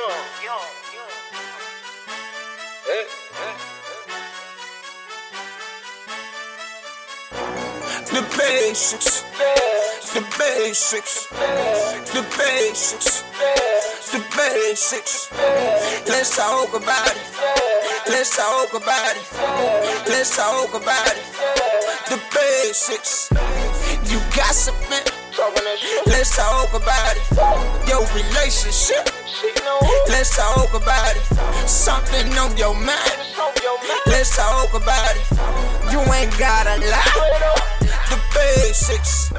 Yo, 0.00 0.08
yo, 0.42 0.56
yo. 0.94 1.04
The 8.06 8.22
Baesics, 8.34 9.24
the 10.14 10.20
Baesics, 10.38 11.28
the 12.14 12.22
Baesics, 12.38 13.24
the 14.10 14.20
Baesics. 14.32 15.28
Let's 16.08 16.34
talk 16.34 16.74
about 16.74 17.14
it. 17.14 17.20
Let's 18.08 18.34
talk 18.34 18.72
about 18.72 19.16
it. 19.16 20.08
Let's 20.08 20.34
talk 20.34 20.72
about 20.72 21.14
it. 21.14 21.24
The 22.08 22.16
Baesics. 22.32 23.30
You 24.10 24.18
gossiping. 24.34 25.19
Let's 26.20 26.36
talk 26.36 26.68
about 26.74 27.16
it. 27.16 27.88
Your 27.88 28.04
relationship. 28.12 29.08
Let's 30.06 30.36
talk 30.36 30.68
about 30.74 31.16
it. 31.16 31.22
Something 31.66 32.36
on 32.36 32.54
your 32.58 32.74
mind. 32.74 33.16
Let's 34.04 34.36
talk 34.36 34.68
about 34.74 35.16
it. 35.16 35.24
You 35.90 36.00
ain't 36.12 36.38
gotta 36.38 36.76
lie. 36.90 37.56
The 37.80 38.20
Baesics. 38.36 39.32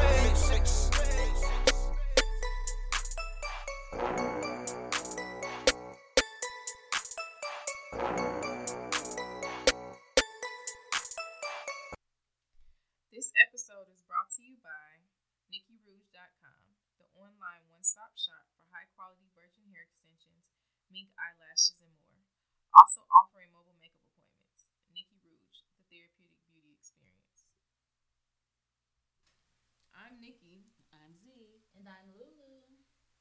I'm 31.91 32.15
Lulu. 32.15 32.63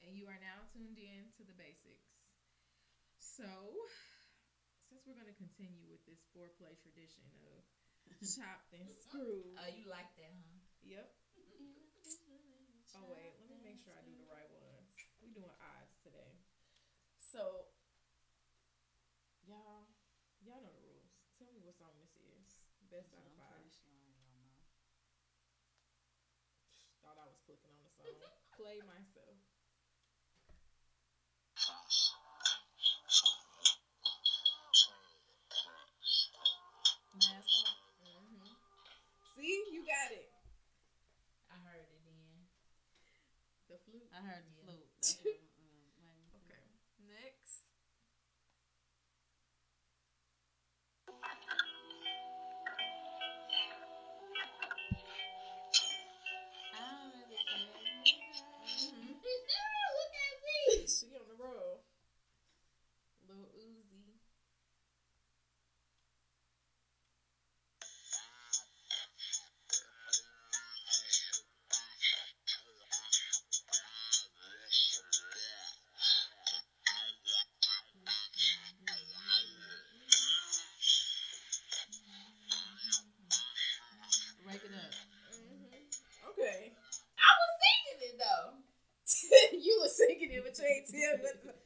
and 0.07 0.15
you 0.15 0.31
are 0.31 0.39
now 0.39 0.63
tuned 0.71 0.95
in 0.95 1.27
to 1.35 1.43
the 1.43 1.59
Baesics. 1.59 2.31
So, 3.19 3.51
since 4.79 5.03
we're 5.03 5.19
going 5.19 5.27
to 5.27 5.35
continue 5.35 5.91
with 5.91 6.07
this 6.07 6.23
foreplay 6.31 6.79
tradition 6.79 7.27
of 7.51 7.67
chopped 8.39 8.71
and 8.71 8.87
screwed. 8.87 9.59
Oh, 9.59 9.67
you 9.75 9.91
like 9.91 10.07
that, 10.23 10.31
huh? 10.39 10.63
Yep. 10.87 11.07
Oh 12.91 13.07
wait, 13.07 13.39
let 13.39 13.47
me 13.47 13.63
make 13.63 13.79
sure 13.79 13.95
I 13.95 14.03
do 14.03 14.11
the 14.19 14.27
right 14.27 14.51
ones. 14.51 14.91
We 15.23 15.31
doing 15.31 15.55
odds 15.63 15.95
today. 16.03 16.35
So 17.23 17.71
y'all 19.47 19.87
y'all 20.43 20.59
know 20.59 20.75
the 20.75 20.83
rules. 20.83 21.15
Tell 21.39 21.47
me 21.55 21.63
what 21.63 21.79
song 21.79 21.95
this 22.03 22.19
is. 22.19 22.67
Best 22.91 23.15
out 23.15 23.23
of 23.23 23.31
flute. 43.91 44.09
I 44.15 44.23
heard 44.27 44.45
the 44.47 44.63
Yeah. 44.63 44.65
flute. 44.65 45.37
it, 90.95 91.57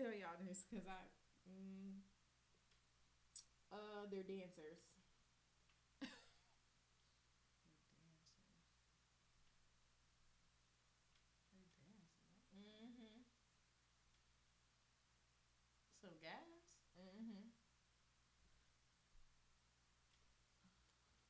tell 0.00 0.16
y'all 0.16 0.40
this 0.48 0.64
because 0.70 0.86
I, 0.88 0.96
mm, 1.44 2.00
uh, 3.70 4.08
they're 4.10 4.22
dancers. 4.24 4.80
Mm-hmm. 12.54 13.20
Some 16.00 16.16
guys? 16.22 16.64
Mm-hmm. 16.96 17.50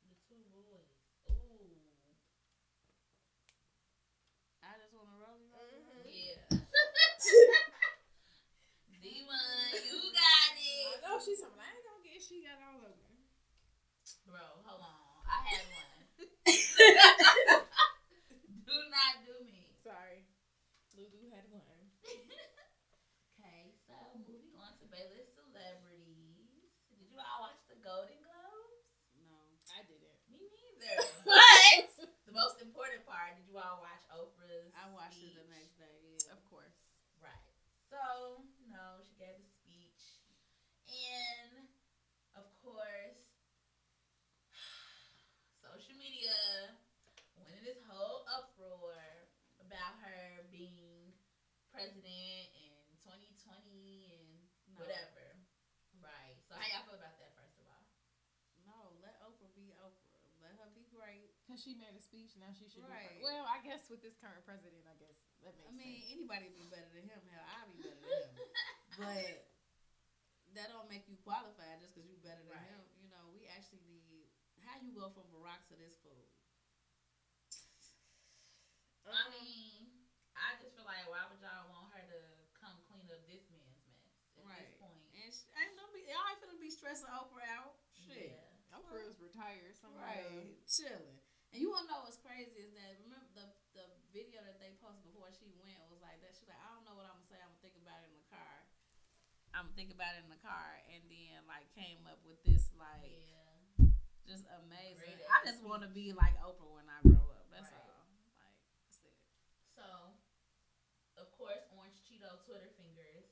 The 0.04 0.14
two 0.28 0.42
boys. 0.52 0.94
Ooh. 1.30 1.74
I 4.62 4.78
just 4.78 4.94
want 4.94 5.08
to 5.10 5.16
roll 5.18 5.36
you 5.40 5.48
roll 5.50 5.68
you, 5.72 5.82
roll 5.90 6.06
you. 6.06 6.36
Yeah. 6.50 6.58
D1, 9.00 9.72
you 9.88 9.96
got 10.12 10.52
I 10.52 10.60
it. 10.60 11.00
know 11.00 11.16
she's 11.16 11.40
something. 11.40 11.56
I 11.56 11.72
ain't 11.72 11.84
gonna 11.88 12.04
get. 12.04 12.20
She 12.20 12.44
got 12.44 12.60
all 12.60 12.84
of 12.84 12.92
them. 12.92 13.16
Bro, 14.28 14.44
hold 14.68 14.84
on. 14.84 15.00
I 15.24 15.38
had 15.48 15.64
one. 15.72 16.04
do 18.68 18.76
not 18.92 19.12
do 19.24 19.34
me. 19.48 19.72
Sorry, 19.80 20.28
Lulu 20.94 21.32
had 21.32 21.48
one. 21.48 21.88
Okay, 23.40 23.72
so 23.88 23.96
moving 24.20 24.52
on 24.60 24.76
to 24.76 24.84
Bayless 24.92 25.32
celebrities. 25.32 26.68
Did 26.92 27.08
you 27.08 27.16
all 27.16 27.48
watch 27.48 27.64
the 27.72 27.80
Golden 27.80 28.20
Globes? 28.20 28.84
No, 29.16 29.40
I 29.72 29.80
didn't. 29.88 30.20
Me 30.28 30.44
neither. 30.44 31.08
But 31.24 31.88
the 32.28 32.29
most 32.40 32.56
important 32.64 33.04
part, 33.04 33.36
did 33.36 33.44
you 33.44 33.60
all 33.60 33.84
watch 33.84 34.00
Oprah's? 34.08 34.72
I 34.72 34.88
watched 34.96 35.20
it 35.20 35.36
the 35.36 35.44
next 35.52 35.76
day. 35.76 36.16
Yeah. 36.16 36.32
Of 36.32 36.40
course. 36.48 36.96
Right. 37.20 37.52
So, 37.92 38.40
you 38.56 38.72
know, 38.72 39.04
she 39.04 39.12
gave 39.20 39.36
a 39.36 39.44
speech. 39.44 40.24
And, 40.88 41.68
of 42.32 42.48
course, 42.64 43.20
social 45.60 45.92
media 46.00 46.72
went 47.36 47.52
in 47.52 47.60
this 47.60 47.84
whole 47.84 48.24
uproar 48.24 48.96
about 49.60 50.00
her 50.00 50.48
being 50.48 51.12
president 51.68 52.48
in 52.56 52.72
2020 53.04 54.16
and 54.16 54.28
No. 54.72 54.80
whatever. 54.80 55.36
Right. 56.00 56.40
So, 56.48 56.56
how 56.56 56.64
y'all 56.72 56.88
feel 56.88 56.96
about 56.96 57.20
that, 57.20 57.36
first 57.36 57.60
of 57.60 57.68
all? 57.68 57.84
No, 58.64 58.96
let 59.04 59.20
Oprah 59.20 59.52
be 59.52 59.76
Oprah. 59.76 60.24
Let 60.40 60.56
her 60.56 60.70
be 60.72 60.86
great. 60.88 61.36
Because 61.44 61.49
she 61.60 61.76
made 61.76 61.92
a 61.92 62.00
speech, 62.00 62.32
now 62.40 62.48
she 62.56 62.66
should 62.72 62.82
Right. 62.88 63.20
be. 63.20 63.22
Well, 63.22 63.44
I 63.44 63.60
guess 63.60 63.86
with 63.92 64.00
this 64.00 64.16
current 64.16 64.40
president, 64.48 64.82
I 64.88 64.96
guess 64.96 65.14
that 65.44 65.52
makes 65.60 65.68
sense. 65.68 65.68
I 65.68 65.76
mean, 65.76 66.00
sense. 66.00 66.12
anybody 66.16 66.46
be 66.56 66.64
better 66.72 66.88
than 66.96 67.04
him. 67.04 67.20
Hell, 67.28 67.44
I'll 67.44 67.68
be 67.68 67.78
better 67.84 68.00
than 68.00 68.08
him. 68.08 68.48
but 68.98 69.32
that 70.56 70.66
don't 70.72 70.88
make 70.90 71.04
you 71.06 71.20
qualified 71.22 71.78
just 71.84 71.92
because 71.94 72.08
you're 72.08 72.24
better 72.24 72.42
than 72.42 72.56
Right. 72.56 72.72
him. 72.72 72.82
You 72.98 73.08
know, 73.12 73.28
we 73.36 73.44
actually 73.46 73.84
need. 73.86 74.26
How 74.64 74.76
you 74.80 74.92
go 74.92 75.08
from 75.12 75.24
Barack 75.32 75.64
to 75.72 75.76
this 75.76 75.96
fool? 76.04 76.28
I 79.04 79.08
Uh-huh. 79.10 79.30
mean, 79.32 80.04
I 80.36 80.56
just 80.60 80.76
feel 80.76 80.84
like 80.84 81.08
why 81.08 81.24
would 81.28 81.40
y'all 81.40 81.68
want 81.72 81.92
her 81.96 82.04
to 82.04 82.20
come 82.56 82.76
clean 82.88 83.08
up 83.10 83.24
this 83.26 83.48
man's 83.50 83.76
mess 83.88 84.04
at 84.36 84.44
Right. 84.44 84.68
this 84.68 84.76
point? 84.76 85.00
And 85.16 85.32
sh- 85.32 85.48
ain't 85.56 85.76
don't 85.76 85.92
be. 85.92 86.04
Y'all 86.08 86.28
ain't 86.28 86.40
finna 86.40 86.60
be 86.60 86.70
stressing 86.70 87.08
Oprah 87.08 87.44
out. 87.48 87.76
Shit. 87.96 88.36
Yeah. 88.36 88.76
Oprah 88.76 89.02
is 89.08 89.18
retired. 89.18 89.74
Somewhere. 89.80 90.04
Right, 90.04 90.54
chilling. 90.68 91.19
And 91.50 91.58
you 91.58 91.66
wanna 91.70 91.90
know 91.90 92.06
what's 92.06 92.18
crazy 92.22 92.62
is 92.62 92.70
that 92.78 93.02
remember 93.02 93.26
the 93.34 93.46
the 93.74 93.86
video 94.14 94.42
that 94.46 94.58
they 94.62 94.74
posted 94.78 95.02
before 95.10 95.30
she 95.34 95.50
went 95.58 95.82
was 95.90 95.98
like 96.02 96.22
that. 96.22 96.34
She's 96.38 96.46
like, 96.46 96.58
I 96.62 96.70
don't 96.74 96.86
know 96.86 96.94
what 96.94 97.06
I'm 97.10 97.18
gonna 97.18 97.30
say. 97.30 97.38
I'm 97.42 97.50
gonna 97.54 97.62
think 97.62 97.78
about 97.78 98.02
it 98.06 98.10
in 98.10 98.18
the 98.18 98.28
car. 98.30 98.54
I'm 99.50 99.66
gonna 99.66 99.74
think 99.78 99.90
about 99.90 100.14
it 100.14 100.22
in 100.22 100.30
the 100.30 100.38
car, 100.42 100.78
and 100.94 101.02
then 101.10 101.42
like 101.50 101.66
came 101.74 102.06
up 102.06 102.22
with 102.22 102.38
this 102.46 102.70
like 102.78 103.02
Yeah. 103.10 103.90
just 104.26 104.46
amazing. 104.62 105.18
Great 105.18 105.26
I 105.26 105.42
just 105.42 105.58
want 105.66 105.82
to 105.82 105.90
be 105.90 106.14
like 106.14 106.38
Oprah 106.38 106.70
when 106.70 106.86
I 106.86 107.02
grow 107.02 107.34
up. 107.34 107.50
That's 107.50 107.66
Right. 107.66 107.82
all. 107.82 108.06
Like 108.38 108.54
that's 108.86 109.02
it. 109.02 109.18
So, 109.74 110.14
of 111.18 111.34
course, 111.34 111.66
Orange 111.74 111.98
Cheeto 112.06 112.38
Twitter 112.46 112.70
fingers. 112.78 113.26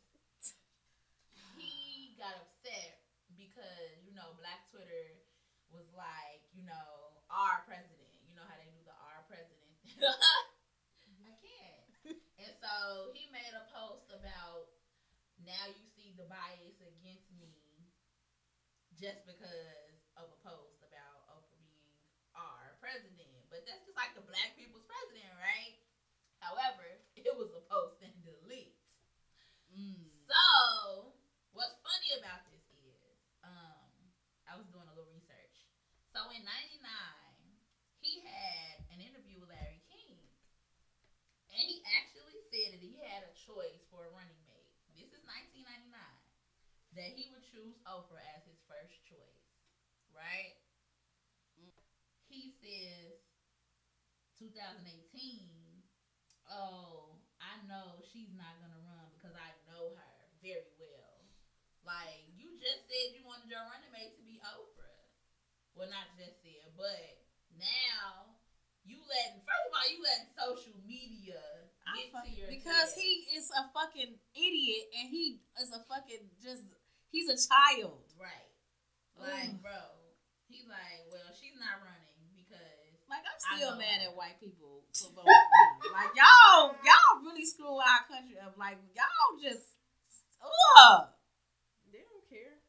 He 1.55 2.14
got 2.19 2.35
upset 2.35 3.06
because 3.38 4.03
you 4.03 4.11
know 4.14 4.35
Black 4.43 4.67
Twitter 4.71 5.23
was 5.71 5.87
like, 5.93 6.43
you 6.50 6.64
know, 6.64 7.23
our 7.31 7.62
president. 7.69 8.09
You 8.26 8.35
know 8.35 8.43
how 8.49 8.56
they 8.56 8.71
do 8.73 8.81
the 8.85 8.94
our 8.94 9.23
president. 9.29 9.76
I 9.99 11.33
can't. 11.43 11.87
And 12.39 12.53
so 12.62 13.11
he 13.11 13.27
made 13.35 13.50
a 13.55 13.65
post 13.75 14.06
about 14.15 14.71
now 15.43 15.67
you 15.67 15.85
see 15.95 16.15
the 16.15 16.27
bias 16.27 16.79
against 16.79 17.27
me 17.35 17.55
just 18.99 19.23
because 19.27 19.95
of 20.19 20.27
a 20.31 20.39
post 20.43 20.83
about 20.83 21.23
Oprah 21.31 21.62
being 21.62 21.95
our 22.35 22.75
president. 22.83 23.47
But 23.50 23.62
that's 23.67 23.83
just 23.87 23.99
like 23.99 24.15
the 24.15 24.27
black 24.27 24.55
people's 24.59 24.87
president, 24.87 25.31
right? 25.39 25.79
However, 26.43 26.87
it 27.19 27.35
was 27.35 27.50
a 27.55 27.62
post 27.67 27.99
and 28.03 28.15
delete. 28.23 28.75
Mm. 29.71 30.11
So, 30.27 31.15
what's 31.55 31.79
funny 31.83 32.11
about 32.19 32.47
this 32.50 32.62
is, 32.71 33.19
um, 33.43 33.91
I 34.47 34.59
was 34.59 34.67
doing 34.71 34.87
a 34.87 34.95
little 34.95 35.11
research. 35.11 35.67
So 36.11 36.31
in 36.35 36.43
'99, 36.43 36.83
he 38.00 38.25
had 38.27 38.83
an 38.91 38.99
interview 38.99 39.39
with 39.39 39.53
Larry 39.53 39.85
King, 39.87 40.19
and 41.53 41.62
he 41.62 41.85
actually 41.95 42.38
said 42.50 42.75
that 42.75 42.83
he 42.83 42.97
had 43.05 43.23
a 43.23 43.33
choice 43.49 43.81
for 43.89 44.05
a 44.05 44.12
running 44.12 44.45
mate. 44.45 44.69
This 44.93 45.09
is 45.17 45.25
1999. 45.25 46.21
That 46.97 47.12
he 47.12 47.29
would 47.29 47.45
choose 47.45 47.77
Oprah 47.89 48.25
as 48.37 48.45
his 48.45 48.56
first 48.69 48.93
choice, 49.09 49.49
right? 50.12 50.53
He 52.29 52.49
says 52.61 53.15
2018 54.39 55.83
oh, 56.50 57.21
I 57.41 57.56
know 57.69 58.00
she's 58.12 58.33
not 58.33 58.56
gonna 58.61 58.81
run 58.81 59.12
because 59.17 59.35
I 59.37 59.53
know 59.69 59.93
her 59.97 60.17
very 60.41 60.73
well. 60.79 61.29
Like 61.85 62.25
you 62.37 62.55
just 62.59 62.85
said 62.89 63.12
you 63.15 63.25
wanted 63.25 63.49
your 63.50 63.65
running 63.67 63.91
mate 63.93 64.15
to 64.17 64.23
be 64.23 64.39
Oprah. 64.45 65.05
Well, 65.75 65.89
not 65.89 66.11
just 66.17 66.41
said, 66.43 66.75
but 66.77 67.19
now 67.53 68.35
you 68.85 69.00
letting 69.09 69.41
first 69.45 69.65
of 69.69 69.73
all 69.75 69.87
you 69.89 70.00
letting 70.03 70.29
social 70.37 70.77
media 70.87 71.58
I 71.88 71.96
get 71.96 72.06
to 72.06 72.12
fucking- 72.12 72.37
your 72.37 72.49
because 72.52 72.93
head. 72.94 73.00
he 73.02 73.12
is 73.37 73.49
a 73.50 73.64
fucking 73.73 74.12
idiot 74.37 74.85
and 75.00 75.08
he 75.08 75.40
is 75.61 75.73
a 75.73 75.81
fucking 75.88 76.29
just 76.43 76.62
he's 77.11 77.29
a 77.32 77.37
child. 77.40 78.05
right 78.20 78.49
like 79.19 79.50
Ugh. 79.50 79.62
bro. 79.62 79.81
He's 80.49 80.64
like, 80.64 81.05
well, 81.12 81.29
she's 81.37 81.56
not 81.61 81.82
running 81.85 82.17
because 82.32 82.62
Like 83.11 83.20
I'm 83.26 83.37
still 83.40 83.76
mad 83.76 84.00
her. 84.00 84.08
at 84.08 84.17
white 84.17 84.40
people 84.40 84.85
for 84.96 85.11
voting. 85.12 85.32
Like 85.93 86.12
y'all, 86.17 86.73
y'all 86.81 87.20
really 87.25 87.44
screw 87.44 87.76
our 87.76 88.05
country 88.08 88.38
up. 88.40 88.56
Like 88.56 88.79
y'all 88.96 89.37
just, 89.43 89.76
ugh, 90.40 91.08
They 91.93 92.00
don't 92.05 92.25
care. 92.31 92.61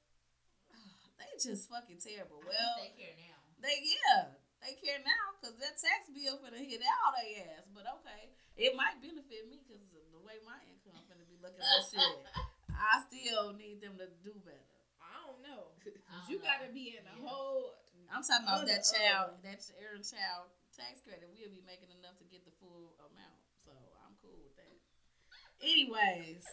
they 1.20 1.30
just 1.40 1.70
fucking 1.70 2.00
terrible. 2.04 2.42
Well, 2.44 2.74
they 2.82 2.92
care 3.00 3.16
now. 3.16 3.38
they 3.64 3.76
yeah, 3.86 4.36
they 4.60 4.76
care 4.80 5.00
now 5.06 5.26
because 5.40 5.56
that 5.64 5.80
tax 5.80 6.10
bill 6.12 6.40
finna 6.44 6.60
hit 6.60 6.82
out 6.84 7.16
their 7.16 7.48
ass. 7.56 7.64
But 7.72 7.88
okay, 8.02 8.34
it 8.60 8.76
might 8.76 9.00
benefit 9.00 9.48
me 9.48 9.64
because 9.64 9.80
the 10.12 10.20
way 10.20 10.36
my 10.44 10.60
income 10.68 11.00
finna 11.08 11.24
be 11.32 11.40
looking 11.40 11.64
at 11.64 11.88
shit. 11.88 12.04
I 12.76 13.04
still 13.08 13.56
need 13.56 13.80
them 13.84 13.96
to 14.00 14.08
do 14.24 14.36
better. 14.44 14.68
I 15.00 15.24
don't 15.28 15.40
know. 15.44 15.72
I 16.12 16.20
don't 16.20 16.28
you 16.28 16.38
know. 16.40 16.48
gotta 16.48 16.70
be 16.72 17.00
in 17.00 17.04
a 17.08 17.16
Yeah. 17.16 17.24
whole. 17.28 17.76
I'm 18.12 18.24
talking 18.26 18.48
about 18.50 18.66
that 18.66 18.84
child, 18.90 19.38
that 19.46 19.62
earned 19.86 20.02
child 20.04 20.50
tax 20.74 21.00
credit. 21.06 21.30
We'll 21.30 21.54
be 21.54 21.62
making 21.64 21.94
enough 21.94 22.18
to 22.20 22.26
get 22.26 22.42
the 22.44 22.52
full 22.58 22.98
amount, 23.00 23.38
so 23.62 23.72
I'm 24.02 24.18
cool 24.24 24.34
with 24.42 24.56
that. 24.58 24.74
Anyways, 25.62 26.48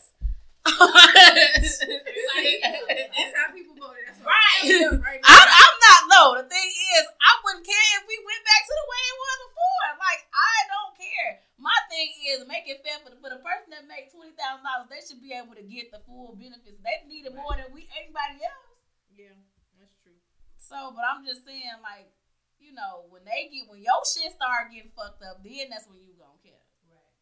That's 1.36 3.34
how 3.36 3.52
people 3.52 3.76
voted. 3.76 4.04
That's 4.08 4.20
Right. 4.24 4.64
I'm 4.66 4.98
right 5.04 5.20
I. 5.22 5.36
I'm 5.36 5.76
not 5.84 6.02
low. 6.10 6.28
The 6.40 6.48
thing 6.48 6.70
is, 6.96 7.04
I 7.20 7.32
wouldn't 7.44 7.66
care 7.68 7.88
if 8.00 8.04
we 8.08 8.16
went 8.24 8.42
back 8.42 8.62
to 8.64 8.74
the 8.74 8.86
way 8.88 9.02
it 9.06 9.16
was 9.20 9.38
before. 9.52 9.88
Like, 10.00 10.20
I 10.34 10.56
don't 10.72 10.94
care. 10.96 11.30
My 11.60 11.76
thing 11.92 12.08
is 12.32 12.42
make 12.48 12.66
it 12.66 12.80
fair 12.82 12.98
for 13.04 13.12
the, 13.12 13.18
for 13.20 13.30
the 13.30 13.40
person 13.44 13.70
that 13.76 13.86
make 13.86 14.10
twenty 14.10 14.32
thousand 14.34 14.64
dollars. 14.66 14.88
They 14.90 15.02
should 15.04 15.20
be 15.22 15.32
able 15.36 15.54
to 15.54 15.64
get 15.64 15.92
the 15.92 16.00
full 16.08 16.34
benefits. 16.36 16.80
They 16.80 16.96
need 17.06 17.28
it 17.28 17.34
more 17.36 17.54
than 17.54 17.70
we 17.70 17.86
anybody 17.96 18.40
else. 18.42 18.76
Yeah, 19.12 19.36
that's 19.80 19.96
true. 20.02 20.18
So, 20.58 20.92
but 20.96 21.04
I'm 21.06 21.22
just 21.24 21.44
saying, 21.46 21.78
like, 21.84 22.10
you 22.58 22.72
know, 22.74 23.06
when 23.12 23.22
they 23.24 23.48
get 23.52 23.68
when 23.70 23.80
your 23.84 24.02
shit 24.08 24.32
start 24.34 24.72
getting 24.72 24.92
fucked 24.96 25.22
up, 25.22 25.40
then 25.44 25.70
that's 25.72 25.86
when 25.88 26.00
you 26.02 26.12
gonna 26.18 26.36
care. 26.42 26.60
Right. 26.88 27.12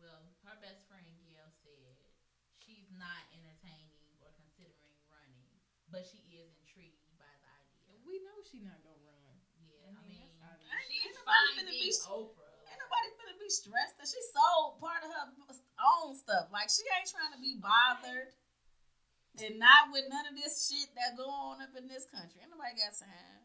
Well, 0.00 0.20
her 0.48 0.56
best 0.60 0.84
friend 0.90 1.06
Gayle 1.16 1.52
said 1.62 1.96
she's 2.60 2.90
not 2.98 3.24
entertaining 3.32 4.02
or 4.20 4.34
considering 4.36 4.92
running, 5.08 5.48
but 5.92 6.02
she 6.08 6.24
is 6.32 6.48
intrigued 6.64 7.04
by 7.20 7.28
the 7.44 7.50
idea. 7.52 7.92
We 8.08 8.18
know 8.24 8.40
she 8.42 8.64
not 8.64 8.80
gonna 8.80 9.04
run. 9.04 9.36
Yeah, 9.60 9.92
I 9.92 10.00
I 10.00 10.08
mean, 10.08 10.16
mean, 10.16 10.24
that's 10.24 10.40
obvious. 10.40 10.72
Ain't- 10.72 10.88
she's 10.88 11.04
ain't 11.04 11.16
nobody 11.20 11.36
fine 11.52 11.56
finna 11.60 11.72
being 11.76 11.92
be- 11.92 12.08
Oprah. 12.08 12.56
Ain't 12.72 12.80
nobody 12.80 13.08
finna 13.20 13.36
be 13.38 13.50
stressed 13.52 13.96
that 14.00 14.08
she 14.08 14.20
sold 14.32 14.80
part 14.80 15.04
of 15.04 15.10
her 15.12 15.26
own 16.00 16.16
stuff. 16.16 16.48
Like 16.48 16.72
she 16.72 16.82
ain't 16.96 17.06
trying 17.12 17.36
to 17.36 17.40
be 17.44 17.60
bothered 17.60 18.32
and 19.40 19.60
not 19.60 19.92
with 19.92 20.08
none 20.08 20.24
of 20.28 20.34
this 20.36 20.68
shit 20.68 20.88
that 20.96 21.16
go 21.20 21.28
on 21.28 21.60
up 21.60 21.76
in 21.76 21.88
this 21.88 22.08
country. 22.08 22.40
Ain't 22.40 22.48
nobody 22.52 22.72
got 22.80 22.96
time 22.96 23.44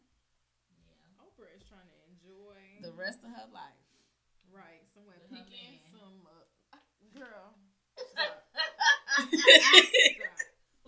Yeah. 0.72 1.20
Oprah 1.24 1.52
is 1.52 1.64
trying 1.68 1.88
to 1.92 1.98
enjoy 2.08 2.80
the 2.80 2.92
rest 2.96 3.20
of 3.24 3.30
her 3.36 3.48
life. 3.52 3.76
right 4.48 4.84
somewhere 4.92 5.20
With 5.28 5.32
picking 5.44 5.76
some 5.92 6.24
uh, 6.24 6.80
girl. 7.12 7.52
Stop. 8.08 8.44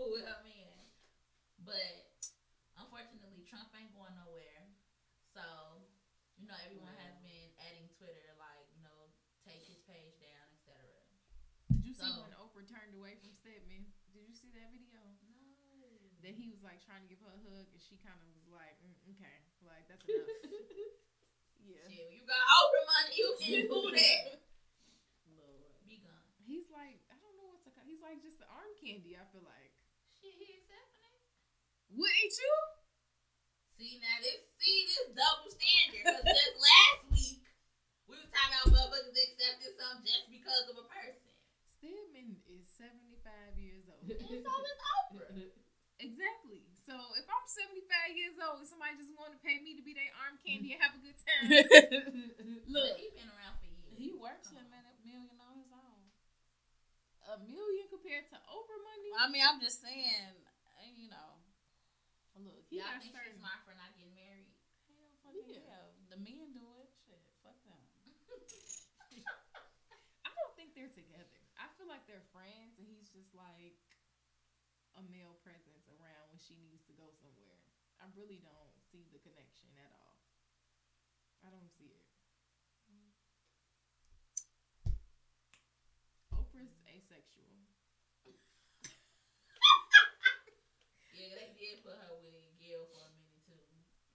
with 0.00 0.24
her 0.24 0.40
man. 0.44 0.78
But 1.64 2.08
unfortunately, 2.80 3.44
Trump 3.46 3.68
ain't 3.76 3.92
going 3.94 4.14
nowhere. 4.16 4.64
So, 5.34 5.42
you 6.40 6.48
know, 6.48 6.56
everyone 6.66 6.96
has 7.04 7.14
been 7.22 7.52
adding 7.62 7.86
Twitter, 7.98 8.32
like, 8.40 8.66
you 8.74 8.82
know, 8.82 9.12
take 9.46 9.62
his 9.68 9.78
page 9.86 10.16
down, 10.18 10.46
etc. 10.56 10.74
Did 11.70 11.84
you 11.86 11.94
see 11.94 12.02
So- 12.10 12.22
when 12.26 12.32
Oprah 12.38 12.66
turned 12.66 12.94
away 12.96 13.16
from 13.20 13.29
Stedman? 13.40 13.88
Did 14.12 14.28
you 14.28 14.37
see 14.37 14.52
that 14.52 14.68
video? 14.68 15.00
No. 15.80 15.88
That 16.20 16.37
he 16.37 16.52
was 16.52 16.61
like 16.61 16.85
trying 16.85 17.00
to 17.00 17.09
give 17.09 17.25
her 17.25 17.32
a 17.32 17.40
hug, 17.40 17.64
and 17.73 17.80
she 17.80 17.97
kind 18.04 18.20
of 18.20 18.28
was 18.37 18.44
like, 18.52 18.76
mm, 18.85 18.92
"Okay, 19.16 19.37
like 19.64 19.88
that's 19.88 20.04
enough." 20.04 20.28
yeah. 21.64 21.88
Shit, 21.88 22.12
you 22.12 22.28
got 22.28 22.37
Oprah 22.37 22.85
money, 22.85 23.16
you 23.16 23.28
can 23.40 23.64
do 23.64 23.80
that. 23.97 24.44
Lord. 25.32 25.73
Be 25.88 26.04
gone. 26.04 26.28
He's 26.44 26.68
like, 26.68 27.00
I 27.09 27.16
don't 27.16 27.32
know 27.40 27.49
what 27.49 27.64
to 27.64 27.73
call. 27.73 27.88
He's 27.88 28.04
like 28.04 28.20
just 28.20 28.37
the 28.37 28.49
arm 28.52 28.68
candy. 28.76 29.16
I 29.16 29.25
feel 29.32 29.40
like. 29.49 29.73
Shit, 30.20 30.37
he 30.37 30.61
accepting 30.61 31.09
it. 31.09 31.25
Wouldn't 31.97 32.37
you? 32.37 32.54
See 33.80 33.97
now 34.04 34.20
this 34.20 34.44
see 34.61 34.85
this 34.92 35.16
double 35.16 35.49
standard 35.49 36.04
because 36.04 36.20
just 36.28 36.56
last 36.61 37.00
week 37.09 37.40
we 38.04 38.20
was 38.20 38.28
talking 38.28 38.52
about 38.61 38.76
motherfuckers 38.76 39.16
accepting 39.16 39.73
something 39.80 40.04
just 40.04 40.28
because 40.28 40.68
of 40.68 40.76
a 40.76 40.87
person. 40.92 41.19
75 43.20 43.60
years 43.60 43.84
old. 43.86 44.04
and 44.08 44.40
so 44.40 44.52
is 44.64 44.80
Oprah. 45.12 45.60
Exactly. 46.00 46.64
So 46.80 46.96
if 47.20 47.28
I'm 47.28 47.44
75 47.44 48.16
years 48.16 48.40
old 48.40 48.64
and 48.64 48.68
somebody 48.68 48.96
just 48.96 49.12
want 49.12 49.36
to 49.36 49.40
pay 49.44 49.60
me 49.60 49.76
to 49.76 49.84
be 49.84 49.92
their 49.92 50.08
arm 50.16 50.40
candy 50.40 50.72
and 50.72 50.80
have 50.80 50.96
a 50.96 51.02
good 51.04 51.18
time, 51.20 51.44
look, 52.72 52.96
he 52.96 53.12
been 53.12 53.28
around 53.28 53.60
for 53.60 53.68
years. 53.68 53.94
He 54.00 54.16
works 54.16 54.48
oh. 54.48 54.58
a 54.58 54.64
million 55.04 55.36
on 55.44 55.60
his 55.60 55.68
own. 55.68 56.00
A 57.30 57.36
million 57.46 57.86
compared 57.92 58.26
to 58.32 58.36
Oprah 58.48 58.80
money. 58.80 59.12
I 59.12 59.28
mean, 59.28 59.44
I'm 59.44 59.60
just 59.60 59.84
saying, 59.84 60.34
you 60.96 61.12
know, 61.12 61.36
look, 62.40 62.64
he 62.72 62.80
yeah, 62.80 62.90
I 62.90 62.98
think 62.98 63.12
she's 63.12 63.38
my 63.38 63.54
friend. 63.62 63.76
Not 63.78 63.92
getting 63.94 64.16
married. 64.16 64.50
Hell, 64.88 65.14
fucking 65.20 65.46
yeah. 65.46 65.68
hell. 65.68 65.94
The 66.08 66.18
men 66.18 66.56
do 66.56 66.64
it. 66.80 66.90
Shit, 67.04 67.22
fuck 67.44 67.60
them. 67.62 67.78
I 70.26 70.30
don't 70.32 70.54
think 70.56 70.74
they're 70.74 70.90
together. 70.90 71.38
I 71.60 71.68
feel 71.76 71.86
like 71.86 72.08
they're 72.08 72.24
friends 72.32 72.69
a 75.00 75.04
male 75.09 75.40
presence 75.40 75.88
around 75.88 76.28
when 76.28 76.37
she 76.37 76.61
needs 76.61 76.85
to 76.85 76.92
go 76.92 77.09
somewhere. 77.16 77.57
I 77.97 78.09
really 78.12 78.37
don't 78.45 78.76
see 78.92 79.09
the 79.09 79.21
connection 79.25 79.73
at 79.80 79.88
all. 79.97 80.21
I 81.40 81.49
don't 81.49 81.73
see 81.73 81.88
it. 81.97 82.04
Oprah's 86.33 86.76
asexual. 86.85 87.49
Yeah, 91.21 91.37
they 91.37 91.52
did 91.52 91.85
put 91.85 92.00
her 92.00 92.16
with 92.25 92.49
Gayle 92.57 92.88
for 92.97 93.04
a 93.04 93.12
minute 93.12 93.45
too. 93.45 93.61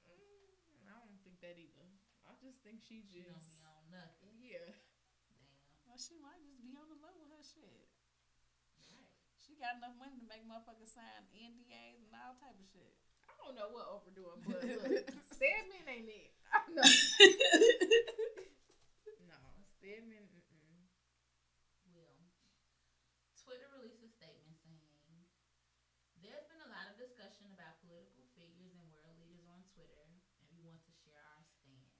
Mm, 0.09 0.89
I 0.89 0.97
don't 1.05 1.21
think 1.21 1.37
that 1.45 1.53
either. 1.53 1.85
I 2.25 2.33
just 2.41 2.65
think 2.65 2.81
she 2.81 3.05
She 3.05 3.21
don't 3.21 3.37
just 3.37 3.61
be 3.61 3.61
on 3.61 3.85
nothing. 3.93 4.33
yeah. 4.41 4.73
Damn. 5.29 5.53
Well, 5.85 6.01
she 6.01 6.17
might 6.17 6.41
just 6.41 6.65
be 6.65 6.73
on 6.73 6.89
the 6.89 6.97
low 6.97 7.13
with 7.21 7.29
her 7.29 7.45
shit. 7.45 7.85
Right. 9.55 9.55
She 9.55 9.63
got 9.63 9.79
enough 9.79 9.95
money 9.95 10.19
to 10.19 10.27
make 10.27 10.43
motherfuckers 10.43 10.91
sign 10.91 11.23
NDAs 11.31 12.03
and 12.03 12.11
all 12.11 12.35
type 12.43 12.59
of 12.59 12.67
shit. 12.75 12.91
I 13.23 13.31
don't 13.39 13.55
know 13.55 13.71
what 13.71 13.87
Oprah 13.87 14.11
doing, 14.11 14.43
but 14.43 14.59
look, 14.67 15.07
Stedman 15.31 15.87
ain't 15.87 16.11
it. 16.11 16.35
I 16.51 16.59
know. 16.75 16.83
no, 19.31 19.39
Stedman. 19.63 20.27
Mm-mm. 20.27 20.91
Well, 21.87 22.19
Twitter 23.39 23.71
released 23.79 24.03
a 24.03 24.11
statement 24.11 24.59
saying 24.59 25.23
there's 26.19 26.51
been 26.51 26.59
a 26.59 26.71
lot 26.75 26.91
of 26.91 26.99
discussion 26.99 27.47
about 27.55 27.79
political 27.79 28.27
figures 28.35 28.75
and 28.75 28.83
world 28.91 29.15
leaders 29.23 29.47
on 29.47 29.63
Twitter, 29.71 30.03
and 30.43 30.51
we 30.51 30.67
want 30.67 30.83
to 30.83 30.91
share 30.99 31.23
our 31.31 31.47
stands. 31.47 31.95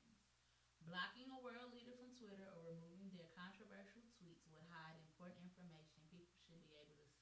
Blocking 0.84 1.32
a 1.32 1.40
world 1.40 1.72
leader 1.72 1.96
from 1.96 2.12
Twitter 2.20 2.52
or 2.52 2.76
removing 2.76 3.16
their 3.16 3.32
controversial 3.32 4.04
tweets 4.20 4.44
would 4.52 4.68
hide 4.68 5.00
important 5.08 5.48
information 5.48 6.04
people 6.12 6.36
should 6.46 6.62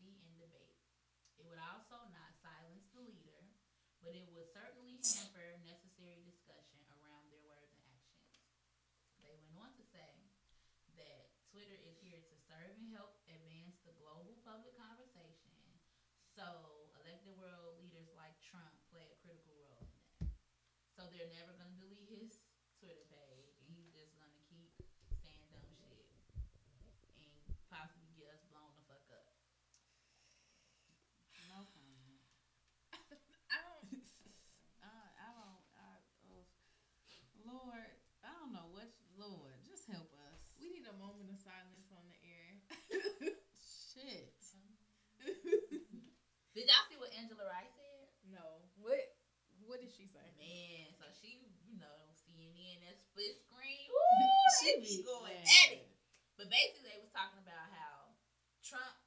to 0.06 0.12
see 0.14 0.36
and 0.44 0.52
debate. 0.52 0.84
It 1.40 1.48
would 1.48 1.60
also 1.60 2.04
not 2.12 2.36
silence 2.44 2.88
the 2.92 3.04
leader, 3.04 3.48
but 4.04 4.14
it 4.14 4.28
would 4.36 4.52
certainly 4.52 5.00
hamper 5.00 5.60
necessary 5.64 6.22
discussion 6.28 6.84
around 6.92 7.32
their 7.32 7.42
words 7.44 7.72
and 7.72 7.88
actions. 7.96 8.44
They 9.24 9.34
went 9.40 9.56
on 9.56 9.72
to 9.80 9.84
say 9.88 10.28
that 11.00 11.32
Twitter 11.50 11.80
is 11.80 11.98
here 12.04 12.20
to 12.20 12.36
serve 12.44 12.76
and 12.76 12.92
help 12.92 13.16
advance 13.32 13.80
the 13.88 13.96
global 13.96 14.36
public 14.44 14.76
conversation. 14.76 15.56
So 16.36 16.90
elected 17.00 17.38
world 17.40 17.80
leaders 17.80 18.10
like 18.18 18.36
Trump 18.44 18.74
play 18.92 19.06
a 19.08 19.18
critical 19.24 19.56
role 19.64 19.86
in 19.88 19.96
that. 20.20 20.34
So 20.98 21.08
they're 21.14 21.30
never 21.32 21.54
gonna 21.56 21.78
delete 21.80 22.10
his 22.10 22.44
Twitter 22.82 23.06
page, 23.08 23.54
and 23.62 23.70
he's 23.72 23.94
just 23.94 24.12
gonna 24.18 24.42
keep 24.50 24.74
saying 25.24 25.46
dumb 25.54 25.70
shit 25.78 26.10
and 27.22 27.32
possibly 27.70 28.12
get 28.18 28.34
us 28.34 28.42
blown 28.50 28.74
the 28.76 28.84
fuck 28.90 29.06
up. 29.14 29.38
No 31.54 31.70
comment. 31.70 32.18
I 33.54 33.62
don't. 33.62 34.02
I, 34.82 34.90
I 35.22 35.30
don't. 35.38 35.62
I, 35.78 36.02
uh, 36.34 36.42
Lord, 37.46 37.94
I 38.26 38.34
don't 38.42 38.52
know 38.52 38.74
what. 38.74 38.90
Lord, 39.14 39.62
just 39.62 39.86
help 39.86 40.10
us. 40.34 40.58
We 40.58 40.74
need 40.74 40.90
a 40.90 40.98
moment 40.98 41.30
of 41.30 41.38
silence 41.38 41.94
on 41.94 42.02
the 42.10 42.18
air. 42.26 42.66
Shit. 43.54 44.42
Did 46.54 46.70
y'all 46.70 46.86
see 46.86 47.02
what 47.02 47.10
Angela 47.18 47.50
Rye 47.50 47.70
said? 47.74 47.84
no. 48.30 48.62
What? 48.80 49.02
What 49.64 49.80
did 49.80 49.90
she 49.96 50.06
say? 50.06 50.24
Man, 50.36 50.92
so 51.00 51.08
she, 51.18 51.40
you 51.66 51.80
know, 51.80 51.98
CNN 52.14 52.84
that 52.84 53.00
split 53.00 53.40
screen. 53.42 53.88
Woo, 53.88 54.46
she 54.60 54.70
be 54.84 55.08
going 55.08 55.40
at 55.40 55.70
it. 55.72 55.88
But 56.36 56.52
basically, 56.52 56.92
they 56.92 57.00
was 57.00 57.14
talking 57.16 57.40
about 57.40 57.72
how 57.72 58.12
Trump 58.60 58.98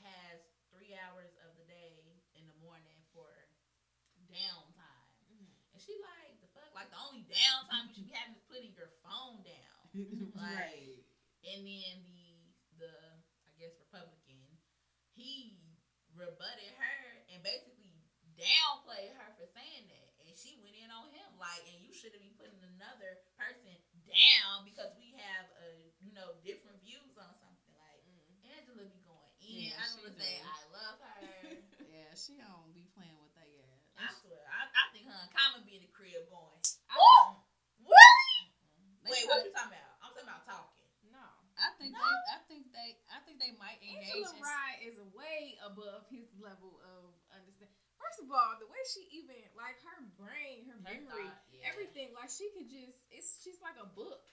has 0.00 0.40
three 0.72 0.96
hours 0.96 1.28
of 1.44 1.52
the 1.60 1.66
day 1.68 2.16
in 2.38 2.48
the 2.48 2.56
morning 2.64 2.98
for 3.12 3.28
downtime, 4.32 5.12
mm-hmm. 5.28 5.44
and 5.76 5.80
she 5.82 5.92
like 6.00 6.40
the 6.40 6.48
fuck, 6.56 6.72
like 6.72 6.88
the 6.88 7.02
only 7.02 7.28
downtime 7.28 7.92
you 7.92 8.00
should 8.00 8.08
be 8.08 8.16
having 8.16 8.32
is 8.32 8.46
putting 8.48 8.72
your 8.72 8.90
phone 9.04 9.44
down. 9.44 9.70
Like, 10.32 11.04
and 11.44 11.68
then 11.68 11.94
the 12.08 12.32
the 12.80 12.94
I 13.44 13.52
guess 13.60 13.76
Republican, 13.76 14.40
he 15.12 15.60
rebutted 16.22 16.72
her 16.78 16.98
and 17.34 17.42
basically 17.42 17.90
downplayed 18.38 19.12
her 19.18 19.28
for 19.36 19.44
saying 19.52 19.84
that, 19.90 20.08
and 20.24 20.32
she 20.38 20.56
went 20.62 20.78
in 20.78 20.88
on 20.88 21.10
him 21.10 21.26
like, 21.36 21.62
and 21.68 21.76
you 21.82 21.90
shouldn't 21.92 22.22
be 22.22 22.32
putting 22.38 22.58
another 22.78 23.18
person 23.36 23.74
down 24.06 24.62
because 24.64 24.90
we 24.96 25.12
have 25.18 25.46
a 25.58 25.68
you 26.00 26.14
know 26.14 26.32
different 26.46 26.78
views 26.86 27.18
on 27.18 27.30
something. 27.42 27.74
Like 27.76 28.00
mm. 28.06 28.22
Angela 28.56 28.86
be 28.88 29.02
going 29.04 29.32
in. 29.42 29.68
Yeah, 29.68 29.76
I 29.78 29.84
she 29.90 30.00
just 30.00 30.06
want 30.06 30.14
to 30.14 30.22
say 30.22 30.34
I 30.40 30.60
love 30.70 30.96
her. 31.02 31.30
Yeah, 31.92 32.08
she 32.16 32.40
don't 32.40 32.72
be 32.72 32.88
playing 32.96 33.20
with 33.20 33.36
that 33.36 33.44
ass. 33.44 33.84
I 34.00 34.08
swear, 34.24 34.40
I, 34.48 34.64
I 34.64 34.84
think 34.96 35.04
her 35.04 35.12
and 35.12 35.28
Common 35.28 35.60
be 35.68 35.76
in 35.76 35.84
the 35.84 35.92
crib 35.92 36.24
going. 36.32 36.60
I 36.88 36.96
Woo! 36.96 37.04
don't. 37.04 37.36
Really? 37.84 38.32
Wait, 39.04 39.28
put- 39.28 39.28
what 39.28 39.44
you 39.44 39.52
talking 39.52 39.76
about? 39.76 39.92
I'm 40.00 40.10
talking 40.16 40.24
about 40.24 40.42
talking. 40.48 40.88
No. 41.12 41.26
I 41.60 41.68
think 41.76 41.92
No. 41.92 42.00
they. 42.00 42.16
I 42.32 42.38
think 42.48 42.51
they. 43.42 43.50
I 43.50 43.58
think 43.58 43.58
they 43.58 43.58
might 43.58 43.80
engage. 43.82 44.14
Angela 44.22 44.38
in- 44.38 44.42
Rye 44.46 44.76
is 44.86 44.96
way 45.12 45.40
above 45.66 46.06
his 46.08 46.30
level 46.38 46.78
of 46.86 47.10
understanding. 47.34 47.74
First 47.98 48.22
of 48.22 48.30
all, 48.30 48.58
the 48.58 48.66
way 48.70 48.82
she 48.86 49.06
even 49.14 49.38
like 49.58 49.78
her 49.82 49.98
brain, 50.18 50.66
her 50.70 50.78
Her 50.78 50.82
memory, 51.02 51.26
thought, 51.30 51.46
yeah. 51.54 51.66
everything, 51.70 52.10
like 52.14 52.30
she 52.30 52.50
could 52.54 52.66
just 52.70 52.98
it's 53.10 53.38
she's 53.42 53.58
like 53.62 53.78
a 53.78 53.86
book. 53.86 54.26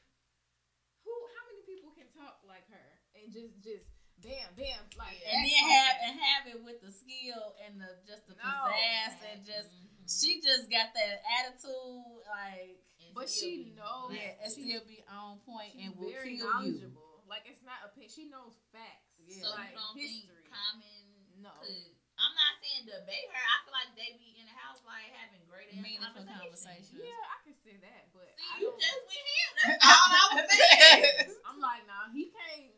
Who 1.06 1.14
how 1.38 1.44
many 1.54 1.64
people 1.66 1.94
can 1.96 2.10
talk 2.12 2.42
like 2.46 2.66
her 2.70 2.88
and 3.18 3.32
just 3.32 3.58
just 3.64 3.88
bam 4.20 4.52
bam 4.58 4.84
like 5.00 5.16
Yeah. 5.24 5.32
and 5.32 5.40
then 5.48 5.64
have 5.64 5.96
and 6.04 6.14
have 6.20 6.44
it 6.52 6.60
with 6.66 6.82
the 6.84 6.92
skill 6.92 7.56
and 7.64 7.80
the 7.80 7.88
just 8.04 8.28
the 8.28 8.36
No. 8.36 8.44
pizzazz 8.44 9.16
and 9.32 9.40
just 9.48 9.72
Mhm. 9.72 10.10
she 10.12 10.42
just 10.44 10.68
got 10.70 10.92
that 10.94 11.24
attitude 11.40 12.26
like 12.28 12.84
But 13.16 13.30
she 13.32 13.72
be 13.72 13.80
knows- 13.80 14.12
yeah 14.12 14.44
and 14.44 14.52
still 14.52 14.84
be 14.86 15.02
on 15.08 15.40
and 15.80 15.96
will 15.96 16.10
very 16.12 16.36
kill 16.38 16.52
knowledgeable. 16.52 17.24
Like 17.30 17.46
it's 17.48 17.64
not 17.64 17.80
a 17.86 17.90
she 18.12 18.26
knows 18.26 18.58
facts. 18.74 18.99
Yeah. 19.30 19.46
So 19.46 19.54
like 19.54 19.72
you 19.72 19.78
don't 19.78 19.94
history. 19.96 20.42
think 20.42 20.50
Common 20.50 21.06
No. 21.46 21.54
could? 21.62 21.94
I'm 22.20 22.36
not 22.36 22.54
saying 22.60 22.84
debate 22.84 23.28
her. 23.32 23.44
I 23.48 23.56
feel 23.64 23.72
like 23.78 23.94
they 23.96 24.12
be 24.20 24.36
in 24.36 24.44
the 24.50 24.58
house 24.58 24.82
like 24.84 25.08
having 25.16 25.40
great 25.48 25.72
Meaningful 25.80 26.26
conversations. 26.28 26.92
conversation. 26.92 26.94
yeah, 27.00 27.24
I 27.32 27.38
can 27.48 27.56
see 27.64 27.78
that, 27.80 28.12
but 28.12 28.28
See, 28.36 28.44
I 28.44 28.60
you 28.60 28.68
don't, 28.68 28.82
just 28.82 29.00
went 29.08 29.24
here. 29.30 29.52
That's 29.56 29.80
all 29.88 30.10
I 30.12 30.24
was 30.36 30.46
saying. 30.52 31.16
I'm 31.48 31.60
like, 31.64 31.88
nah, 31.88 32.12
he 32.12 32.28
can't. 32.28 32.76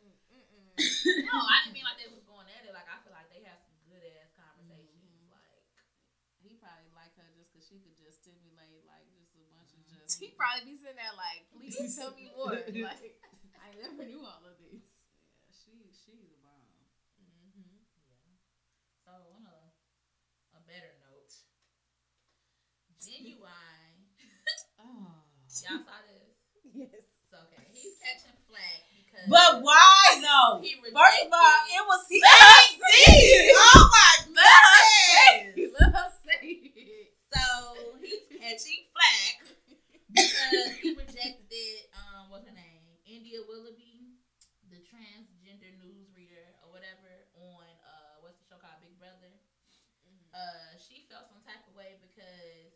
No, 1.26 1.36
I 1.42 1.64
didn't 1.66 1.74
mean 1.74 1.82
like 1.88 1.98
they 1.98 2.06
was 2.12 2.22
going 2.22 2.46
at 2.52 2.62
it. 2.62 2.70
Like 2.70 2.86
I 2.86 3.00
feel 3.02 3.10
like 3.16 3.26
they 3.34 3.42
have 3.48 3.58
some 3.66 3.74
good 3.88 4.04
ass 4.22 4.30
conversations. 4.38 5.02
Mhm. 5.02 5.26
Like 5.34 5.58
he 6.44 6.54
probably 6.62 6.92
like 6.94 7.10
her 7.18 7.26
just 7.34 7.50
because 7.50 7.66
she 7.66 7.82
could 7.82 7.98
just 7.98 8.22
stimulate 8.22 8.86
like 8.86 9.10
just 9.10 9.34
a 9.34 9.42
bunch 9.50 9.74
of 9.74 9.82
just 9.90 10.22
He 10.22 10.30
probably 10.38 10.70
be 10.70 10.78
sitting 10.78 11.00
there 11.00 11.14
like, 11.18 11.50
please 11.50 11.74
tell 11.98 12.14
me 12.14 12.30
more. 12.30 12.54
Like, 12.86 13.18
I 13.58 13.74
never 13.74 14.06
knew 14.06 14.22
all 14.22 14.42
of 14.46 14.54
this. 14.62 14.86
yeah 15.50 15.50
she 15.50 15.90
she's 15.98 16.22
a 16.30 16.38
bomb 16.38 16.78
Mm-hmm. 17.22 17.78
yeah. 18.02 18.34
So 19.06 19.12
on 19.38 19.46
a 19.46 19.58
a 20.56 20.60
better 20.66 20.90
note, 20.98 21.30
genuine. 22.98 24.10
oh 24.80 25.22
Y'all 25.62 25.80
saw 25.84 25.98
this? 26.04 26.28
Yes. 26.74 27.02
So 27.30 27.38
okay, 27.48 27.64
he's 27.72 27.96
catching 27.98 28.36
flack 28.46 28.84
because 28.92 29.24
but 29.28 29.60
why 29.60 30.14
no 30.20 30.60
he 30.60 30.74
rejected. 30.76 30.94
first 30.94 31.22
of 31.24 31.32
all 31.32 31.58
it 31.74 31.84
was 31.88 32.02
he 32.08 32.20
oh 33.56 33.84
my 33.90 34.14
god! 34.36 35.68
Let 35.80 35.90
us 35.96 36.12
say 36.22 36.58
it. 36.76 37.10
So 37.32 37.96
he's 38.00 38.24
catching 38.36 38.84
flack 38.92 39.36
because 40.12 40.76
he 40.76 40.92
rejected 40.92 41.88
um 41.96 42.28
what's 42.28 42.44
her 42.44 42.52
name? 42.54 42.84
India 43.08 43.40
Willoughby, 43.42 44.04
the 44.68 44.78
transgender 44.84 45.72
news 45.80 46.12
reader 46.14 46.52
or 46.62 46.70
whatever 46.70 47.24
on 47.34 47.66
uh 47.82 48.20
what's 48.20 48.36
the 48.38 48.44
show 48.44 48.56
called 48.60 48.78
Big 48.80 48.94
Brother. 48.98 49.32
Uh 50.32 50.72
she 50.80 51.04
felt 51.08 51.28
some 51.28 51.40
type 51.44 51.60
of 51.68 51.74
way 51.76 51.92
because 52.00 52.71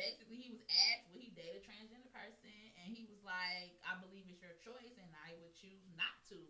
basically 0.00 0.40
he 0.40 0.48
was 0.48 0.64
asked 0.88 1.04
would 1.12 1.20
he 1.20 1.28
date 1.28 1.52
a 1.52 1.60
transgender 1.60 2.08
person 2.08 2.72
and 2.80 2.88
he 2.88 3.04
was 3.04 3.20
like, 3.20 3.76
I 3.84 3.92
believe 4.00 4.24
it's 4.32 4.40
your 4.40 4.56
choice 4.64 4.96
and 4.96 5.12
I 5.12 5.36
would 5.36 5.52
choose 5.52 5.84
not 5.92 6.16
to. 6.32 6.40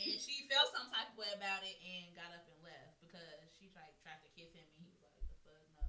And 0.00 0.16
she 0.16 0.40
felt 0.50 0.72
some 0.72 0.88
type 0.88 1.12
of 1.12 1.16
way 1.20 1.28
about 1.36 1.60
it 1.60 1.76
and 1.84 2.16
got 2.16 2.32
up 2.32 2.48
and 2.48 2.56
left 2.64 2.96
because 3.04 3.52
she 3.60 3.68
tried 3.68 3.92
tried 4.00 4.24
to 4.24 4.30
kiss 4.32 4.48
him 4.56 4.64
and 4.64 4.80
he 4.80 4.88
was 4.88 5.00
like, 5.04 5.20
the 5.28 5.36
fuck 5.44 5.60
no. 5.76 5.84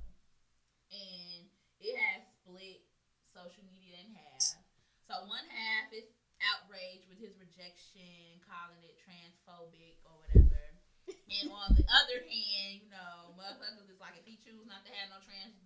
And 0.92 1.48
it 1.80 1.96
has 1.96 2.28
split 2.40 2.84
social 3.32 3.64
media 3.64 4.04
in 4.04 4.12
half. 4.12 4.60
So 5.08 5.24
one 5.24 5.48
half 5.48 5.90
is 5.96 6.06
outraged 6.40 7.08
with 7.08 7.20
his 7.20 7.36
rejection, 7.36 8.40
calling 8.44 8.80
it 8.84 8.96
transphobic 9.00 10.00
or 10.04 10.16
whatever. 10.16 10.76
and 11.36 11.50
on 11.50 11.74
the 11.76 11.84
other 11.90 12.22
hand, 12.22 12.80
you 12.80 12.90
know, 12.90 13.34
motherfuckers 13.36 13.90
is 13.90 14.00
like 14.00 14.16
if 14.16 14.24
he 14.24 14.38
choose 14.40 14.64
not 14.70 14.86
to 14.86 14.92
have 14.94 15.10
no 15.10 15.20
transgender 15.20 15.59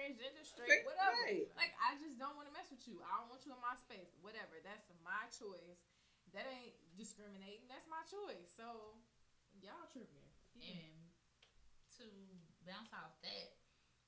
transgender, 0.00 0.40
straight, 0.40 0.88
whatever. 0.88 1.20
Right. 1.28 1.44
Like 1.60 1.76
I 1.76 2.00
just 2.00 2.16
don't 2.16 2.32
want 2.40 2.48
to 2.48 2.54
mess 2.56 2.72
with 2.72 2.80
you. 2.88 3.04
I 3.04 3.20
don't 3.20 3.28
want 3.28 3.44
you 3.44 3.52
in 3.52 3.60
my 3.60 3.76
space. 3.76 4.16
Whatever. 4.24 4.56
That's 4.64 4.88
my 5.04 5.28
choice. 5.28 5.84
That 6.32 6.48
ain't 6.48 6.72
discriminating. 6.96 7.68
That's 7.68 7.84
my 7.92 8.00
choice. 8.08 8.48
So 8.48 8.96
y'all 9.60 9.84
tripping. 9.92 10.32
And 10.56 11.04
to 12.00 12.08
bounce 12.64 12.92
off 12.96 13.20
that, 13.20 13.48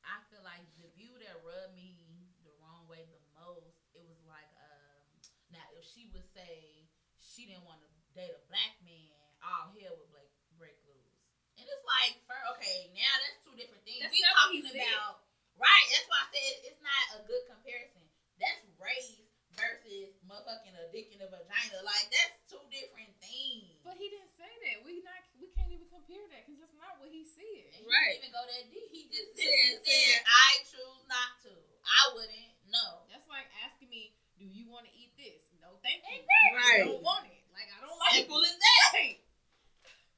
I 0.00 0.24
feel 0.32 0.40
like 0.40 0.64
the 0.80 0.88
view 0.96 1.12
that 1.20 1.44
rubbed 1.44 1.76
me 1.76 2.24
the 2.44 2.52
wrong 2.60 2.88
way 2.88 3.04
the 3.04 3.20
most, 3.36 3.92
it 3.92 4.02
was 4.02 4.20
like, 4.24 4.48
um, 4.58 5.06
now 5.52 5.66
if 5.76 5.84
she 5.84 6.08
would 6.10 6.26
say 6.32 6.88
she 7.20 7.44
didn't 7.46 7.68
want 7.68 7.84
to 7.84 7.88
date 8.16 8.32
a 8.32 8.42
black 8.48 8.80
man, 8.82 9.12
all 9.44 9.74
hell 9.76 9.94
would 9.98 10.10
break 10.10 10.30
break 10.56 10.78
loose. 10.86 11.20
And 11.58 11.66
it's 11.66 11.84
like, 11.84 12.22
for 12.26 12.38
okay, 12.56 12.90
now 12.94 13.14
that's 13.22 13.38
two 13.44 13.54
different 13.54 13.84
things. 13.84 14.02
That's 14.02 14.14
we 14.14 14.22
not 14.24 14.34
talking 14.34 14.66
about 14.66 15.21
right. 15.62 15.86
That's 15.94 16.08
why 16.10 16.18
I 16.22 16.28
said 16.34 16.52
it's 16.68 16.82
not 16.82 17.04
a 17.16 17.18
good 17.26 17.42
comparison. 17.48 18.02
That's 18.42 18.62
race 18.82 19.22
versus 19.54 20.16
motherfucking 20.26 20.74
a 20.74 20.88
dick 20.90 21.12
in 21.14 21.20
a 21.22 21.28
vagina. 21.28 21.78
Like 21.86 22.06
that's 22.10 22.34
two 22.50 22.62
different 22.72 23.12
things. 23.22 23.78
But 23.86 23.96
he 24.00 24.08
didn't 24.10 24.32
say 24.34 24.48
that. 24.48 24.82
We 24.82 25.00
not. 25.06 25.20
We 25.38 25.50
can't 25.54 25.70
even 25.70 25.86
compare 25.92 26.24
that 26.32 26.44
because 26.46 26.58
that's 26.62 26.76
not 26.78 26.98
what 26.98 27.10
he 27.14 27.22
said. 27.26 27.70
And 27.76 27.84
he 27.84 27.88
Right. 27.88 28.18
didn't 28.18 28.30
even 28.30 28.32
go 28.34 28.42
that 28.48 28.64
deep. 28.72 28.88
He 28.90 29.00
just 29.12 29.36
Said- 29.38 29.78
said, 29.84 29.86
said- 29.86 30.22
I 30.26 30.50
choose 30.66 31.02
not 31.06 31.30
to. 31.46 31.52
I 31.84 32.02
wouldn't. 32.14 32.52
No. 32.72 33.04
That's 33.12 33.28
like 33.28 33.46
asking 33.62 33.90
me, 33.92 34.16
"Do 34.40 34.44
you 34.48 34.66
want 34.72 34.86
to 34.88 34.92
eat 34.96 35.12
this?" 35.20 35.52
No, 35.60 35.76
thank 35.84 36.02
you. 36.08 36.22
Exactly. 36.24 36.58
I 36.58 36.78
don't 36.88 37.02
want 37.04 37.26
it. 37.28 37.44
Like 37.52 37.68
I 37.68 37.78
don't 37.84 37.98
like 38.00 38.14
Simple 38.24 38.40
it. 38.42 38.48
as 38.50 38.56
that. 38.58 38.90
Right. 38.96 39.18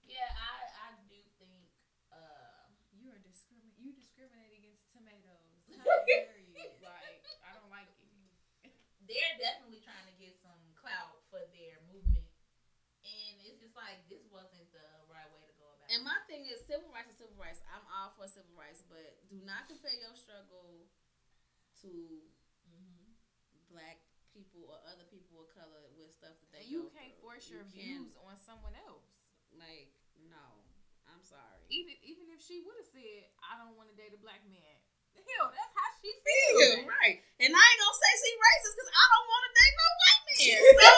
Yeah, 0.07 0.29
I, 0.31 0.53
I 0.71 0.89
do 1.11 1.19
think 1.41 1.67
uh, 2.15 2.71
You 2.95 3.11
are 3.11 3.19
discrimin. 3.19 3.75
You 3.81 3.91
discriminate 3.97 4.55
against 4.55 4.87
tomatoes. 4.95 5.67
How 5.85 5.99
dare 6.09 6.41
you? 6.41 6.53
Like 6.83 7.23
I 7.45 7.51
don't 7.57 7.69
like 7.73 7.89
it. 8.65 8.73
they're 9.09 9.37
definitely 9.41 9.81
trying 9.85 10.09
to 10.09 10.17
get 10.17 10.35
some 10.41 10.59
clout 10.77 11.21
for 11.31 11.41
their 11.53 11.81
movement. 11.89 12.25
And 13.05 13.33
it's 13.45 13.61
just 13.61 13.77
like 13.77 14.01
this 14.09 14.25
wasn't 14.33 14.65
the 14.73 14.85
right 15.13 15.29
way 15.33 15.45
to 15.45 15.55
go 15.61 15.69
about 15.77 15.89
And 15.93 16.01
it. 16.01 16.09
my 16.09 16.19
thing 16.29 16.49
is 16.49 16.65
civil 16.65 16.89
rights 16.93 17.13
is 17.13 17.21
civil 17.21 17.37
rights. 17.37 17.61
I'm 17.69 17.85
all 17.93 18.17
for 18.17 18.25
civil 18.29 18.53
rights, 18.57 18.81
but 18.89 19.21
do 19.29 19.37
not 19.45 19.69
compare 19.69 19.93
your 19.97 20.17
struggle 20.17 20.89
to 21.85 21.93
Mhm. 22.65 23.13
black 23.69 24.01
people 24.33 24.65
or 24.73 24.81
other 24.89 25.05
people 25.13 25.45
of 25.45 25.53
color 25.53 25.85
with 25.95 26.11
stuff 26.17 26.35
that 26.41 26.51
they 26.51 26.65
And 26.65 26.73
you 26.73 26.89
can't 26.91 27.13
through. 27.15 27.23
force 27.23 27.45
You 27.49 27.57
your 27.61 27.65
can't- 27.69 27.75
views 28.09 28.17
on 28.25 28.37
someone 28.41 28.75
else. 28.75 29.05
Like, 29.53 29.93
no. 30.17 30.65
I'm 31.07 31.23
sorry. 31.23 31.61
Even 31.69 31.95
even 32.03 32.31
if 32.33 32.41
she 32.41 32.61
would 32.65 32.77
have 32.81 32.87
said, 32.89 33.31
"I 33.45 33.59
don't 33.61 33.77
want 33.77 33.91
to 33.91 33.95
date 33.95 34.15
a 34.15 34.17
black 34.17 34.43
man," 34.49 34.81
that's 35.29 35.73
how 35.75 35.89
she 36.01 36.11
Yeah, 36.13 36.85
feels. 36.85 36.87
right. 36.89 37.17
And 37.41 37.51
I 37.53 37.63
ain't 37.65 37.81
gonna 37.81 37.99
say 37.99 38.11
she 38.21 38.31
racist 38.37 38.75
because 38.77 38.93
I 38.93 39.05
don't 39.13 39.27
want 39.29 39.43
to 39.45 39.51
date 39.57 39.75
no 39.75 39.89
white 40.01 40.23
man. 40.25 40.35
So 40.75 40.89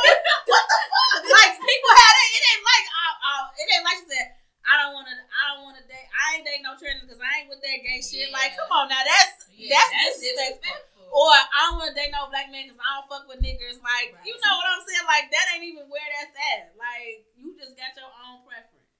what 0.47 0.65
the 0.67 0.79
fuck? 0.91 1.23
Like 1.27 1.53
people 1.59 1.93
have 1.95 2.15
that. 2.17 2.29
It 2.37 2.43
ain't 2.53 2.65
like 2.65 2.87
uh, 2.91 3.15
uh, 3.27 3.45
it 3.61 3.67
ain't 3.73 3.85
like 3.87 3.99
she 4.03 4.07
said. 4.11 4.27
I 4.67 4.83
don't 4.83 4.93
want 4.99 5.07
to. 5.07 5.15
I 5.15 5.43
don't 5.55 5.63
want 5.63 5.79
to 5.79 5.85
date. 5.87 6.09
I 6.11 6.35
ain't 6.35 6.45
date 6.45 6.59
no 6.59 6.75
trans 6.75 6.99
because 6.99 7.23
I 7.23 7.39
ain't 7.43 7.49
with 7.49 7.63
that 7.63 7.79
gay 7.87 8.03
shit. 8.03 8.35
Like, 8.35 8.51
come 8.59 8.67
on 8.75 8.91
now. 8.91 8.99
That's 9.07 9.47
Yeah, 9.47 9.79
that's, 9.79 10.19
disrespectful. 10.19 11.07
Or 11.07 11.31
I 11.31 11.71
don't 11.71 11.79
want 11.79 11.95
to 11.95 11.97
date 11.97 12.11
no 12.11 12.27
black 12.27 12.51
man 12.51 12.67
because 12.67 12.83
I 12.83 12.99
don't 12.99 13.07
fuck 13.07 13.25
with 13.31 13.39
niggers. 13.39 13.79
Like, 13.79 14.11
Right. 14.11 14.27
you 14.27 14.35
know 14.43 14.55
what 14.59 14.67
I'm 14.67 14.83
saying? 14.83 15.07
Like, 15.07 15.31
that 15.31 15.47
ain't 15.55 15.63
even 15.71 15.87
where 15.87 16.03
that's 16.19 16.35
at. 16.35 16.75
Like, 16.75 17.23
you 17.39 17.55
just 17.55 17.79
got 17.79 17.95
your 17.95 18.11
own 18.11 18.43
preference. 18.43 18.91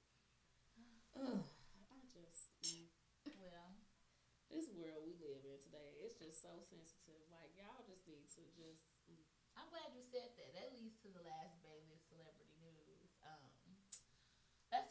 Ugh, 1.19 1.43
I 1.91 1.99
just, 2.15 2.47
mm, 2.63 2.87
well, 3.35 3.75
this 4.49 4.69
world 4.71 5.03
we 5.03 5.17
live 5.19 5.43
in 5.43 5.57
today, 5.59 5.99
it's 5.99 6.15
just 6.15 6.39
so 6.41 6.61
sensitive. 6.63 7.21
Like, 7.27 7.51
y'all 7.57 7.83
just 7.83 8.05
need 8.07 8.23
to 8.39 8.43
just. 8.55 8.87
mm. 9.11 9.19
I'm 9.57 9.67
glad 9.73 9.89
you 9.91 10.05
said 10.07 10.31
that. 10.37 10.53
That 10.53 10.69
leads 10.71 10.95
to 11.01 11.09
the 11.09 11.25
last 11.25 11.57
Bailey 11.65 11.97
celebrity 12.07 12.53
news. 12.61 13.09
Um, 13.25 13.49
let's 14.71 14.89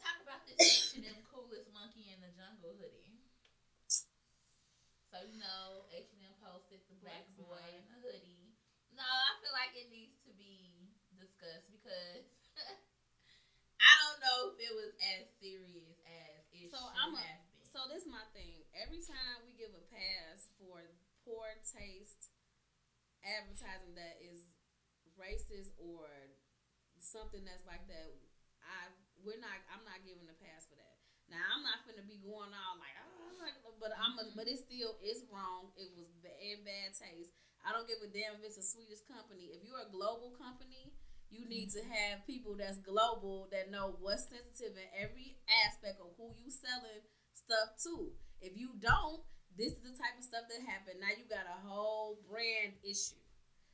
talk 0.57 0.67
H&M 0.69 1.21
coolest 1.29 1.67
monkey 1.71 2.09
in 2.11 2.19
the 2.21 2.29
jungle 2.35 2.73
hoodie. 2.77 3.19
So 5.11 5.23
you 5.23 5.37
know, 5.39 5.87
H&M 5.91 6.35
posted 6.39 6.79
the 6.87 6.95
black 6.99 7.23
boy. 7.35 7.59
in 7.79 7.87
the 7.87 7.97
hoodie. 8.03 8.51
No, 8.91 9.03
I 9.03 9.31
feel 9.39 9.51
like 9.51 9.73
it 9.75 9.87
needs 9.91 10.15
to 10.23 10.31
be 10.31 10.91
discussed 11.15 11.67
because 11.71 12.23
I 13.81 13.91
don't 14.03 14.19
know 14.21 14.39
if 14.51 14.55
it 14.59 14.73
was 14.73 14.91
as 14.99 15.25
serious 15.39 15.95
as 16.05 16.41
it 16.51 16.67
So 16.71 16.77
should 16.77 16.97
I'm 16.97 17.13
a- 17.15 17.21
have 17.21 17.41
been. 17.53 17.65
So 17.71 17.79
this 17.87 18.03
is 18.03 18.09
my 18.09 18.25
thing. 18.33 18.63
Every 18.73 19.01
time 19.03 19.43
we 19.45 19.51
give 19.53 19.73
a 19.75 19.83
pass 19.91 20.49
for 20.57 20.81
poor 21.25 21.53
taste 21.73 22.31
advertising 23.23 23.95
that 23.97 24.17
is 24.21 24.41
racist 25.17 25.71
or 25.77 26.07
something 26.99 27.45
that's 27.45 27.65
like 27.65 27.85
that, 27.87 28.13
I 28.63 28.89
we're 29.21 29.41
not. 29.41 29.57
I'm 29.71 29.85
not 29.85 30.01
giving 30.05 30.27
a 30.27 30.37
pass 30.41 30.67
for 30.69 30.77
that. 30.77 30.95
Now 31.27 31.43
I'm 31.55 31.63
not 31.63 31.83
gonna 31.83 32.05
be 32.07 32.19
going 32.23 32.53
on 32.53 32.73
like, 32.79 32.95
oh, 32.97 33.75
but 33.77 33.93
I'm. 33.93 34.17
A, 34.17 34.31
but 34.33 34.47
it 34.49 34.57
still 34.61 34.97
is 35.03 35.25
wrong. 35.29 35.73
It 35.77 35.93
was 35.93 36.09
in 36.23 36.63
bad 36.65 36.95
taste. 36.97 37.35
I 37.65 37.75
don't 37.75 37.89
give 37.89 37.99
a 37.99 38.09
damn 38.09 38.39
if 38.39 38.47
it's 38.47 38.55
the 38.55 38.63
sweetest 38.63 39.09
company. 39.11 39.51
If 39.51 39.65
you're 39.67 39.83
a 39.83 39.91
global 39.91 40.31
company, 40.39 40.95
you 41.27 41.43
need 41.51 41.73
to 41.75 41.83
have 41.83 42.23
people 42.23 42.55
that's 42.55 42.79
global 42.79 43.51
that 43.51 43.67
know 43.67 43.99
what's 43.99 44.31
sensitive 44.31 44.79
in 44.79 44.87
every 44.95 45.35
aspect 45.67 45.99
of 45.99 46.15
who 46.15 46.31
you 46.39 46.47
selling 46.47 47.03
stuff 47.35 47.75
to. 47.83 48.15
If 48.39 48.55
you 48.55 48.79
don't, 48.79 49.19
this 49.59 49.75
is 49.75 49.83
the 49.83 49.97
type 49.97 50.15
of 50.15 50.23
stuff 50.23 50.47
that 50.47 50.63
happened. 50.63 51.03
Now 51.03 51.11
you 51.11 51.27
got 51.27 51.49
a 51.49 51.59
whole 51.67 52.21
brand 52.29 52.79
issue. 52.85 53.19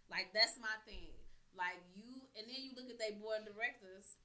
Like 0.09 0.33
that's 0.33 0.57
my 0.57 0.73
thing. 0.89 1.13
Like 1.53 1.77
you, 1.93 2.25
and 2.33 2.49
then 2.49 2.57
you 2.57 2.73
look 2.73 2.89
at 2.89 2.97
their 2.97 3.13
board 3.21 3.45
of 3.45 3.53
directors. 3.53 4.17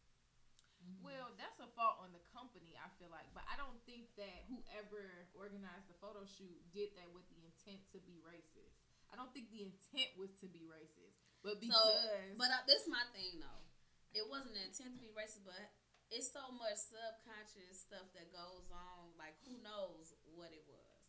Well, 1.04 1.34
that's 1.36 1.60
a 1.60 1.68
fault 1.76 2.00
on 2.02 2.10
the 2.12 2.22
company, 2.32 2.76
I 2.76 2.88
feel 2.96 3.12
like. 3.12 3.28
But 3.36 3.44
I 3.48 3.56
don't 3.60 3.78
think 3.84 4.12
that 4.16 4.48
whoever 4.48 5.28
organized 5.36 5.88
the 5.88 5.98
photo 6.00 6.24
shoot 6.24 6.56
did 6.72 6.96
that 6.96 7.08
with 7.12 7.26
the 7.28 7.38
intent 7.44 7.84
to 7.94 7.98
be 8.04 8.20
racist. 8.24 8.78
I 9.08 9.16
don't 9.16 9.32
think 9.32 9.48
the 9.48 9.64
intent 9.64 10.12
was 10.20 10.32
to 10.44 10.46
be 10.48 10.68
racist, 10.68 11.16
but 11.40 11.60
because 11.64 12.36
But 12.36 12.52
uh, 12.52 12.64
this 12.68 12.84
is 12.84 12.90
my 12.92 13.04
thing 13.16 13.40
though. 13.40 13.64
It 14.12 14.24
wasn't 14.28 14.56
an 14.56 14.68
intent 14.68 14.96
to 14.96 15.00
be 15.00 15.12
racist, 15.16 15.48
but 15.48 15.64
it's 16.12 16.28
so 16.32 16.48
much 16.56 16.76
subconscious 16.76 17.88
stuff 17.88 18.08
that 18.12 18.28
goes 18.32 18.68
on. 18.68 19.16
Like 19.16 19.36
who 19.48 19.56
knows 19.64 20.12
what 20.36 20.52
it 20.52 20.64
was. 20.68 21.00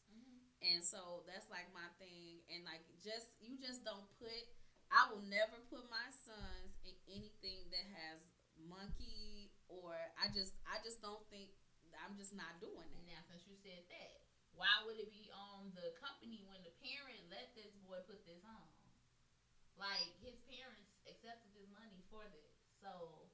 And 0.59 0.83
so 0.83 1.23
that's 1.23 1.47
like 1.47 1.71
my 1.75 1.87
thing. 1.99 2.43
And 2.51 2.63
like 2.63 2.83
just 3.03 3.35
you 3.43 3.59
just 3.59 3.83
don't 3.83 4.07
put. 4.15 4.47
I 4.89 5.11
will 5.11 5.23
never 5.27 5.59
put 5.69 5.85
my 5.91 6.07
sons 6.09 6.73
in 6.81 6.95
anything 7.05 7.69
that 7.69 7.85
has 7.93 8.25
monkey 8.57 9.18
or 9.69 9.93
I 10.17 10.27
just 10.33 10.57
I 10.67 10.81
just 10.83 10.99
don't 11.01 11.23
think 11.29 11.53
I'm 12.01 12.17
just 12.17 12.33
not 12.35 12.57
doing 12.59 12.89
that. 12.89 13.05
Now, 13.05 13.21
since 13.29 13.45
you 13.47 13.55
said 13.61 13.85
that, 13.89 14.11
why 14.57 14.71
would 14.85 14.97
it 14.99 15.11
be 15.13 15.29
on 15.33 15.71
the 15.77 15.93
company 16.01 16.43
when 16.49 16.61
the 16.65 16.73
parent 16.81 17.21
let 17.29 17.53
this 17.55 17.73
boy 17.85 18.01
put 18.09 18.25
this 18.25 18.41
on? 18.45 18.67
Like 19.79 20.11
his 20.19 20.35
parents 20.49 20.99
accepted 21.07 21.51
this 21.55 21.69
money 21.71 22.03
for 22.11 22.27
this, 22.27 22.51
so 22.83 23.25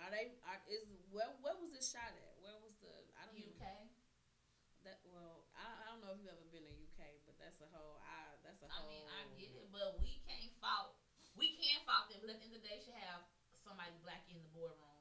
Are 0.00 0.10
they? 0.10 0.32
Are, 0.48 0.60
is 0.72 0.88
where? 1.12 1.28
Where 1.44 1.56
was 1.60 1.72
it 1.76 1.84
shot 1.84 2.12
at? 2.16 2.34
Where 2.40 2.56
was 2.64 2.74
the? 2.80 2.92
I 3.18 3.28
don't 3.28 3.36
even. 3.36 3.54
UK. 3.60 3.66
That 4.82 4.98
well, 5.06 5.46
I, 5.54 5.62
I 5.62 5.82
don't 5.92 6.02
know 6.02 6.10
if 6.10 6.18
you've 6.18 6.32
ever 6.32 6.42
been 6.50 6.66
to 6.66 6.74
UK, 6.74 7.22
but 7.28 7.38
that's 7.38 7.60
a 7.62 7.68
whole. 7.70 8.02
I 8.02 8.34
that's 8.42 8.58
a 8.64 8.68
I 8.72 8.82
whole. 8.82 8.88
I 8.88 8.90
mean, 8.90 9.04
I 9.06 9.20
get 9.38 9.52
it, 9.54 9.68
but 9.70 10.00
we 10.02 10.18
can't 10.26 10.50
fault. 10.58 10.98
We 11.38 11.54
can't 11.60 11.84
fault 11.86 12.10
them. 12.10 12.18
But 12.24 12.34
at 12.34 12.42
the 12.42 12.50
end 12.50 12.56
of 12.56 12.62
the 12.62 12.66
day, 12.66 12.82
should 12.82 12.98
have 12.98 13.22
somebody 13.62 13.94
black 14.02 14.26
in 14.26 14.40
the 14.42 14.50
boardroom 14.50 14.91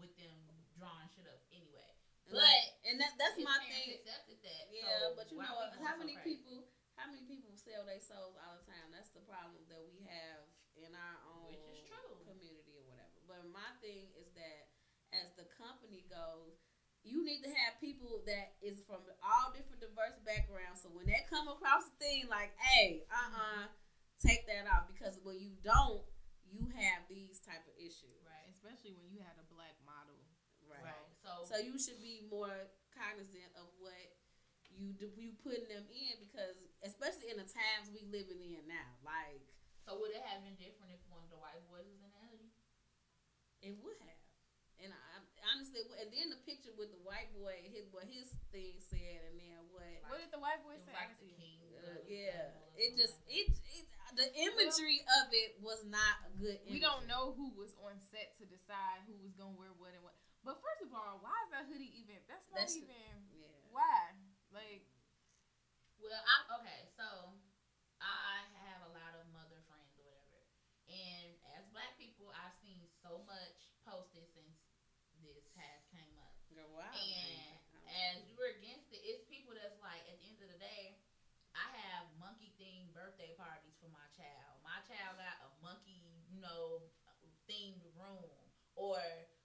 with 0.00 0.16
them 0.16 0.36
drawing 0.76 1.08
shit 1.12 1.28
up 1.28 1.40
anyway. 1.52 1.92
And 2.26 2.34
But 2.34 2.42
like- 2.44 2.72
and 2.88 2.96
that 3.00 3.12
that's 3.20 3.36
his 3.36 3.44
my 3.46 3.58
thing. 3.64 4.00
accepted 4.00 4.38
that. 4.42 4.64
Yeah, 4.72 4.88
so 5.00 5.14
but 5.16 5.28
you 5.30 5.36
know 5.38 5.44
we 5.44 5.76
going 5.76 5.84
how 5.84 5.94
so 5.94 6.00
many 6.02 6.16
crazy? 6.20 6.40
people? 6.42 6.68
How 6.96 7.06
many 7.08 7.24
people 7.24 7.52
sell 7.56 7.84
their 7.88 8.00
souls 8.00 8.36
all 8.40 8.60
the 8.60 8.66
time? 8.68 8.92
That's 8.92 9.08
the 9.16 9.24
problem 9.24 9.64
that 9.72 9.80
we 9.88 10.04
have 10.04 10.44
in 10.76 10.92
our 10.92 11.16
own 11.28 11.48
Which 11.52 11.64
is 11.72 11.88
true. 11.88 12.20
community 12.28 12.76
or 12.76 12.84
whatever. 12.84 13.16
But 13.28 13.48
my 13.52 13.70
thing 13.80 14.12
is 14.16 14.28
that 14.36 14.68
as 15.16 15.32
the 15.36 15.48
company 15.56 16.04
goes, 16.12 16.60
you 17.02 17.24
need 17.24 17.40
to 17.42 17.48
have 17.50 17.80
people 17.80 18.20
that 18.28 18.60
is 18.60 18.84
from 18.84 19.00
all 19.24 19.48
different 19.56 19.80
diverse 19.80 20.20
backgrounds. 20.20 20.84
So 20.84 20.92
when 20.92 21.08
they 21.08 21.24
come 21.32 21.48
across 21.48 21.88
the 21.88 21.96
thing 21.96 22.28
like, 22.28 22.52
hey, 22.60 23.08
uh 23.08 23.32
uh 23.32 23.64
take 24.20 24.44
that 24.46 24.68
off 24.68 24.84
because 24.92 25.16
when 25.24 25.40
you 25.40 25.56
don't, 25.64 26.04
you 26.44 26.68
have 26.76 27.08
these 27.08 27.40
type 27.40 27.64
of 27.64 27.72
issues. 27.80 28.20
Right. 28.20 28.52
especially 28.52 28.92
when 28.92 29.08
you 29.08 29.24
had 29.24 29.32
a 29.40 29.46
black 29.48 29.72
model. 29.79 29.79
Right. 30.82 30.96
Right. 30.96 31.20
So, 31.20 31.30
So 31.46 31.54
you 31.60 31.76
should 31.76 32.00
be 32.00 32.26
more 32.28 32.70
cognizant 32.96 33.52
of 33.56 33.68
what 33.80 34.16
you 34.70 34.94
do, 34.96 35.10
you 35.18 35.34
putting 35.42 35.66
them 35.68 35.84
in 35.90 36.14
because 36.24 36.56
especially 36.86 37.28
in 37.32 37.38
the 37.38 37.48
times 37.48 37.90
we 37.92 38.06
living 38.08 38.40
in 38.40 38.64
now, 38.70 38.90
like 39.04 39.44
so 39.84 39.98
would 39.98 40.14
it 40.14 40.22
have 40.24 40.44
been 40.46 40.56
different 40.60 40.94
if 40.94 41.02
one 41.10 41.20
of 41.24 41.30
the 41.32 41.40
white 41.40 41.60
boys 41.68 41.84
was 41.88 42.00
in 42.00 42.12
the 42.12 42.22
hoodie? 42.30 42.52
it 43.60 43.76
would 43.80 43.98
have. 44.00 44.18
And 44.80 44.96
I 44.96 45.20
honestly, 45.52 45.84
and 46.00 46.08
then 46.08 46.32
the 46.32 46.40
picture 46.48 46.72
with 46.72 46.88
the 46.88 47.02
white 47.04 47.28
boy, 47.36 47.52
his 47.68 47.84
what 47.92 48.08
his 48.08 48.32
thing 48.48 48.80
said, 48.80 49.28
and 49.28 49.36
then 49.36 49.60
what. 49.68 49.84
What 50.08 50.24
did 50.24 50.32
the 50.32 50.40
white 50.40 50.64
boy 50.64 50.80
say? 50.80 50.96
like 50.96 51.20
the 51.20 51.28
king. 51.36 51.60
Uh, 51.76 52.00
yeah, 52.08 52.56
it 52.80 52.96
just 52.96 53.20
Muslim 53.28 53.44
it, 53.44 53.46
it 53.76 53.84
the 54.16 54.28
imagery 54.40 55.04
of 55.20 55.28
it 55.36 55.60
was 55.60 55.84
not 55.84 56.16
a 56.24 56.30
good. 56.40 56.64
We 56.64 56.80
don't 56.80 57.04
know 57.04 57.36
who 57.36 57.52
was 57.52 57.76
on 57.84 58.00
set 58.00 58.32
to 58.40 58.48
decide 58.48 59.04
who 59.04 59.20
was 59.20 59.36
gonna 59.36 59.52
wear 59.52 59.76
what 59.76 59.92
and 59.92 60.00
what. 60.00 60.09
But 60.44 60.56
first 60.64 60.82
of 60.88 60.90
all, 60.96 61.20
why 61.20 61.36
is 61.44 61.50
that 61.52 61.68
hoodie 61.68 61.92
even? 62.00 62.20
That's 62.26 62.48
not 62.50 62.64
That's- 62.64 62.76
even. 62.76 63.28
Yeah. 63.36 63.52
Why? 63.70 64.16
Like, 64.50 64.88
Well, 66.00 66.16
I'm 66.16 66.46
okay. 66.64 66.88
So 66.96 67.36
I 68.00 68.40
have 68.64 68.88
a 68.88 68.92
lot 68.96 69.12
of 69.20 69.28
mother 69.36 69.60
friends 69.68 69.92
or 70.00 70.08
whatever, 70.08 70.40
and 70.88 71.36
as 71.54 71.68
black 71.76 71.92
people, 72.00 72.32
I've 72.32 72.56
seen 72.64 72.88
so 73.04 73.20
much 73.28 73.68
posted 73.84 74.24
since 74.32 74.56
this 75.20 75.44
has 75.60 75.84
came 75.92 76.16
up. 76.16 76.32
Girl, 76.48 76.72
wow. 76.72 76.88
And 76.96 78.16
as 78.16 78.24
you 78.24 78.32
were 78.40 78.48
against 78.56 78.88
it, 78.96 79.04
it's 79.04 79.28
people 79.28 79.52
that's 79.52 79.76
like, 79.84 80.00
at 80.08 80.16
the 80.16 80.24
end 80.24 80.40
of 80.40 80.48
the 80.48 80.56
day, 80.56 80.96
I 81.52 81.68
have 81.84 82.08
monkey 82.16 82.56
themed 82.56 82.96
birthday 82.96 83.36
parties 83.36 83.76
for 83.76 83.92
my 83.92 84.08
child. 84.16 84.56
My 84.64 84.80
child 84.88 85.20
got 85.20 85.36
a 85.44 85.50
monkey, 85.60 86.24
you 86.32 86.40
know, 86.40 86.88
themed 87.44 87.84
room. 87.92 88.32
Or 88.74 88.96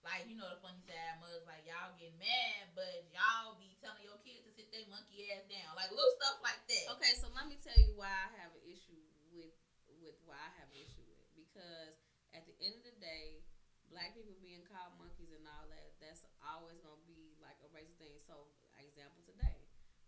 like, 0.06 0.30
you 0.30 0.38
know, 0.38 0.46
the 0.48 0.62
funny 0.62 0.80
side 0.86 1.18
mugs, 1.18 1.44
like 1.50 1.65
y'all 1.65 1.91
get 1.98 2.13
mad, 2.22 2.72
but 2.78 3.10
y'all 3.10 3.58
be 3.58 3.74
telling 3.82 4.06
your 4.06 4.22
kids 4.22 4.46
to 4.46 4.52
sit 4.54 4.70
their 4.70 4.86
monkey 4.88 5.28
ass 5.34 5.44
down. 5.50 5.74
Like 5.74 5.89
little 5.89 6.15
stuff 6.22 6.39
like 6.46 6.62
that. 6.70 6.86
Okay, 6.98 7.13
so 7.18 7.28
let 7.34 7.50
me 7.50 7.58
tell 7.58 7.76
you 7.76 7.98
why 7.98 8.13
I 8.13 8.30
have 8.39 8.54
an 8.54 8.63
issue 8.70 9.02
with 9.34 9.58
with 10.00 10.15
why 10.30 10.38
I 10.38 10.52
have 10.62 10.70
an 10.70 10.78
issue 10.78 11.02
with 11.10 11.26
because 11.34 11.98
at 12.32 12.46
the 12.46 12.56
end 12.62 12.78
of 12.80 12.86
the 12.86 12.96
day, 13.02 13.41
black 13.89 14.13
people 14.13 14.38
being 14.39 14.62
called 14.70 14.94
monkeys 15.02 15.34
and 15.34 15.44
all 15.50 15.65
that, 15.74 15.98
that's 15.98 16.24
always 16.46 16.78
gonna 16.86 17.02
be 17.10 17.34
like 17.41 17.58
a 17.65 17.70
racist 17.74 17.98
thing. 17.98 18.22
So, 18.22 18.54
example 18.96 19.26
today, 19.28 19.65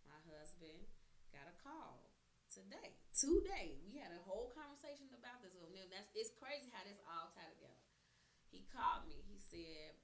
my 0.07 0.15
husband 0.31 0.87
got 1.33 1.49
a 1.49 1.55
call 1.59 2.07
today. 2.47 2.95
Today, 3.11 3.75
we 3.83 3.99
had 3.99 4.15
a 4.15 4.21
whole 4.23 4.53
conversation 4.55 5.11
about 5.11 5.43
this. 5.43 5.51
And 5.59 5.73
that's 5.91 6.07
it's 6.15 6.31
crazy 6.39 6.71
how 6.71 6.87
this 6.87 7.01
all 7.03 7.33
tied 7.35 7.51
together. 7.57 7.83
He 8.47 8.63
called 8.71 9.11
me. 9.11 9.19
He 9.27 9.36
said, 9.47 9.95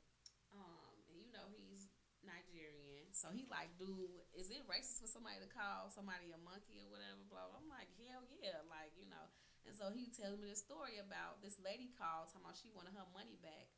um, 0.56 0.96
and 1.12 1.20
you 1.20 1.28
know 1.36 1.52
he's 1.52 1.92
Nigerian, 2.24 3.12
so 3.12 3.30
he 3.36 3.44
like, 3.52 3.76
dude, 3.76 4.24
is 4.32 4.50
it 4.50 4.64
racist 4.66 5.04
for 5.04 5.10
somebody 5.12 5.44
to 5.44 5.50
call 5.52 5.92
somebody 5.92 6.32
a 6.32 6.40
monkey 6.40 6.80
or 6.80 6.90
whatever? 6.90 7.22
Blah. 7.28 7.54
I'm 7.60 7.68
like, 7.68 7.92
hell 8.00 8.24
yeah, 8.40 8.64
like 8.72 8.96
you 8.96 9.08
know. 9.12 9.28
And 9.64 9.76
so 9.76 9.92
he 9.92 10.12
tells 10.12 10.40
me 10.40 10.52
this 10.52 10.60
story 10.60 11.00
about 11.00 11.40
this 11.40 11.56
lady 11.60 11.92
called 11.96 12.32
talking 12.32 12.44
about 12.44 12.60
she 12.60 12.72
wanted 12.72 12.96
her 13.00 13.08
money 13.16 13.40
back 13.40 13.72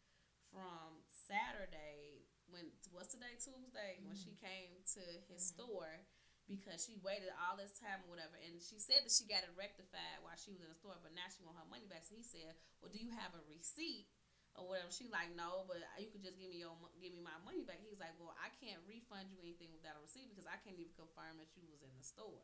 from 0.50 1.04
Saturday 1.10 2.26
when 2.50 2.72
what's 2.94 3.14
today 3.14 3.36
Tuesday 3.38 4.00
when 4.06 4.16
she 4.18 4.34
came 4.38 4.82
to 4.96 5.04
his 5.30 5.52
store 5.52 6.06
because 6.46 6.86
she 6.86 7.02
waited 7.02 7.34
all 7.42 7.58
this 7.58 7.74
time 7.82 8.06
or 8.06 8.14
whatever 8.14 8.38
and 8.38 8.62
she 8.62 8.78
said 8.78 9.02
that 9.02 9.12
she 9.12 9.26
got 9.26 9.42
it 9.42 9.52
rectified 9.58 10.22
while 10.22 10.38
she 10.38 10.54
was 10.54 10.62
in 10.62 10.70
the 10.70 10.78
store 10.78 10.96
but 11.02 11.12
now 11.18 11.26
she 11.28 11.42
want 11.42 11.58
her 11.58 11.66
money 11.68 11.90
back 11.90 12.06
so 12.06 12.14
he 12.14 12.22
said 12.22 12.54
well 12.80 12.94
do 12.94 13.02
you 13.02 13.10
have 13.10 13.34
a 13.34 13.42
receipt 13.50 14.06
or 14.56 14.66
whatever 14.72 14.92
she 14.92 15.08
like 15.12 15.32
no 15.36 15.64
but 15.68 15.80
you 16.00 16.08
could 16.12 16.24
just 16.24 16.40
give 16.40 16.48
me 16.52 16.64
your 16.64 16.76
give 17.00 17.12
me 17.12 17.20
my 17.20 17.36
money 17.44 17.64
back 17.64 17.80
he's 17.84 18.00
like 18.00 18.16
well 18.20 18.34
I 18.40 18.52
can't 18.60 18.80
refund 18.88 19.32
you 19.32 19.40
anything 19.44 19.72
without 19.76 20.00
a 20.00 20.02
receipt 20.04 20.32
because 20.32 20.48
I 20.48 20.58
can't 20.64 20.80
even 20.80 20.96
confirm 20.96 21.38
that 21.40 21.52
you 21.56 21.68
was 21.68 21.84
in 21.84 21.92
the 21.96 22.06
store 22.06 22.44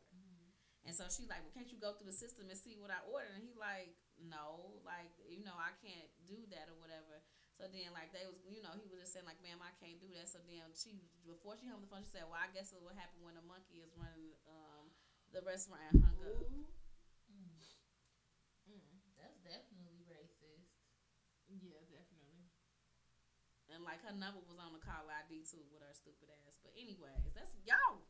and 0.82 0.90
so 0.90 1.06
she's 1.06 1.30
like, 1.30 1.46
well, 1.46 1.54
can't 1.54 1.70
you 1.70 1.78
go 1.78 1.94
through 1.94 2.10
the 2.10 2.16
system 2.16 2.50
and 2.50 2.58
see 2.58 2.74
what 2.74 2.90
I 2.90 2.98
ordered? 3.06 3.38
And 3.38 3.44
he 3.46 3.54
like, 3.54 3.94
no, 4.18 4.82
like, 4.82 5.14
you 5.30 5.46
know, 5.46 5.54
I 5.54 5.70
can't 5.78 6.10
do 6.26 6.42
that 6.50 6.66
or 6.66 6.76
whatever. 6.82 7.22
So 7.54 7.70
then, 7.70 7.94
like, 7.94 8.10
they 8.10 8.26
was, 8.26 8.34
you 8.50 8.58
know, 8.66 8.74
he 8.74 8.90
was 8.90 8.98
just 8.98 9.14
saying, 9.14 9.28
like, 9.28 9.38
ma'am, 9.46 9.62
I 9.62 9.70
can't 9.78 10.02
do 10.02 10.10
that. 10.18 10.26
So 10.26 10.42
then 10.42 10.74
she, 10.74 10.98
before 11.22 11.54
she 11.54 11.70
hung 11.70 11.78
the 11.84 11.86
phone, 11.86 12.02
she 12.02 12.10
said, 12.10 12.26
well, 12.26 12.40
I 12.40 12.50
guess 12.50 12.74
it 12.74 12.82
will 12.82 12.96
happen 12.98 13.22
when 13.22 13.38
a 13.38 13.44
monkey 13.46 13.78
is 13.78 13.94
running 13.94 14.34
um, 14.50 14.90
the 15.30 15.38
restaurant 15.46 15.86
and 15.94 16.02
hung 16.02 16.18
up. 16.18 16.42
Mm. 17.30 17.62
mm, 18.66 18.82
That's 19.18 19.38
definitely 19.46 20.02
racist. 20.10 20.66
yeah, 21.48 21.82
definitely. 21.86 22.50
And, 23.72 23.82
like, 23.88 24.04
her 24.04 24.12
number 24.12 24.40
was 24.44 24.60
on 24.60 24.76
the 24.76 24.82
call 24.84 25.08
ID, 25.08 25.42
too, 25.48 25.64
with 25.72 25.80
her 25.80 25.92
stupid 25.96 26.28
ass. 26.44 26.60
But, 26.60 26.76
anyways, 26.76 27.32
that's, 27.32 27.56
y'all, 27.64 28.04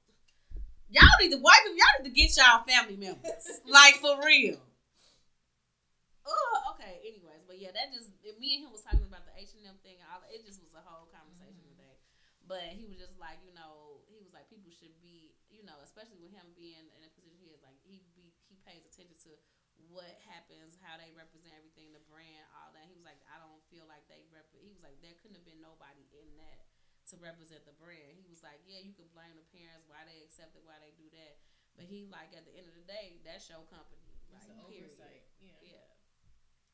y'all 0.91 1.17
need 1.23 1.31
to 1.31 1.39
wipe 1.39 1.63
them. 1.63 1.79
Y'all 1.79 1.95
need 2.03 2.11
to 2.11 2.15
get 2.15 2.35
y'all 2.35 2.67
family 2.67 2.99
members. 2.99 3.47
like, 3.67 4.03
for 4.03 4.19
real. 4.27 4.59
Oh, 6.23 6.75
okay. 6.75 7.03
Anyways, 7.03 7.43
but 7.51 7.59
yeah, 7.59 7.75
that 7.75 7.91
just 7.91 8.11
me 8.39 8.55
and 8.59 8.63
him 8.67 8.71
was 8.71 8.83
talking 8.87 9.03
about 9.07 9.27
the 9.27 9.35
H 9.35 9.59
and 9.59 9.67
M 9.67 9.75
thing. 9.83 9.99
and 9.99 10.07
All 10.07 10.23
it 10.31 10.47
just 10.47 10.63
was 10.63 10.71
a 10.75 10.83
whole 10.83 11.11
conversation 11.11 11.67
Mhm. 11.67 11.75
today. 11.75 11.97
But 12.47 12.75
he 12.75 12.87
was 12.87 12.99
just 12.99 13.19
like, 13.19 13.39
you 13.43 13.55
know, 13.55 14.03
he 14.11 14.19
was 14.19 14.31
like, 14.35 14.47
people 14.51 14.71
should 14.71 14.95
be, 15.03 15.35
you 15.51 15.63
know, 15.63 15.79
especially 15.83 16.19
with 16.19 16.31
him 16.35 16.55
being 16.55 16.91
in 16.95 17.03
a 17.03 17.11
position 17.11 17.39
he 17.39 17.51
is, 17.55 17.63
like 17.63 17.75
he 17.87 18.03
be 18.15 18.35
he 18.51 18.59
pays 18.67 18.83
attention 18.87 19.19
to 19.27 19.31
what 19.93 20.09
happens, 20.27 20.81
how 20.81 20.97
they 20.97 21.13
represent 21.13 21.53
everything, 21.55 21.93
the 21.93 22.03
brand, 22.09 22.43
all 22.57 22.73
that. 22.73 22.89
He 22.89 22.97
was 22.97 23.05
like, 23.05 23.21
I 23.29 23.37
don't 23.39 23.61
feel 23.69 23.85
like 23.87 24.05
they 24.09 24.25
rep. 24.33 24.49
He 24.57 24.73
was 24.73 24.81
like, 24.81 24.99
there 25.05 25.15
couldn't 25.21 25.37
have 25.39 25.47
been 25.47 25.61
nobody 25.61 26.09
in 26.17 26.29
that 26.41 26.65
to 27.13 27.21
represent 27.21 27.63
the 27.69 27.77
brand. 27.77 28.17
He 28.17 28.27
was 28.27 28.41
like, 28.41 28.65
yeah, 28.65 28.81
you 28.81 28.97
could 28.97 29.13
blame 29.13 29.37
the 29.37 29.45
parents 29.53 29.85
why 29.87 30.03
they 30.09 30.25
accept 30.25 30.57
it, 30.57 30.65
why 30.65 30.81
they 30.81 30.97
do 30.97 31.07
that. 31.13 31.37
But 31.77 31.89
he 31.89 32.09
like 32.09 32.33
at 32.37 32.45
the 32.49 32.53
end 32.57 32.69
of 32.69 32.77
the 32.77 32.85
day, 32.89 33.21
that's 33.25 33.49
your 33.49 33.65
company. 33.69 34.13
Like, 34.33 34.45
It's 34.45 34.49
an 34.49 34.61
period. 34.65 34.93
oversight. 34.93 35.25
Yeah. 35.41 35.61
Yeah. 35.61 35.89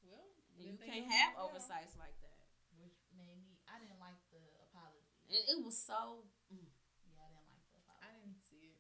Well, 0.03 0.27
And 0.59 0.65
you 0.67 0.75
can't 0.79 1.07
have 1.11 1.35
do 1.35 1.43
oversights 1.51 1.99
like 1.99 2.15
that. 2.23 2.39
Which 2.79 2.95
made 3.19 3.35
me, 3.43 3.59
I 3.67 3.83
didn't 3.83 3.99
like 3.99 4.19
the 4.31 4.43
apology. 4.63 5.11
It, 5.27 5.43
it 5.55 5.59
was 5.67 5.75
so. 5.75 6.23
mm. 6.51 6.71
yeah, 7.11 7.19
I 7.27 7.31
didn't 7.35 7.51
like 7.51 7.67
the 7.75 7.79
apology. 7.83 8.07
I 8.07 8.11
didn't 8.15 8.39
see 8.47 8.63
it. 8.71 8.79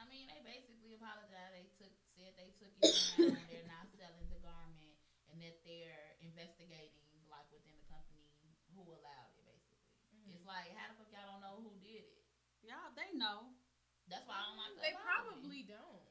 I 0.00 0.08
mean, 0.08 0.24
they 0.32 0.40
basically 0.42 0.96
apologized. 0.96 1.52
They 1.54 1.68
took 1.76 1.92
said 2.08 2.32
they 2.40 2.50
took 2.56 2.72
it 2.80 2.88
down. 3.20 3.36
they're 3.52 3.68
not 3.68 3.86
selling 3.94 4.26
the 4.32 4.40
garment, 4.42 4.96
and 5.30 5.33
that 5.44 5.60
they're 5.68 6.16
investigating, 6.24 7.04
like 7.28 7.44
within 7.52 7.76
the 7.76 7.86
company, 7.92 8.24
who 8.72 8.80
allowed 8.88 9.36
it. 9.36 9.44
Basically, 9.44 9.84
Mhm. 10.24 10.34
it's 10.40 10.46
like 10.48 10.72
how 10.72 10.88
the 10.88 10.96
fuck 10.96 11.12
y'all 11.12 11.28
don't 11.36 11.44
know 11.44 11.56
who 11.60 11.76
did 11.84 12.08
it? 12.08 12.24
Y'all, 12.64 12.90
they 12.96 13.12
know. 13.12 13.52
That's 14.08 14.24
why 14.24 14.40
I 14.40 14.44
don't 14.48 14.56
like. 14.56 14.72
to 14.74 14.80
They 14.80 14.92
apology. 14.96 15.04
probably 15.04 15.62
don't. 15.68 16.04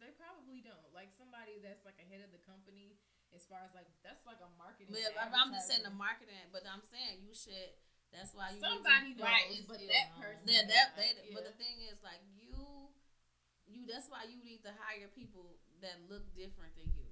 They 0.00 0.10
probably 0.20 0.60
don't. 0.60 0.88
Like 0.92 1.10
somebody 1.16 1.58
that's 1.64 1.84
like 1.88 1.96
ahead 2.00 2.20
of 2.20 2.28
the 2.32 2.40
company, 2.44 3.00
as 3.32 3.44
far 3.48 3.64
as 3.64 3.72
like 3.74 3.88
that's 4.04 4.24
like 4.28 4.40
a 4.44 4.48
marketing. 4.60 4.92
But 4.92 5.00
and 5.00 5.16
I'm- 5.18 5.32
I'm 5.34 5.52
just 5.56 5.66
saying 5.68 5.82
the 5.82 5.90
marketing. 5.96 6.44
But 6.52 6.66
I'm 6.68 6.84
saying 6.92 7.24
you 7.24 7.32
should. 7.34 7.72
That's 8.12 8.32
why 8.36 8.50
you 8.52 8.60
Somebody 8.60 9.08
need 9.08 9.16
knows, 9.18 9.26
to, 9.26 9.32
Right, 9.32 9.66
but 9.66 9.80
that 9.80 10.08
known. 10.12 10.20
person. 10.22 10.46
That, 10.46 10.66
may 10.68 10.72
that, 10.72 10.88
they, 10.96 11.10
Yeah. 11.24 11.34
But 11.34 11.44
the 11.44 11.52
thing 11.58 11.80
is, 11.82 11.98
like 12.02 12.20
you, 12.36 12.54
you. 13.66 13.86
That's 13.86 14.08
why 14.08 14.22
you 14.24 14.36
need 14.44 14.62
to 14.62 14.72
hire 14.72 15.08
people 15.08 15.58
that 15.80 15.98
look 16.08 16.22
different 16.36 16.76
than 16.76 16.92
you. 16.94 17.10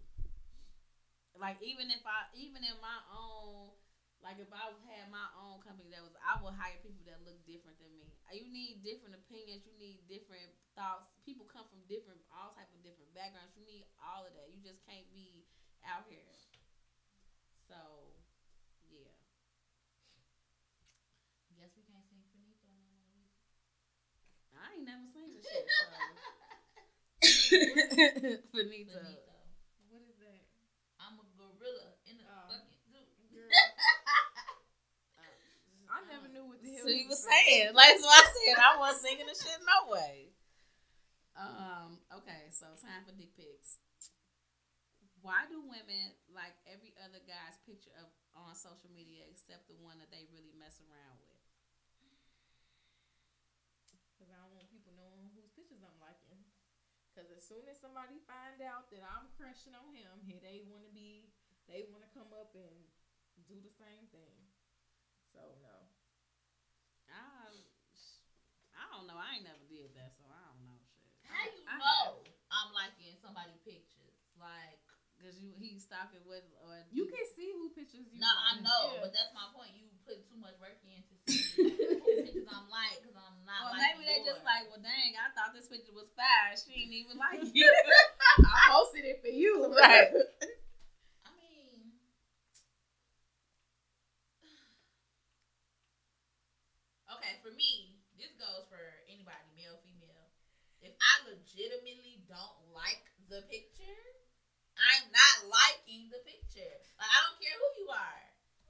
Like 1.42 1.58
even 1.58 1.90
if 1.90 2.06
I, 2.06 2.22
even 2.38 2.62
in 2.62 2.78
my 2.78 3.02
own, 3.10 3.74
like 4.22 4.38
if 4.38 4.46
I 4.54 4.70
had 4.86 5.10
my 5.10 5.26
own 5.34 5.58
company 5.58 5.90
that 5.90 5.98
was, 5.98 6.14
I 6.22 6.38
would 6.38 6.54
hire 6.54 6.78
people 6.78 7.02
that 7.10 7.18
look 7.26 7.34
different 7.42 7.82
than 7.82 7.90
me. 7.98 8.06
You 8.30 8.46
need 8.46 8.86
different 8.86 9.18
opinions. 9.18 9.66
You 9.66 9.74
need 9.74 10.06
different 10.06 10.54
thoughts. 10.78 11.10
People 11.26 11.42
come 11.50 11.66
from 11.66 11.82
different, 11.90 12.22
all 12.30 12.54
type 12.54 12.70
of 12.70 12.78
different 12.86 13.10
backgrounds. 13.10 13.58
You 13.58 13.66
need 13.66 13.82
all 13.98 14.22
of 14.22 14.30
that. 14.38 14.54
You 14.54 14.62
just 14.62 14.78
can't 14.86 15.10
be 15.10 15.42
out 15.82 16.06
here. 16.06 16.22
So, 17.66 18.14
yeah. 18.86 19.10
Guess 21.58 21.74
we 21.74 21.82
can't 21.90 22.06
sing 22.06 22.22
Finito 22.30 22.70
no 22.70 22.86
more. 23.02 23.26
I 24.54 24.78
ain't 24.78 24.86
never 24.86 25.02
seen 25.10 25.34
this 25.34 25.42
shit. 25.42 25.66
So. 25.66 25.90
Finito. 28.54 28.94
Finito. 28.94 29.34
What 29.92 30.00
is 30.08 30.16
that? 30.24 30.48
I'm 31.02 31.18
a 31.18 31.26
gorilla 31.34 31.98
in 32.06 32.16
a 32.22 32.24
Oh. 32.24 32.46
fucking 32.54 32.78
zoo. 32.88 33.04
Girl, 33.34 33.50
I 35.90 35.98
never 36.06 36.28
knew 36.84 36.90
what 36.90 36.90
So 36.90 36.90
he 36.90 37.06
was 37.06 37.22
saying. 37.22 37.70
saying, 37.70 37.74
like 37.78 37.98
so 37.98 38.08
I 38.08 38.22
said, 38.26 38.56
I 38.58 38.78
wasn't 38.78 39.02
singing 39.02 39.26
the 39.26 39.34
shit 39.38 39.60
no 39.62 39.90
way. 39.92 40.32
Um. 41.36 41.98
Okay, 42.12 42.52
so 42.52 42.66
time 42.76 43.02
for 43.08 43.12
dick 43.16 43.32
pics. 43.36 43.80
Why 45.22 45.46
do 45.46 45.62
women 45.62 46.12
like 46.34 46.58
every 46.66 46.92
other 46.98 47.22
guy's 47.24 47.56
picture 47.62 47.94
of 47.96 48.10
on 48.34 48.52
social 48.58 48.90
media 48.90 49.22
except 49.30 49.70
the 49.70 49.78
one 49.78 50.02
that 50.02 50.10
they 50.10 50.26
really 50.34 50.52
mess 50.58 50.82
around 50.82 51.22
with? 51.22 51.38
Because 54.12 54.28
I 54.34 54.38
don't 54.42 54.52
want 54.54 54.68
people 54.70 54.92
knowing 54.98 55.30
whose 55.34 55.50
pictures 55.54 55.80
I'm 55.82 55.96
liking. 56.02 56.42
Because 57.10 57.28
as 57.32 57.44
soon 57.44 57.68
as 57.68 57.76
somebody 57.78 58.18
find 58.24 58.58
out 58.64 58.88
that 58.90 59.04
I'm 59.04 59.28
crushing 59.36 59.76
on 59.76 59.92
him, 59.92 60.24
here 60.24 60.40
they 60.40 60.64
want 60.64 60.88
to 60.88 60.92
be, 60.96 61.28
they 61.68 61.84
want 61.92 62.02
to 62.02 62.10
come 62.16 62.32
up 62.32 62.56
and 62.56 62.72
do 63.46 63.60
the 63.60 63.72
same 63.72 64.08
thing. 64.08 64.36
So 65.32 65.40
no. 65.60 65.76
I, 67.12 67.52
I 68.72 68.82
don't 68.96 69.01
know. 69.12 69.20
I 69.20 69.36
ain't 69.36 69.44
never 69.44 69.60
did 69.68 69.92
that, 70.00 70.16
so 70.16 70.24
I 70.24 70.40
don't 70.48 70.64
know 70.64 70.80
shit. 70.96 71.12
How 71.28 71.44
you 71.44 71.60
I 71.68 71.76
know 71.76 72.24
I'm 72.48 72.72
liking 72.72 73.12
somebody 73.20 73.52
pictures? 73.60 74.16
Like, 74.40 74.80
Cause 75.22 75.38
you 75.38 75.54
he 75.54 75.78
stalking 75.78 76.24
with 76.26 76.42
or 76.66 76.82
You 76.90 77.06
can 77.06 77.22
see 77.38 77.54
who 77.54 77.70
pictures 77.70 78.10
you. 78.10 78.18
no, 78.18 78.26
I 78.26 78.58
know, 78.58 78.98
Yeah. 78.98 79.06
but 79.06 79.14
that's 79.14 79.30
my 79.30 79.46
point. 79.54 79.70
You 79.78 79.86
put 80.02 80.26
too 80.26 80.34
much 80.34 80.58
work 80.58 80.82
in 80.82 80.98
to 80.98 81.14
see 81.30 81.62
who 81.62 82.26
pictures 82.26 82.48
I'm 82.50 82.66
like 82.66 82.98
because 82.98 83.14
I'm 83.14 83.38
not. 83.46 83.70
Or 83.70 83.78
liking 83.78 84.02
maybe 84.02 84.10
they 84.10 84.26
just 84.26 84.42
like, 84.42 84.66
well, 84.66 84.82
dang, 84.82 85.14
I 85.14 85.30
thought 85.38 85.54
this 85.54 85.70
picture 85.70 85.94
was 85.94 86.10
fire. 86.18 86.58
She 86.58 86.74
ain't 86.74 86.90
even 87.06 87.22
like 87.22 87.38
it. 87.54 87.54
I 88.42 88.54
posted 88.74 89.06
it 89.06 89.22
for 89.22 89.30
you. 89.30 89.70
Right. 89.78 90.10
I 91.22 91.30
mean, 91.38 91.94
okay, 97.14 97.38
for 97.46 97.54
me, 97.54 98.02
this 98.18 98.34
goes 98.42 98.66
for 98.66 98.82
anybody, 99.06 99.46
male, 99.54 99.78
female. 99.86 100.34
If 100.82 100.98
I 100.98 101.30
legitimately 101.30 102.26
don't 102.26 102.58
like 102.74 103.06
the 103.32 103.40
picture, 103.48 104.00
I'm 104.76 105.08
not 105.08 105.48
liking 105.48 106.12
the 106.12 106.20
picture. 106.20 106.76
Like, 107.00 107.08
I 107.08 107.18
don't 107.24 107.40
care 107.40 107.56
who 107.56 107.68
you 107.80 107.88
are. 107.88 108.22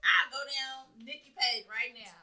I'll 0.06 0.30
go 0.30 0.38
down 0.38 0.78
Nikki 1.02 1.34
page 1.34 1.66
right 1.66 1.90
now. 1.98 2.22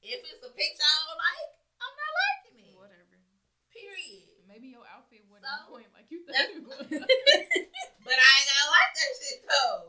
If 0.00 0.24
it's 0.24 0.40
a 0.40 0.52
picture 0.56 0.80
I 0.80 0.96
don't 1.04 1.20
like, 1.20 1.50
I'm 1.84 1.92
not 1.92 2.12
liking 2.24 2.56
it. 2.64 2.72
Whatever. 2.72 3.20
Period. 3.68 4.48
Maybe 4.48 4.72
your 4.72 4.84
outfit 4.88 5.28
wasn't 5.28 5.44
So, 5.48 5.76
point 5.76 5.88
like 5.92 6.08
you 6.08 6.24
thought 6.24 6.52
it 6.56 6.64
was. 6.68 6.88
but 6.88 8.16
I 8.16 8.30
ain't 8.32 8.48
gonna 8.48 8.72
like 8.72 8.92
that 8.96 9.12
shit 9.20 9.38
though. 9.44 9.82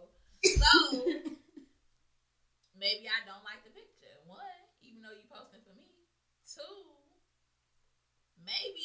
So 0.52 0.72
maybe 2.84 3.08
I 3.08 3.20
don't 3.24 3.44
like 3.48 3.64
the 3.64 3.72
picture. 3.72 4.16
One, 4.28 4.64
even 4.84 5.00
though 5.04 5.16
you 5.16 5.28
posting 5.32 5.64
for 5.64 5.76
me. 5.76 5.88
Two, 6.48 6.76
maybe 8.44 8.85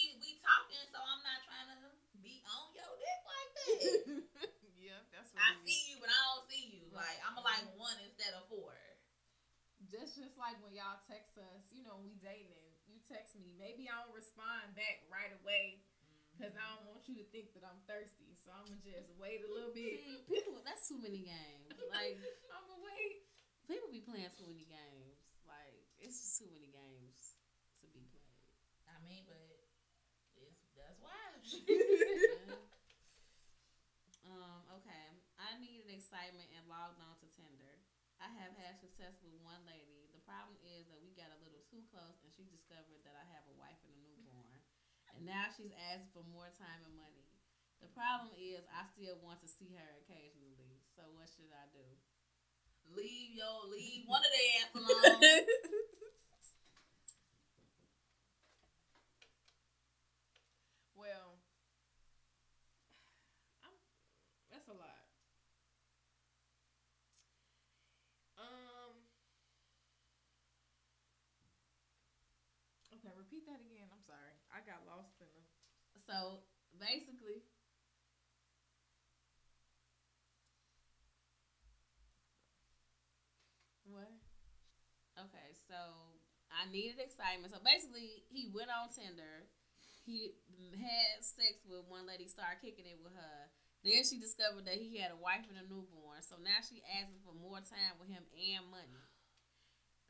dick 3.78 4.26
yeah, 4.80 4.98
that's 5.14 5.30
what 5.35 5.42
I 5.42 5.54
it 5.54 5.62
is. 5.62 5.70
see 5.70 5.83
you, 5.92 5.96
but 6.02 6.11
I 6.11 6.18
don't 6.33 6.44
see 6.50 6.64
you. 6.74 6.85
Like 6.90 7.18
I'm 7.22 7.37
a 7.38 7.42
like 7.44 7.66
one 7.78 7.96
instead 8.02 8.35
of 8.35 8.46
four. 8.50 8.74
Just 9.88 10.16
just 10.20 10.37
like 10.37 10.61
when 10.62 10.74
y'all 10.76 11.00
text 11.09 11.38
us, 11.40 11.70
you 11.72 11.83
know, 11.87 11.98
we 12.02 12.14
dating. 12.20 12.68
You 12.90 12.98
text 13.06 13.38
me, 13.38 13.54
maybe 13.54 13.87
I 13.87 14.02
don't 14.02 14.11
respond 14.14 14.74
back 14.74 15.06
right 15.06 15.30
away 15.42 15.78
because 16.35 16.59
I 16.59 16.64
don't 16.74 16.90
want 16.90 17.06
you 17.06 17.14
to 17.22 17.26
think 17.30 17.54
that 17.54 17.62
I'm 17.62 17.78
thirsty. 17.87 18.35
So 18.35 18.50
I'm 18.50 18.66
gonna 18.66 18.83
just 18.83 19.14
wait 19.14 19.40
a 19.46 19.48
little 19.50 19.70
bit. 19.72 20.02
See, 20.02 20.18
people, 20.26 20.59
that's 20.66 20.90
too 20.90 20.98
many 20.98 21.22
games. 21.22 21.70
Like 21.90 22.18
I'm 22.54 22.66
gonna 22.66 22.83
wait. 22.83 23.22
people 23.70 23.88
be 23.94 24.02
playing 24.02 24.30
too 24.35 24.46
many 24.50 24.66
games. 24.66 25.22
Like 25.46 25.87
it's 26.02 26.18
just 26.18 26.35
too 26.42 26.50
many 26.50 26.68
games 26.74 27.38
to 27.83 27.87
be 27.94 28.02
played. 28.11 28.37
I 28.90 28.98
mean, 29.06 29.22
but 29.30 29.38
it's 30.37 30.61
that's 30.74 30.98
why. 30.98 31.14
um. 34.28 34.61
Okay. 34.83 35.06
I 35.40 35.56
needed 35.61 35.88
excitement 36.11 36.51
and 36.59 36.66
logged 36.66 36.99
on 36.99 37.14
to 37.23 37.31
Tinder. 37.38 37.79
I 38.18 38.27
have 38.42 38.51
had 38.59 38.83
success 38.83 39.14
with 39.23 39.31
one 39.46 39.62
lady. 39.62 40.11
The 40.11 40.18
problem 40.27 40.59
is 40.59 40.90
that 40.90 40.99
we 40.99 41.14
got 41.14 41.31
a 41.31 41.38
little 41.38 41.62
too 41.70 41.87
close, 41.94 42.18
and 42.27 42.35
she 42.35 42.51
discovered 42.51 42.99
that 43.07 43.14
I 43.14 43.23
have 43.31 43.46
a 43.46 43.55
wife 43.55 43.79
and 43.87 43.94
a 43.94 44.01
newborn, 44.03 44.59
and 45.14 45.23
now 45.23 45.55
she's 45.55 45.70
asking 45.79 46.11
for 46.11 46.27
more 46.27 46.51
time 46.59 46.83
and 46.83 46.99
money. 46.99 47.31
The 47.79 47.94
problem 47.94 48.35
is 48.35 48.66
I 48.75 48.90
still 48.90 49.23
want 49.23 49.38
to 49.46 49.49
see 49.49 49.70
her 49.79 50.03
occasionally. 50.03 50.83
So 50.99 51.07
what 51.14 51.31
should 51.31 51.55
I 51.55 51.70
do? 51.70 51.87
leave 52.90 53.31
your 53.37 53.70
leave 53.70 54.03
one 54.09 54.18
of 54.25 54.33
their 54.35 54.51
ass 54.59 54.73
alone. 54.75 55.23
Well, 60.94 61.40
I'm, 63.64 63.73
that's 64.51 64.68
a 64.68 64.73
lot. 64.75 65.01
Um. 68.38 68.92
Okay, 72.92 73.12
repeat 73.30 73.46
that 73.46 73.62
again. 73.62 73.86
I'm 73.94 74.02
sorry. 74.02 74.34
I 74.50 74.58
got 74.66 74.82
lost 74.90 75.14
in 75.22 75.30
them. 75.30 75.46
So 76.02 76.42
basically, 76.74 77.46
what? 83.86 84.10
Okay, 85.14 85.54
so 85.70 85.78
I 86.50 86.66
needed 86.74 86.98
excitement. 86.98 87.54
So 87.54 87.62
basically, 87.62 88.26
he 88.34 88.50
went 88.50 88.74
on 88.74 88.90
Tinder. 88.90 89.46
He 90.02 90.34
had 90.74 91.22
sex 91.22 91.62
with 91.62 91.86
one 91.86 92.10
lady, 92.10 92.26
started 92.26 92.58
kicking 92.58 92.90
it 92.90 92.98
with 92.98 93.14
her. 93.14 93.38
Then 93.86 94.02
she 94.02 94.18
discovered 94.18 94.66
that 94.66 94.74
he 94.74 94.98
had 94.98 95.14
a 95.14 95.20
wife 95.22 95.46
and 95.46 95.54
a 95.54 95.62
newborn. 95.70 96.18
So 96.26 96.34
now 96.42 96.58
she 96.66 96.82
asking 96.82 97.22
for 97.22 97.30
more 97.38 97.62
time 97.62 97.94
with 98.02 98.10
him 98.10 98.26
and 98.34 98.66
money. 98.74 99.10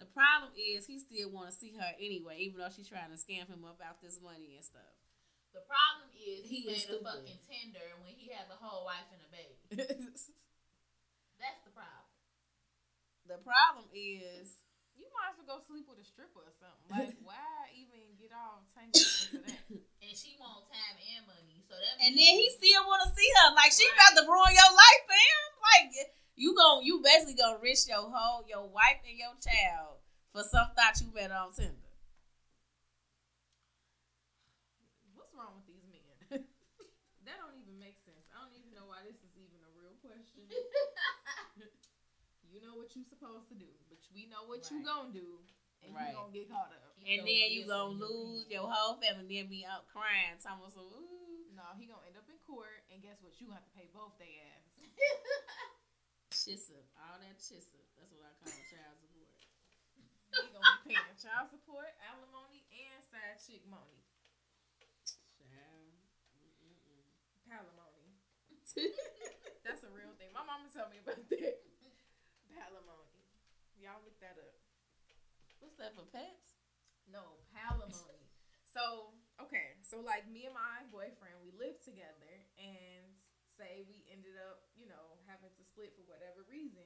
The 0.00 0.08
problem 0.16 0.50
is 0.56 0.88
he 0.88 0.96
still 0.98 1.28
want 1.28 1.52
to 1.52 1.54
see 1.54 1.76
her 1.76 1.92
anyway, 2.00 2.40
even 2.40 2.56
though 2.58 2.72
she's 2.72 2.88
trying 2.88 3.12
to 3.12 3.20
scam 3.20 3.46
him 3.52 3.68
about 3.68 4.00
this 4.00 4.16
money 4.24 4.56
and 4.56 4.64
stuff. 4.64 4.96
The 5.52 5.60
problem 5.68 6.08
is 6.16 6.48
he, 6.48 6.64
He 6.64 6.72
is 6.72 6.88
made 6.88 6.96
a 6.96 7.04
fucking 7.04 7.40
Tinder 7.44 7.84
when 8.00 8.16
he 8.16 8.32
has 8.32 8.48
a 8.48 8.56
whole 8.56 8.88
wife 8.88 9.06
and 9.12 9.20
a 9.20 9.28
baby. 9.28 9.60
That's 11.40 11.60
the 11.64 11.72
problem. 11.76 12.08
the 13.28 13.38
problem 13.44 13.86
is 13.92 14.56
You 14.96 15.06
might 15.16 15.32
as 15.32 15.36
well 15.40 15.56
go 15.56 15.64
sleep 15.64 15.84
with 15.88 16.00
a 16.00 16.04
stripper 16.04 16.44
or 16.44 16.52
something. 16.60 16.88
Like, 16.92 17.16
why 17.24 17.72
even 17.72 18.16
get 18.20 18.32
all 18.36 18.64
tangled 18.76 19.00
up 19.04 19.20
into 19.20 19.40
that? 19.44 19.64
And 20.00 20.16
she 20.16 20.32
want 20.40 20.64
time 20.72 20.96
and 20.96 21.28
money. 21.28 21.60
So 21.68 21.76
that 21.76 22.00
and 22.00 22.16
then 22.16 22.32
he 22.40 22.48
still 22.56 22.88
want 22.88 23.04
to 23.04 23.12
see 23.12 23.28
her. 23.36 23.52
Like 23.52 23.68
she 23.68 23.84
Right. 23.84 23.92
about 24.00 24.16
to 24.16 24.24
ruin 24.24 24.56
your 24.56 24.72
life, 24.72 25.02
fam. 25.04 25.44
Like 25.60 25.92
you 26.40 26.54
gon' 26.56 26.82
you 26.82 27.00
basically 27.04 27.34
gonna 27.34 27.58
risk 27.58 27.86
your 27.88 28.08
whole 28.10 28.42
your 28.48 28.68
wife 28.68 28.96
and 29.04 29.16
your 29.18 29.34
child 29.44 30.00
for 30.32 30.42
some 30.44 30.68
thought 30.74 30.98
you 31.00 31.12
met 31.12 31.30
on 31.30 31.52
Tinder. 31.52 31.92
What's 35.14 35.32
wrong 35.36 35.60
with 35.60 35.66
these 35.68 35.84
men? 35.90 36.00
that 37.26 37.36
don't 37.36 37.56
even 37.58 37.76
make 37.76 37.98
sense. 38.06 38.24
I 38.32 38.40
don't 38.40 38.56
even 38.56 38.72
know 38.72 38.88
why 38.88 39.04
this 39.04 39.20
is 39.20 39.32
even 39.36 39.60
a 39.60 39.70
real 39.76 39.92
question. 40.00 40.48
you 42.50 42.60
know 42.64 42.72
what 42.76 42.94
you're 42.96 43.04
supposed 43.08 43.48
to 43.52 43.56
do, 43.58 43.68
but 43.92 44.00
we 44.14 44.24
know 44.26 44.44
what 44.48 44.64
you 44.72 44.80
Right. 44.80 44.86
gonna 44.86 45.12
do. 45.12 45.44
and 45.82 45.94
Right. 45.96 46.12
you 46.12 46.20
gonna 46.20 46.32
get 46.32 46.48
caught 46.52 46.72
up. 46.76 46.92
And 47.00 47.24
then 47.24 47.48
you 47.52 47.64
gonna 47.64 47.96
lose 47.96 48.44
your 48.52 48.68
whole 48.68 48.96
family, 49.00 49.24
then 49.24 49.48
be 49.48 49.64
out 49.64 49.88
crying, 49.88 50.36
talking 50.36 50.60
about 50.60 50.72
some. 50.76 50.84
Ooh, 50.92 51.48
No, 51.56 51.72
he 51.76 51.84
gonna 51.86 52.06
end 52.06 52.16
up 52.16 52.28
in 52.28 52.36
court, 52.46 52.84
and 52.92 53.02
guess 53.02 53.16
what? 53.20 53.32
You 53.40 53.48
gonna 53.48 53.60
have 53.60 53.64
to 53.68 53.76
pay 53.76 53.88
both 53.92 54.16
their 54.18 54.28
ass. 54.28 54.64
chissa, 56.40 56.80
all 56.96 57.20
that 57.20 57.36
chissa. 57.36 57.76
That's 58.00 58.08
what 58.16 58.24
I 58.24 58.32
call 58.40 58.48
child 58.72 58.96
support. 58.96 59.28
He 60.32 60.48
gonna 60.56 60.72
be 60.88 60.96
paying 60.96 61.20
child 61.20 61.52
support, 61.52 61.92
alimony, 62.00 62.64
and 62.72 63.00
side 63.04 63.36
chick 63.44 63.60
money. 63.68 64.00
Child. 65.36 65.92
Mm-mm-mm. 66.32 67.04
Palimony. 67.44 68.16
That's 69.66 69.84
a 69.84 69.92
real 69.92 70.16
thing. 70.16 70.32
My 70.32 70.40
mama 70.48 70.72
told 70.72 70.88
me 70.88 71.04
about 71.04 71.20
that. 71.28 71.60
Palimony. 72.48 73.20
Y'all 73.76 74.00
look 74.00 74.16
that 74.24 74.40
up. 74.40 74.56
What's 75.60 75.76
that 75.76 75.92
for 75.92 76.08
pets? 76.08 76.56
No, 77.04 77.44
palimony. 77.52 78.24
So, 78.64 79.12
okay. 79.44 79.76
So, 79.84 80.00
like, 80.00 80.24
me 80.30 80.48
and 80.48 80.56
my 80.56 80.88
boyfriend, 80.88 81.42
we 81.42 81.52
lived 81.52 81.84
together, 81.84 82.32
and 82.56 83.12
say 83.60 83.84
we 83.84 84.06
ended 84.08 84.38
up, 84.40 84.69
having 85.40 85.56
to 85.56 85.64
split 85.64 85.96
for 85.96 86.04
whatever 86.04 86.44
reason. 86.44 86.84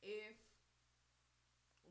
If 0.00 0.40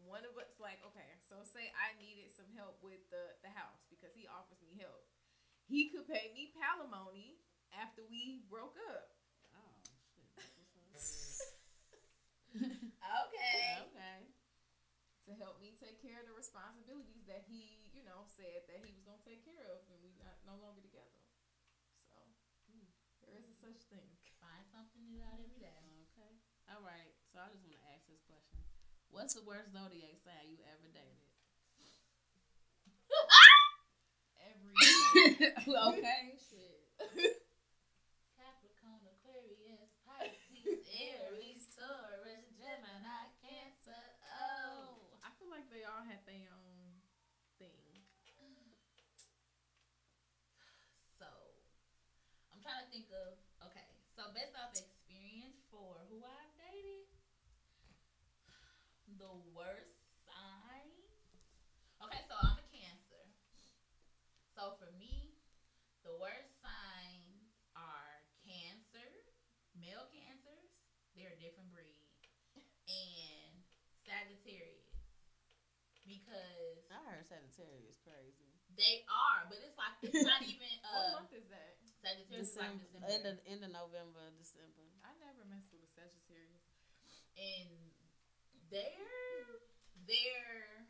one 0.01 0.25
of 0.25 0.33
us, 0.41 0.57
like, 0.57 0.81
okay, 0.91 1.21
so 1.21 1.45
say 1.45 1.69
I 1.77 1.93
needed 2.01 2.33
some 2.33 2.49
help 2.57 2.81
with 2.81 3.05
the, 3.13 3.37
the 3.45 3.53
house 3.53 3.85
because 3.93 4.17
he 4.17 4.25
offers 4.25 4.59
me 4.65 4.81
help, 4.81 5.05
he 5.69 5.93
could 5.93 6.09
pay 6.09 6.33
me 6.33 6.49
palimony 6.57 7.37
after 7.71 8.01
we 8.09 8.43
broke 8.49 8.75
up. 8.91 9.13
Oh 9.55 9.77
shit. 9.85 10.01
Okay. 13.11 13.79
okay. 13.91 14.19
to 15.27 15.31
help 15.39 15.59
me 15.63 15.75
take 15.79 16.03
care 16.03 16.19
of 16.19 16.27
the 16.27 16.35
responsibilities 16.35 17.23
that 17.27 17.47
he, 17.47 17.79
you 17.95 18.03
know, 18.03 18.27
said 18.27 18.67
that 18.67 18.83
he 18.83 18.91
was 18.91 19.03
gonna 19.07 19.23
take 19.23 19.43
care 19.43 19.67
of 19.71 19.83
when 19.87 19.99
we 20.03 20.11
not 20.19 20.35
no 20.47 20.55
longer 20.59 20.83
together. 20.83 21.23
So 21.95 22.11
hmm. 22.71 22.87
there 23.23 23.35
is 23.35 23.47
a 23.47 23.55
such 23.55 23.87
thing. 23.87 24.15
Find 24.43 24.63
something 24.67 25.03
new 25.07 25.23
out 25.23 25.39
every 25.39 25.59
day. 25.59 25.90
All 26.81 26.89
right. 26.89 27.13
So 27.29 27.37
I 27.37 27.45
just 27.53 27.61
want 27.61 27.77
to 27.77 27.83
ask 27.93 28.09
this 28.09 28.25
question: 28.25 28.57
What's 29.13 29.37
the 29.37 29.45
worst 29.45 29.69
zodiac 29.69 30.17
sign 30.25 30.49
you 30.49 30.65
ever 30.65 30.89
dated? 30.89 31.29
Every 34.49 34.73
okay. 35.93 36.41
Shit. 36.41 36.81
Capricorn, 38.33 39.05
Aquarius, 39.13 39.93
Pisces, 40.09 40.81
Aries, 40.89 41.69
Taurus, 41.69 42.49
Gemini, 42.57 43.29
Cancer. 43.45 44.17
Oh. 44.25 45.21
I 45.21 45.29
feel 45.37 45.53
like 45.53 45.69
they 45.69 45.85
all 45.85 46.01
had 46.01 46.25
their 46.25 46.49
own 46.49 46.97
thing. 47.61 48.01
So, 51.21 51.29
I'm 52.49 52.57
trying 52.65 52.81
to 52.81 52.89
think 52.89 53.13
of 53.13 53.37
okay. 53.69 53.85
So 54.17 54.29
based 54.33 54.57
off 54.57 54.73
experience 54.77 55.01
for 55.73 56.05
who 56.09 56.21
I've 56.21 56.53
dated, 56.53 57.09
the 59.21 59.37
worst 59.53 60.01
sign. 60.25 60.89
Okay, 62.01 62.25
so 62.25 62.33
I'm 62.41 62.57
a 62.57 62.65
Cancer. 62.73 63.21
So 64.57 64.73
for 64.81 64.89
me, 64.97 65.37
the 66.01 66.17
worst 66.17 66.57
signs 66.57 67.45
are 67.77 68.25
Cancer, 68.41 69.05
male 69.77 70.09
Cancers. 70.09 70.73
They're 71.13 71.37
a 71.37 71.41
different 71.43 71.69
breed, 71.69 72.01
and 72.89 73.61
Sagittarius. 74.01 74.89
Because 76.01 76.89
I 76.89 76.97
heard 77.05 77.29
Sagittarius 77.29 78.01
crazy. 78.01 78.57
they 78.73 79.05
are, 79.05 79.45
but 79.45 79.61
it's 79.61 79.77
like 79.77 80.01
it's 80.01 80.25
not 80.25 80.41
even 80.49 80.65
what 80.81 81.13
uh 81.13 81.21
month 81.21 81.29
is 81.37 81.45
that? 81.53 81.77
Sagittarius 82.01 82.49
is 82.49 82.57
like 82.57 82.73
December, 82.73 83.05
December. 83.05 83.13
end 83.13 83.25
of 83.29 83.35
end 83.45 83.61
of 83.61 83.69
November, 83.69 84.33
December. 84.33 84.81
I 85.05 85.13
never 85.21 85.45
messed 85.45 85.69
with 85.69 85.85
a 85.85 85.91
Sagittarius. 85.93 86.65
and 87.37 87.90
they're 88.71 89.59
they're 90.07 90.87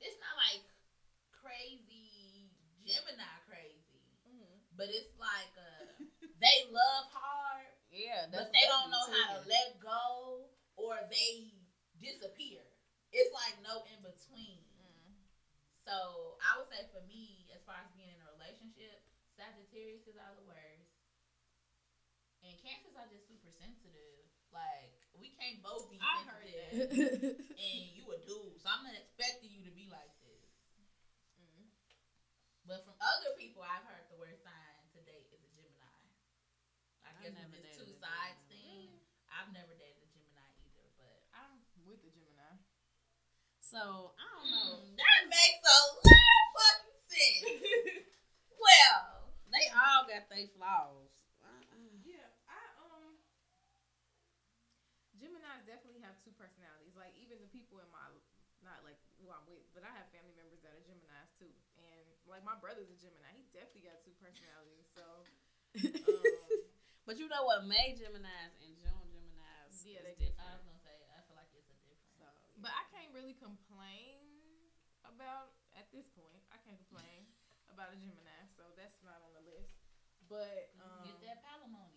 it's 0.00 0.18
not 0.18 0.34
like 0.36 0.62
crazy 1.32 2.50
Gemini 2.84 3.38
crazy, 3.46 4.18
Mm-hmm. 4.26 4.58
but 4.76 4.86
it's 4.90 5.10
like 5.18 5.50
uh 5.58 5.86
they 6.42 6.62
love 6.66 7.06
hard, 7.10 7.74
Yeah, 7.90 8.26
but 8.30 8.50
they 8.54 8.64
don't 8.66 8.90
know 8.90 9.06
how 9.10 9.34
to 9.34 9.40
let 9.46 9.78
go 9.78 10.46
or 10.76 11.02
they 11.10 11.62
disappear. 11.98 12.62
It's 13.12 13.30
like 13.32 13.58
no 13.62 13.82
in 13.86 14.00
between. 14.02 14.66
Mm. 14.78 15.14
So 15.84 16.36
I 16.42 16.56
would 16.58 16.68
say 16.70 16.86
for 16.90 17.02
me, 17.04 17.46
as 17.54 17.60
far 17.66 17.82
as 17.82 17.90
being 17.94 18.10
in 18.10 18.18
a 18.22 18.28
relationship, 18.30 19.02
Sagittarius 19.36 20.06
is 20.06 20.16
are 20.18 20.32
the 20.34 20.42
worst. 20.46 20.90
And 22.42 22.58
Cancers 22.60 22.94
are 22.96 23.06
just 23.06 23.26
super 23.26 23.50
sensitive. 23.50 24.26
Like 24.52 24.92
we 25.18 25.32
can't 25.40 25.58
both 25.64 25.88
be 25.90 25.96
I 26.00 26.22
heard 26.28 26.46
that. 26.46 26.92
And 26.92 27.80
you 27.96 28.04
a 28.12 28.18
dude, 28.22 28.56
so 28.60 28.66
I'm 28.68 28.84
not 28.86 28.94
expecting 28.96 29.50
you 29.52 29.64
to 29.66 29.72
be 29.74 29.88
like 29.88 30.12
this. 30.24 30.44
Mm. 31.40 31.68
But 32.68 32.84
from 32.84 32.96
other 33.00 33.32
people, 33.40 33.64
I've 33.64 33.84
heard 33.88 34.06
the 34.12 34.20
worst 34.20 34.44
sign 34.44 34.76
to 34.94 35.00
date 35.08 35.28
is 35.32 35.40
a 35.40 35.50
Gemini. 35.56 35.88
I 37.02 37.10
I've 37.12 37.18
guess 37.24 37.34
never 37.34 37.56
it's 37.58 37.76
this 37.76 37.80
two 37.80 37.92
a 37.92 37.98
sides 37.98 38.40
thing. 38.52 38.92
I've 39.32 39.48
never 39.56 39.72
dated 39.80 40.04
a 40.04 40.08
Gemini 40.12 40.48
either, 40.68 40.86
but 41.00 41.16
I'm 41.32 41.64
with 41.88 42.04
the 42.04 42.12
Gemini. 42.12 42.60
So 43.64 44.12
I 44.20 44.24
don't 44.36 44.48
know. 44.52 44.70
Mm, 44.84 45.00
that 45.00 45.20
makes 45.32 45.60
a 45.64 45.78
lot 46.04 46.04
of 46.04 46.44
fucking 46.52 46.98
sense. 47.08 48.04
well, 48.60 49.32
They 49.48 49.64
all 49.72 50.04
got 50.04 50.28
their 50.28 50.48
flaws. 50.52 51.08
Uh-uh. 51.40 51.96
Yeah, 52.04 52.28
I 52.52 52.60
um 52.84 53.16
Geminis 55.16 55.61
definitely 55.72 56.04
have 56.04 56.20
two 56.20 56.36
personalities. 56.36 56.92
Like 56.92 57.16
even 57.16 57.40
the 57.40 57.48
people 57.48 57.80
in 57.80 57.88
my 57.88 58.04
not 58.60 58.84
like 58.84 59.00
who 59.18 59.32
I'm 59.32 59.42
with, 59.48 59.64
but 59.72 59.82
I 59.82 59.90
have 59.96 60.06
family 60.12 60.36
members 60.36 60.60
that 60.62 60.76
are 60.76 60.84
Geminis 60.84 61.32
too. 61.40 61.50
And 61.80 62.04
like 62.28 62.44
my 62.44 62.54
brother's 62.60 62.92
a 62.92 62.98
Gemini. 63.00 63.32
He 63.32 63.48
definitely 63.56 63.88
got 63.88 64.04
two 64.04 64.14
personalities. 64.20 64.86
So 64.92 65.24
um, 65.80 66.52
But 67.08 67.18
you 67.18 67.26
know 67.26 67.42
what? 67.42 67.66
May 67.66 67.98
Gemini's 67.98 68.54
and 68.62 68.78
June 68.78 69.08
Gemini's 69.10 69.82
Yeah, 69.82 70.04
is 70.04 70.14
they 70.14 70.14
different. 70.14 70.46
I 70.46 70.54
was 70.54 70.62
gonna 70.62 70.84
say 70.84 70.94
I 71.10 71.18
feel 71.26 71.34
like 71.34 71.50
it's 71.50 71.66
a 71.66 71.78
difference. 71.82 72.14
So, 72.20 72.28
but 72.62 72.70
I 72.70 72.86
can't 72.94 73.10
really 73.10 73.34
complain 73.34 74.22
about 75.02 75.58
at 75.74 75.90
this 75.90 76.06
point. 76.14 76.38
I 76.54 76.62
can't 76.62 76.78
complain 76.86 77.26
about 77.72 77.90
a 77.90 77.98
Gemini, 77.98 78.46
so 78.54 78.70
that's 78.78 79.02
not 79.02 79.18
on 79.26 79.34
the 79.34 79.42
list. 79.42 79.74
But 80.30 80.70
um, 80.78 81.02
Get 81.02 81.18
that 81.26 81.42
palimony. 81.42 81.91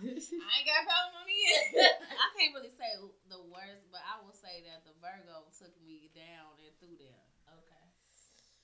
I 0.00 0.50
ain't 0.56 0.68
got 0.68 0.80
palimony 0.88 1.36
yet. 1.44 2.00
I 2.16 2.26
can't 2.36 2.56
really 2.56 2.72
say 2.72 2.88
the 3.28 3.42
worst, 3.52 3.84
but 3.92 4.00
I 4.00 4.20
will 4.24 4.36
say 4.36 4.64
that 4.64 4.88
the 4.88 4.96
Virgo 4.96 5.44
took 5.52 5.76
me 5.84 6.08
down 6.16 6.56
and 6.60 6.72
through 6.80 6.96
there. 6.96 7.26
Okay. 7.52 7.84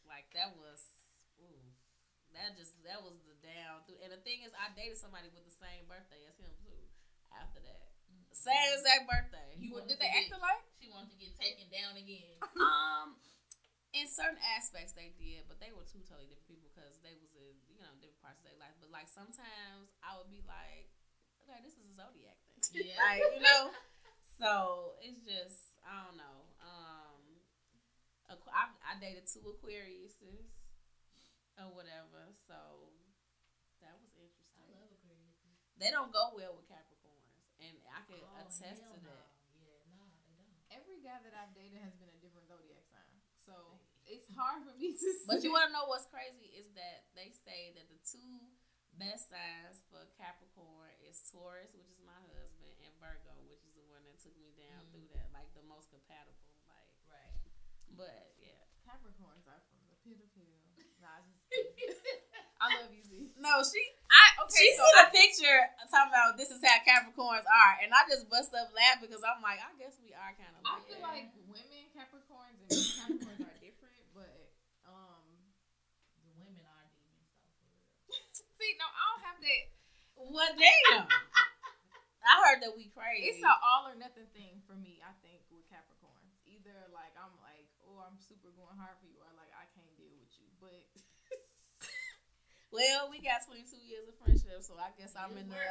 Like 0.08 0.32
that 0.32 0.56
was, 0.56 0.80
ooh, 1.42 1.60
that 2.32 2.56
just 2.56 2.80
that 2.88 3.04
was 3.04 3.20
the 3.28 3.36
down 3.44 3.84
through. 3.84 4.00
And 4.00 4.12
the 4.12 4.22
thing 4.24 4.40
is, 4.44 4.52
I 4.56 4.72
dated 4.72 4.96
somebody 4.96 5.28
with 5.28 5.44
the 5.44 5.56
same 5.56 5.84
birthday 5.84 6.24
as 6.24 6.36
him 6.40 6.52
too. 6.64 6.80
After 7.36 7.60
that, 7.60 7.92
same 8.32 8.70
exact 8.76 9.04
birthday. 9.04 9.60
You 9.60 9.76
did 9.84 10.00
they 10.00 10.08
act 10.08 10.32
alike? 10.32 10.64
She 10.80 10.88
wanted 10.88 11.12
to 11.12 11.18
get 11.20 11.36
taken 11.36 11.68
down 11.68 12.00
again. 12.00 12.36
um, 12.60 13.16
in 13.96 14.04
certain 14.08 14.40
aspects 14.56 14.92
they 14.92 15.16
did, 15.16 15.48
but 15.48 15.56
they 15.56 15.72
were 15.72 15.84
two 15.88 16.04
totally 16.04 16.28
different 16.28 16.48
people 16.48 16.68
because 16.72 17.00
they 17.00 17.16
was 17.16 17.32
in 17.32 17.56
you 17.72 17.80
know 17.80 17.92
different 17.96 18.20
parts 18.20 18.44
of 18.44 18.52
their 18.52 18.60
life. 18.60 18.76
But 18.80 18.92
like 18.92 19.08
sometimes 19.08 19.92
I 20.04 20.16
would 20.20 20.28
be 20.28 20.44
like, 20.44 20.92
okay, 21.46 21.62
this 21.62 21.78
is 21.78 21.86
a 21.90 21.94
zodiac 21.94 22.36
thing. 22.50 22.82
Yeah. 22.90 22.98
like 23.06 23.22
you 23.38 23.42
know. 23.46 23.70
So 24.36 24.98
it's 25.00 25.22
just 25.22 25.78
I 25.86 26.02
don't 26.04 26.18
know. 26.18 26.36
Um, 26.60 27.22
Aqu- 28.26 28.50
I, 28.52 28.74
I 28.82 28.92
dated 28.98 29.30
two 29.30 29.46
Aquariuses 29.46 30.50
or 31.56 31.70
whatever. 31.72 32.34
So 32.50 32.90
that 33.80 33.94
was 34.02 34.10
interesting. 34.18 34.66
I 34.66 34.66
interesting. 34.66 35.14
love 35.14 35.30
Aquarius. 35.30 35.78
They 35.78 35.90
don't 35.94 36.10
go 36.10 36.34
well 36.34 36.58
with 36.58 36.66
Capricorns, 36.66 37.38
and 37.62 37.76
I 37.92 38.02
can 38.08 38.18
Oh, 38.20 38.42
attest 38.42 38.82
to 38.92 38.98
no. 39.04 39.14
that. 39.14 39.30
Yeah, 39.62 39.78
no, 39.94 40.02
they 40.26 40.34
don't. 40.36 40.52
Every 40.74 40.98
guy 41.04 41.22
that 41.22 41.32
I've 41.38 41.54
dated 41.54 41.80
has 41.86 41.94
been 41.96 42.10
a 42.10 42.18
different 42.20 42.48
zodiac 42.50 42.82
sign. 42.90 43.14
So 43.38 43.78
it's 44.08 44.26
hard 44.34 44.66
for 44.66 44.74
me 44.74 44.90
to 44.96 45.08
But 45.28 45.44
you 45.46 45.54
want 45.54 45.70
to 45.70 45.72
know 45.72 45.86
what's 45.86 46.08
crazy 46.10 46.50
is 46.56 46.66
that 46.74 47.06
they 47.14 47.30
say 47.30 47.70
that 47.78 47.86
the 47.92 48.00
two 48.02 48.42
best 48.96 49.28
signs 49.28 49.84
for 49.92 50.04
Capricorn 50.16 50.92
is 51.04 51.20
Taurus, 51.28 51.72
which 51.76 51.88
is 51.92 52.00
my 52.04 52.16
husband, 52.32 52.72
and 52.84 52.92
Virgo, 53.00 53.32
which 53.48 53.60
is 53.64 53.72
the 53.76 53.84
one 53.92 54.00
that 54.08 54.16
took 54.20 54.34
me 54.40 54.52
down 54.56 54.80
Mm. 54.84 54.90
through 54.92 55.08
that, 55.16 55.28
like 55.36 55.48
the 55.52 55.64
most 55.68 55.88
compatible. 55.92 56.36
Like, 56.68 56.88
Right. 57.08 57.36
but 57.92 58.32
yeah, 58.40 58.56
Capricorns 58.88 59.44
are 59.48 59.60
from 59.68 59.80
the 59.92 59.96
pit 60.04 60.20
of 60.20 60.30
hell. 60.34 60.64
Nah, 61.00 61.20
I 61.20 61.20
just. 61.28 61.44
I 62.56 62.72
love 62.80 62.88
you, 62.88 63.04
Z. 63.04 63.36
no, 63.36 63.60
she 63.60 63.84
I 64.08 64.24
okay. 64.40 64.56
she 64.56 64.72
so 64.72 64.80
see 64.80 64.96
I, 64.96 65.04
the 65.04 65.12
picture 65.12 65.60
talking 65.92 66.08
about 66.08 66.40
this 66.40 66.48
is 66.48 66.64
how 66.64 66.80
Capricorns 66.88 67.44
are, 67.44 67.74
and 67.84 67.92
I 67.92 68.08
just 68.08 68.32
bust 68.32 68.48
up 68.56 68.72
laughing 68.72 69.12
because 69.12 69.20
I'm 69.20 69.44
like, 69.44 69.60
I 69.60 69.76
guess 69.76 70.00
we 70.00 70.16
are 70.16 70.32
kind 70.40 70.56
of. 70.56 70.64
I 70.64 70.80
Like 70.80 70.88
feel 70.88 71.04
that. 71.04 71.04
like 71.04 71.28
women 71.52 71.84
Capricorns 71.92 72.56
and 72.64 72.72
men 72.72 72.96
Capricorns 72.96 73.44
are 73.44 73.56
different, 73.60 74.00
but 74.16 74.56
um, 74.88 75.52
The 76.24 76.32
women 76.40 76.64
are 76.64 76.88
demons 76.96 77.28
though, 77.36 77.52
for 77.60 77.68
real. 77.76 77.92
See, 78.66 78.74
no, 78.82 78.86
I 78.90 79.02
don't 79.14 79.22
have 79.30 79.38
that. 79.38 79.62
Well, 80.18 80.52
damn. 80.58 81.06
I 82.26 82.34
heard 82.42 82.58
that 82.66 82.74
we 82.74 82.90
crazy. 82.90 83.30
It's 83.30 83.38
an 83.46 83.54
all 83.62 83.86
or 83.86 83.94
nothing 83.94 84.26
thing 84.34 84.58
for 84.66 84.74
me. 84.74 84.98
I 84.98 85.14
think 85.22 85.46
with 85.46 85.62
Capricorns, 85.70 86.34
either 86.42 86.74
like 86.90 87.14
I'm 87.14 87.30
like, 87.38 87.70
oh, 87.86 88.02
I'm 88.02 88.18
super 88.18 88.50
going 88.58 88.74
hard 88.74 88.98
for 88.98 89.06
you, 89.06 89.22
or 89.22 89.30
like 89.38 89.54
I 89.54 89.70
can't 89.70 89.94
deal 89.94 90.10
with 90.18 90.34
you. 90.34 90.50
But 90.58 90.82
well, 92.74 93.06
we 93.14 93.22
got 93.22 93.46
22 93.46 93.78
years 93.78 94.10
of 94.10 94.18
friendship, 94.18 94.58
so 94.66 94.74
I 94.74 94.90
guess 94.98 95.14
I'm 95.14 95.38
It's 95.38 95.46
in 95.46 95.54
the. 95.54 95.62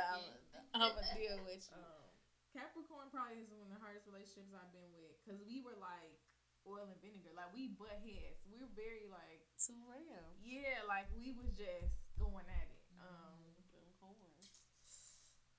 I'm 0.71 0.95
gonna 0.95 1.11
deal 1.11 1.43
with 1.43 1.67
you. 1.67 1.75
um, 1.75 2.07
Capricorn 2.55 3.11
probably 3.11 3.43
is 3.43 3.51
one 3.51 3.67
of 3.67 3.75
the 3.75 3.81
hardest 3.83 4.07
relationships 4.07 4.55
I've 4.55 4.71
been 4.71 4.87
with 4.95 5.11
because 5.19 5.43
we 5.43 5.59
were 5.59 5.75
like 5.75 6.15
oil 6.63 6.87
and 6.87 6.95
vinegar, 7.03 7.35
like 7.35 7.51
we 7.51 7.75
butt 7.75 7.99
heads. 7.99 8.47
We 8.47 8.55
were 8.63 8.71
very 8.79 9.11
like, 9.11 9.43
Too 9.59 9.75
real. 9.91 10.23
yeah, 10.39 10.87
like 10.87 11.11
we 11.11 11.35
was 11.35 11.51
just 11.59 11.99
going 12.15 12.47
at 12.47 12.67
it. 12.71 12.74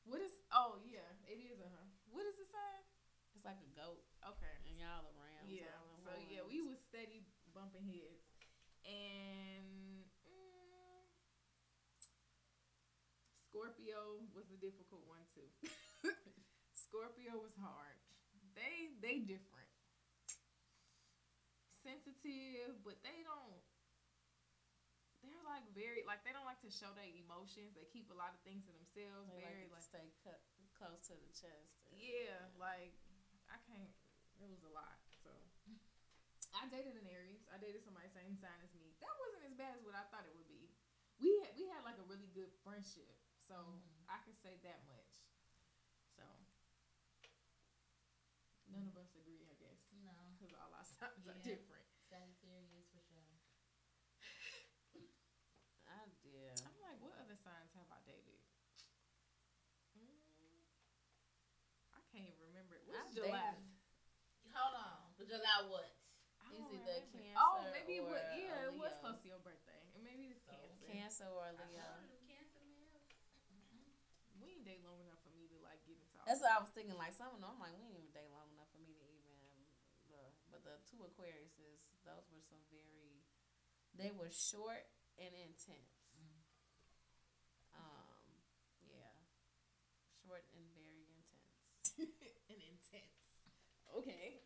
What 0.07 0.23
is? 0.23 0.31
Oh 0.55 0.79
yeah, 0.87 1.07
it 1.27 1.43
is 1.43 1.59
a 1.59 1.67
huh. 1.67 1.87
What 2.15 2.23
is 2.31 2.39
the 2.39 2.47
sign? 2.47 2.83
It's 3.35 3.45
like 3.45 3.59
a 3.61 3.71
goat, 3.77 4.07
Okay. 4.23 4.55
and 4.65 4.79
y'all 4.79 5.11
rams. 5.19 5.51
Yeah. 5.51 5.75
So 6.01 6.15
yeah, 6.31 6.47
we 6.47 6.63
was 6.63 6.79
steady 6.79 7.27
bumping 7.53 7.85
heads, 7.85 8.31
and 8.87 10.07
mm, 10.25 11.03
Scorpio 13.43 14.23
was 14.31 14.47
a 14.55 14.59
difficult 14.63 15.03
one 15.11 15.27
too. 15.35 15.51
Scorpio 16.87 17.43
was 17.43 17.59
hard. 17.59 17.99
They 18.55 18.95
they 19.03 19.21
different, 19.27 19.69
sensitive, 21.83 22.79
but 22.87 23.03
they 23.03 23.27
don't. 23.27 23.66
Like 25.47 25.63
very 25.79 26.03
like 26.05 26.27
they 26.27 26.35
don't 26.35 26.45
like 26.49 26.61
to 26.67 26.71
show 26.71 26.91
their 26.99 27.07
emotions. 27.07 27.73
They 27.79 27.87
keep 27.89 28.11
a 28.11 28.17
lot 28.19 28.35
of 28.35 28.41
things 28.43 28.67
to 28.67 28.73
themselves. 28.75 29.31
They 29.31 29.41
very 29.41 29.71
like, 29.71 29.87
stay 29.87 30.07
cut 30.27 30.43
close 30.75 31.01
to 31.09 31.15
the 31.17 31.31
chest. 31.33 31.87
yeah, 31.95 32.51
like 32.59 32.93
I 33.49 33.57
can't. 33.65 33.89
It 34.43 34.51
was 34.51 34.61
a 34.67 34.73
lot. 34.75 34.99
So 35.23 35.31
I 36.53 36.67
dated 36.69 36.99
an 36.99 37.07
Aries. 37.09 37.47
I 37.49 37.57
dated 37.63 37.81
somebody 37.87 38.11
same 38.11 38.35
sign 38.37 38.59
as 38.61 38.75
me. 38.75 38.93
That 39.01 39.15
wasn't 39.23 39.47
as 39.49 39.55
bad 39.57 39.73
as 39.79 39.83
what 39.87 39.95
I 39.97 40.05
thought 40.11 40.27
it 40.29 40.35
would 40.37 40.51
be. 40.51 40.69
We 41.23 41.33
had, 41.41 41.57
we 41.57 41.65
had 41.73 41.81
like 41.87 41.97
a 41.97 42.05
really 42.05 42.29
good 42.37 42.53
friendship, 42.61 43.09
so 43.41 43.57
Mhm. 43.57 44.05
I 44.13 44.19
can 44.27 44.35
say 44.37 44.59
that 44.67 44.85
much. 44.85 45.25
So 46.13 46.25
none 48.69 48.85
of 48.91 48.97
us 49.01 49.15
agree, 49.17 49.47
I 49.49 49.55
guess, 49.57 49.89
No, 50.05 50.13
because 50.37 50.53
all 50.53 50.69
our 50.75 50.85
signs 51.01 51.25
are 51.31 51.41
different. 51.41 51.87
Sagittarius 52.11 52.87
for 52.93 53.01
sure. 53.01 53.33
I 55.89 56.05
yeah. 56.27 56.53
I'm 56.67 56.77
like, 56.85 56.99
what 57.01 57.17
other 57.17 57.39
signs 57.41 57.73
have 57.79 57.89
I 57.91 58.01
dated? 58.05 58.43
Mm, 59.97 60.21
I 61.97 62.01
can't 62.13 62.27
even 62.29 62.43
remember. 62.53 62.76
What's 62.87 63.11
I've 63.11 63.15
July? 63.15 63.53
dated- 63.53 63.67
Hold 64.57 64.75
on, 64.81 64.99
but 65.21 65.27
July 65.29 65.59
what? 65.69 65.93
I 66.41 66.49
don't 66.55 66.73
it 66.73 66.81
the. 66.87 66.97
Cancer 67.13 67.37
Oh, 67.37 67.61
maybe 67.75 68.01
it 68.01 68.07
was. 68.09 68.23
Yeah, 68.33 68.71
it 68.73 68.75
was 68.79 68.95
close 69.05 69.21
to 69.21 69.29
your 69.29 69.43
birthday, 69.45 69.83
and 69.93 70.01
maybe 70.07 70.33
it's 70.33 70.41
So, 70.49 70.55
Cancer. 70.57 70.87
Cancer 70.89 71.29
or 71.29 71.45
I 71.45 71.53
Leo. 71.69 71.85
told 71.85 72.09
you, 72.09 72.17
Cancer 72.25 72.63
males. 72.65 73.05
We 74.41 74.57
ain't 74.57 74.65
date 74.65 74.81
long 74.87 75.03
enough 75.05 75.21
for 75.21 75.35
me 75.37 75.45
to 75.53 75.59
like 75.61 75.83
get 75.85 75.99
into. 76.01 76.17
all 76.17 76.25
That's 76.25 76.41
what 76.41 76.53
I 76.55 76.61
was 76.63 76.71
thinking. 76.73 76.97
Like 76.97 77.13
some 77.13 77.35
of 77.35 77.43
them, 77.43 77.51
I'm 77.53 77.61
like, 77.61 77.75
we 77.77 77.85
ain't 77.85 77.99
even 78.01 78.15
date 78.17 78.31
long 78.33 78.49
enough 78.57 78.71
for 78.73 78.81
me 78.81 78.95
to 78.97 79.05
even. 79.13 79.37
Uh, 80.09 80.31
but 80.49 80.63
the 80.65 80.81
two 80.89 81.03
Aquariuses, 81.05 81.83
those 82.07 82.25
were 82.33 82.41
some 82.47 82.63
very. 82.73 83.21
They 83.93 84.09
were 84.15 84.31
short 84.33 84.89
and 85.21 85.33
intense. 85.37 86.09
Mm. 86.17 86.41
Um, 87.77 88.41
yeah, 88.89 89.13
short 90.25 90.45
and 90.57 90.65
very 90.73 91.05
intense. 91.13 91.53
and 92.49 92.61
intense. 92.65 93.43
Okay. 93.97 94.45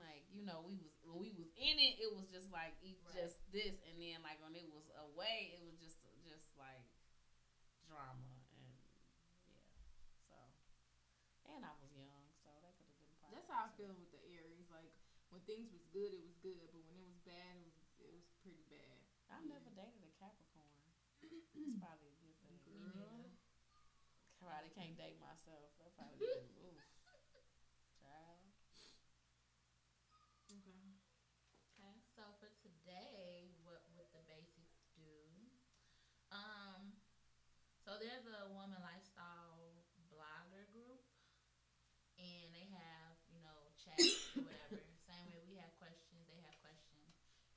Like 0.00 0.24
you 0.32 0.42
know, 0.42 0.64
we 0.64 0.80
was 0.80 0.90
when 1.04 1.20
we 1.20 1.30
was 1.36 1.52
in 1.60 1.76
it, 1.78 2.00
it 2.00 2.10
was 2.10 2.26
just 2.32 2.48
like 2.50 2.72
Right. 2.82 2.96
just 3.14 3.38
this, 3.52 3.76
and 3.86 4.00
then 4.00 4.22
like 4.24 4.40
when 4.40 4.56
it 4.56 4.66
was 4.72 4.88
away, 4.96 5.54
it 5.54 5.62
was 5.62 5.76
just 5.78 6.00
just 6.24 6.56
like 6.56 6.88
drama 7.84 8.32
and 8.56 8.74
yeah. 9.44 10.50
So, 11.44 11.52
and 11.52 11.62
I 11.66 11.74
was 11.78 11.92
young, 11.92 12.26
so 12.40 12.48
that 12.64 12.74
could 12.80 12.88
have 12.88 12.96
been. 12.98 13.12
part 13.20 13.34
That's 13.36 13.50
how 13.52 13.68
I 13.68 13.70
feel 13.76 13.92
with 13.92 14.08
the 14.14 14.22
Aries. 14.34 14.66
Like 14.72 14.90
when 15.28 15.42
things 15.44 15.68
was 15.70 15.84
good, 15.92 16.10
it 16.16 16.22
was 16.24 16.34
good, 16.40 16.70
but 16.72 16.82
when 16.88 16.96
it 16.96 17.06
was 17.06 17.20
bad, 17.22 17.60
it 17.60 17.64
was 17.66 17.76
it 18.00 18.10
was 18.10 18.24
pretty 18.40 18.64
bad. 18.72 18.98
I 19.30 19.38
never 19.46 19.68
dated 19.76 20.00
a 20.02 20.10
Capricorn. 20.18 20.66
It's 21.60 21.76
probably 21.76 22.08
a 22.08 22.18
good 22.24 22.34
thing. 22.40 22.56
Me 22.72 22.80
neither. 22.96 23.30
Probably 24.40 24.72
can't 24.72 24.96
date 24.96 25.20
myself. 25.20 25.76
That 25.82 25.92
probably 25.98 26.16
been 26.24 26.48
oof. 26.64 26.80
Child. 28.00 28.48
Okay. 30.50 30.96
Okay, 31.78 31.96
so 32.16 32.22
for 32.40 32.48
today, 32.64 33.52
what 33.62 33.84
would 33.94 34.08
the 34.16 34.24
Baesics 34.26 34.80
do? 34.96 35.20
Um, 36.32 36.96
so 37.84 38.00
there's 38.00 38.24
a 38.26 38.48
woman 38.50 38.80
lifestyle 38.80 39.84
blogger 40.10 40.66
group, 40.72 41.04
and 42.18 42.50
they 42.56 42.66
have 42.72 43.14
you 43.30 43.40
know 43.44 43.70
chats 43.78 44.32
or 44.34 44.42
whatever. 44.48 44.80
Same 45.06 45.28
way 45.30 45.40
we 45.46 45.54
have 45.60 45.70
questions, 45.78 46.24
they 46.26 46.40
have 46.42 46.56
questions, 46.64 47.12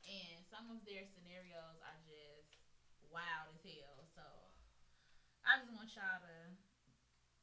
and 0.06 0.44
some 0.52 0.68
of 0.70 0.83
their 0.94 1.10
scenarios 1.10 1.82
are 1.82 1.98
just 2.06 2.54
wild 3.10 3.50
as 3.50 3.58
hell. 3.66 4.06
So 4.14 4.22
I 5.46 5.58
just 5.58 5.74
want 5.74 5.90
y'all 5.98 6.22
to 6.22 6.54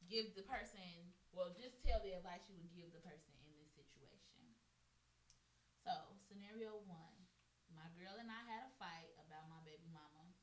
give 0.07 0.33
the 0.35 0.43
person, 0.45 1.11
well, 1.33 1.51
just 1.51 1.81
tell 1.83 1.99
the 1.99 2.13
advice 2.15 2.47
you 2.47 2.57
would 2.57 2.71
give 2.73 2.91
the 2.95 3.03
person 3.03 3.35
in 3.43 3.51
this 3.59 3.69
situation. 3.75 4.55
So, 5.83 6.15
scenario 6.29 6.79
one 6.85 7.27
my 7.71 7.87
girl 7.95 8.19
and 8.19 8.27
I 8.27 8.43
had 8.43 8.67
a 8.67 8.71
fight 8.75 9.15
about 9.15 9.47
my 9.47 9.63
baby 9.63 9.87
mama. 9.87 10.35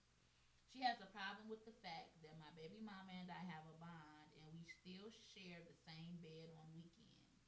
She 0.72 0.80
has 0.84 0.96
a 1.00 1.08
problem 1.12 1.48
with 1.48 1.60
the 1.64 1.76
fact 1.84 2.12
that 2.24 2.36
my 2.40 2.48
baby 2.56 2.80
mama 2.80 3.12
and 3.12 3.28
I 3.28 3.44
have 3.44 3.64
a 3.68 3.76
bond 3.76 4.32
and 4.36 4.48
we 4.52 4.64
still 4.64 5.12
share 5.32 5.60
the 5.60 5.76
same 5.84 6.16
bed 6.24 6.48
on 6.56 6.72
weekends. 6.72 7.44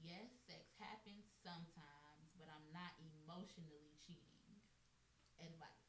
Yes, 0.00 0.32
sex 0.48 0.72
happens 0.80 1.28
sometimes, 1.44 2.32
but 2.40 2.48
I'm 2.48 2.72
not 2.72 2.96
emotionally 2.96 3.92
cheating. 4.00 4.39
Advice. 5.42 5.82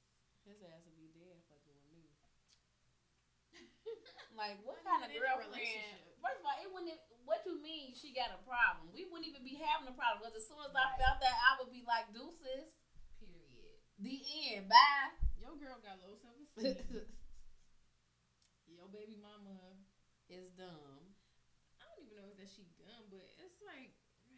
His 0.47 0.59
ass 0.63 0.81
would 0.87 0.97
be 0.97 1.11
dead 1.13 1.37
fucking 1.47 1.75
with 1.75 1.87
me. 1.91 2.09
Like 4.31 4.57
what 4.63 4.79
kind 4.81 5.03
of 5.03 5.11
even 5.11 5.21
in 5.21 5.27
a 5.27 5.27
girlfriend? 5.27 5.51
relationship. 5.51 6.17
First 6.23 6.39
of 6.39 6.45
all, 6.47 6.57
it 6.63 6.69
wouldn't. 6.71 6.89
Even, 6.95 7.03
what 7.27 7.43
you 7.45 7.59
mean 7.59 7.91
she 7.93 8.15
got 8.15 8.31
a 8.31 8.39
problem? 8.47 8.89
We 8.95 9.03
wouldn't 9.05 9.27
even 9.27 9.43
be 9.43 9.59
having 9.59 9.91
a 9.91 9.95
problem 9.95 10.23
because 10.23 10.39
as 10.39 10.47
soon 10.47 10.63
as 10.63 10.71
I 10.73 10.87
felt 10.97 11.19
that, 11.19 11.35
I 11.35 11.59
would 11.59 11.69
be 11.69 11.83
like, 11.83 12.09
deuces. 12.15 12.71
Period. 13.19 13.75
The 13.99 14.17
end. 14.55 14.71
Bye. 14.71 15.11
Your 15.35 15.59
girl 15.59 15.77
got 15.83 15.99
low 15.99 16.15
self 16.15 16.33
esteem. 16.39 17.11
Your 18.71 18.87
baby 18.87 19.19
mama. 19.19 19.75
is 20.31 20.49
dumb. 20.55 21.11
I 21.75 21.83
don't 21.91 21.99
even 22.07 22.15
know 22.15 22.31
if 22.31 22.39
that 22.39 22.47
she 22.47 22.63
dumb, 22.79 23.11
but 23.11 23.27
it's 23.43 23.59
like 23.67 23.91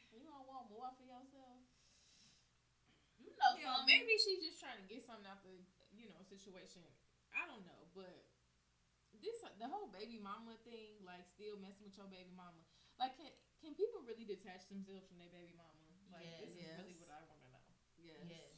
You 0.10 0.26
don't 0.26 0.50
want 0.50 0.74
more 0.74 0.90
for 0.98 1.06
yourself. 1.06 1.53
You 3.44 3.60
know, 3.60 3.60
you 3.60 3.66
know, 3.68 3.80
maybe 3.88 4.16
she's 4.20 4.40
just 4.40 4.60
trying 4.60 4.80
to 4.80 4.88
get 4.88 5.04
something 5.04 5.28
out 5.28 5.44
the 5.44 5.56
you 5.92 6.08
know 6.08 6.20
situation. 6.24 6.84
I 7.36 7.44
don't 7.50 7.66
know, 7.68 7.90
but 7.92 8.24
this 9.22 9.38
the 9.60 9.68
whole 9.70 9.88
baby 9.92 10.20
mama 10.20 10.58
thing, 10.68 11.02
like 11.06 11.26
still 11.28 11.56
messing 11.60 11.86
with 11.88 11.98
your 11.98 12.10
baby 12.10 12.32
mama. 12.34 12.64
Like, 13.00 13.16
can 13.18 13.30
can 13.62 13.74
people 13.76 14.04
really 14.06 14.26
detach 14.28 14.68
themselves 14.70 15.08
from 15.08 15.18
their 15.20 15.32
baby 15.32 15.54
mama? 15.56 15.88
Like, 16.12 16.28
this 16.40 16.52
is 16.54 16.62
Yes. 16.62 16.78
really 16.78 16.98
what 17.00 17.10
I 17.10 17.22
want 17.26 17.40
to 17.42 17.50
know. 17.50 17.64
Yes. 17.98 18.22
Yes. 18.28 18.56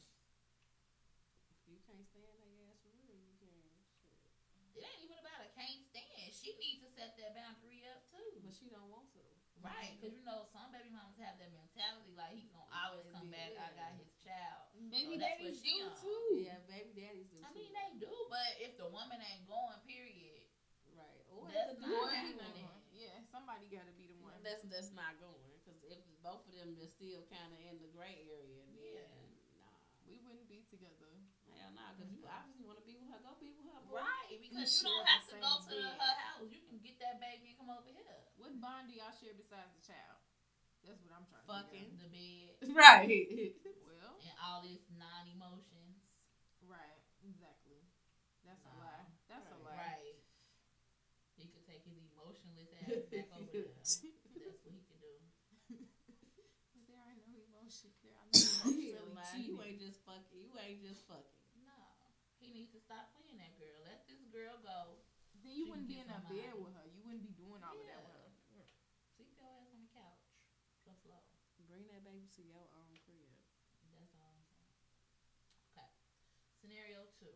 If 1.50 1.58
you 1.66 1.78
can't 1.82 2.06
stand 2.06 2.38
that 2.38 2.46
ass 2.70 2.78
for 2.82 2.92
real, 2.94 3.16
you 3.18 3.34
can. 3.42 3.50
Shit. 3.98 4.14
It 4.76 4.82
ain't 4.86 5.02
even 5.08 5.18
about 5.18 5.42
a 5.42 5.48
can't 5.56 5.82
stand. 5.82 6.30
She 6.30 6.54
needs 6.62 6.84
to 6.84 6.88
set 6.92 7.16
that 7.18 7.34
boundary 7.34 7.82
up 7.88 8.06
too. 8.12 8.40
But 8.44 8.54
she 8.54 8.68
don't 8.70 8.88
want 8.92 9.10
to. 9.16 9.24
Right, 9.64 9.96
because 9.96 10.14
you 10.14 10.22
know 10.22 10.44
some 10.52 10.70
baby 10.70 10.92
mamas 10.92 11.16
have 11.18 11.40
that 11.40 11.50
mentality 11.56 12.12
like 12.14 12.36
he's 12.36 12.46
gonna 12.52 12.68
always 12.70 13.08
come 13.10 13.32
back. 13.32 13.56
I 13.56 13.72
got 13.74 13.96
his 13.96 14.12
child. 14.20 14.65
Baby 14.90 15.18
So 15.18 15.24
daddies 15.26 15.58
do 15.62 15.74
on. 15.82 15.92
too. 15.98 16.24
Yeah, 16.40 16.58
baby 16.70 16.90
daddies 16.94 17.28
do. 17.32 17.38
I 17.42 17.50
too. 17.50 17.58
mean 17.58 17.72
they 17.74 17.90
do, 18.00 18.12
but 18.30 18.48
if 18.62 18.78
the 18.78 18.86
woman 18.88 19.18
ain't 19.20 19.44
going, 19.50 19.78
period. 19.86 20.46
Right. 20.94 21.22
Or 21.28 21.50
That's 21.52 21.76
the 21.76 21.84
not 21.84 21.90
dude 21.90 21.98
Or 22.00 22.08
be 22.08 22.16
he 22.16 22.16
happening. 22.16 22.64
going. 22.64 22.70
won't. 22.70 22.84
Yeah, 22.96 23.14
somebody 23.28 23.68
got 23.68 23.84
to 23.84 23.94
be 23.98 24.08
the 24.08 24.16
one. 24.24 24.38
That's 24.40 24.64
that's 24.72 24.90
not 24.96 25.18
going 25.20 25.44
because 25.60 25.76
if 25.84 26.00
both 26.24 26.46
of 26.48 26.52
them 26.56 26.72
are 26.80 26.88
still 26.88 27.26
kind 27.28 27.50
of 27.52 27.60
in 27.60 27.76
the 27.84 27.90
gray 27.92 28.24
area, 28.30 28.64
then 28.72 29.04
Yeah. 29.04 29.10
nah. 29.60 29.76
we 30.08 30.16
wouldn't 30.24 30.48
be 30.48 30.64
together. 30.70 31.10
Hell 31.52 31.72
no, 31.76 31.84
because 31.96 32.08
you 32.12 32.20
mm-hmm. 32.24 32.36
obviously 32.36 32.64
want 32.68 32.78
to 32.80 32.86
be 32.88 32.96
with 32.96 33.08
her. 33.12 33.20
Go 33.24 33.32
be 33.40 33.48
with 33.52 33.68
her. 33.68 33.80
boy. 33.88 34.00
Right, 34.00 34.28
because 34.40 34.64
you 34.64 34.88
share 34.88 34.92
don't 34.92 35.08
have 35.08 35.24
to 35.28 35.36
go 35.40 35.52
to 35.60 35.76
bed. 35.76 35.96
her 36.00 36.14
house. 36.24 36.48
You 36.52 36.60
can 36.68 36.78
get 36.84 36.96
that 37.04 37.16
baby 37.20 37.52
and 37.52 37.56
come 37.60 37.68
over 37.72 37.88
here. 37.92 38.20
What 38.40 38.56
bond 38.60 38.88
do 38.88 38.96
y'all 38.96 39.12
share 39.16 39.32
besides 39.36 39.72
the 39.76 39.82
child? 39.84 40.20
That's 40.84 41.00
what 41.04 41.12
I'm 41.16 41.24
trying 41.28 41.42
to 41.42 41.48
Fucking. 41.50 41.88
The 42.00 42.08
bed 42.12 42.52
Right. 42.76 43.52
all 44.46 44.62
this 44.62 44.86
non 44.94 45.26
emotions. 45.26 46.06
right. 46.62 47.02
Exactly. 47.26 47.82
That's 48.46 48.62
a 48.62 48.74
lie. 48.78 49.06
That's 49.26 49.50
a 49.50 49.58
lie. 49.66 49.74
Right. 49.74 50.14
He 51.34 51.50
could 51.50 51.66
take 51.66 51.82
his 51.82 51.98
emotionless 52.14 52.70
ass 52.86 53.02
back 53.10 53.26
over 53.34 53.50
there. 53.50 53.74
That's 53.82 54.62
what 54.62 54.70
he 54.70 54.80
could 54.86 55.02
do. 55.02 55.14
but 55.74 56.86
There 56.86 57.02
are 57.02 57.18
no 57.18 57.26
emotions. 57.42 57.98
There 58.06 58.14
are 58.14 58.30
no 58.30 58.70
He 58.70 58.94
a 58.94 59.02
emotions. 59.02 59.18
lie. 59.18 59.42
You 59.42 59.58
ain't 59.66 59.80
just 59.82 59.98
fucking. 60.06 60.38
You 60.38 60.54
ain't 60.62 60.80
just 60.86 61.02
fucking. 61.10 61.42
No. 61.66 61.74
He 62.38 62.54
needs 62.54 62.70
to 62.78 62.80
stop 62.80 63.10
playing 63.18 63.42
that 63.42 63.58
girl. 63.58 63.82
Let 63.82 64.06
this 64.06 64.22
girl 64.30 64.54
go. 64.62 65.02
Then 65.42 65.58
you 65.58 65.66
She 65.66 65.70
wouldn't 65.74 65.90
be 65.90 65.98
in 65.98 66.06
a 66.08 66.22
bed 66.30 66.54
with 66.54 66.72
her. 66.78 66.86
You 66.94 67.02
wouldn't 67.02 67.26
be 67.26 67.34
doing 67.34 67.60
all 67.66 67.74
of 67.74 67.86
that 67.90 68.00
with 68.06 68.14
her. 68.14 68.30
Sleep 69.18 69.34
your 69.34 69.48
ass 69.50 69.66
on 69.74 69.82
the 69.82 69.90
couch. 69.90 70.22
The 70.86 70.94
floor. 71.02 71.18
Bring 71.66 71.90
that 71.90 72.06
baby 72.06 72.30
to 72.38 72.42
your 72.46 72.62
own 72.78 72.94
crib. 73.02 73.26
That's 73.90 74.12
all 74.14 74.30
I'm 74.30 74.44
saying. 74.54 74.76
Okay. 75.74 75.88
Scenario 76.62 77.04
two. 77.18 77.32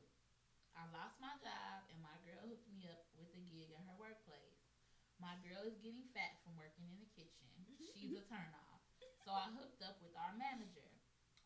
I 0.78 0.79
lost 0.90 1.16
my 1.22 1.34
job 1.42 1.86
and 1.90 1.98
my 2.02 2.14
girl 2.26 2.46
hooked 2.46 2.66
me 2.70 2.86
up 2.86 3.06
with 3.14 3.30
a 3.34 3.42
gig 3.50 3.70
at 3.74 3.82
her 3.86 3.96
workplace. 3.96 4.58
My 5.22 5.36
girl 5.44 5.62
is 5.68 5.76
getting 5.78 6.06
fat 6.16 6.40
from 6.42 6.56
working 6.56 6.88
in 6.88 6.98
the 6.98 7.10
kitchen. 7.12 7.50
She's 7.92 8.16
a 8.16 8.24
turnoff. 8.26 8.80
So 9.24 9.30
I 9.36 9.52
hooked 9.52 9.84
up 9.84 10.00
with 10.00 10.16
our 10.16 10.32
manager. 10.32 10.88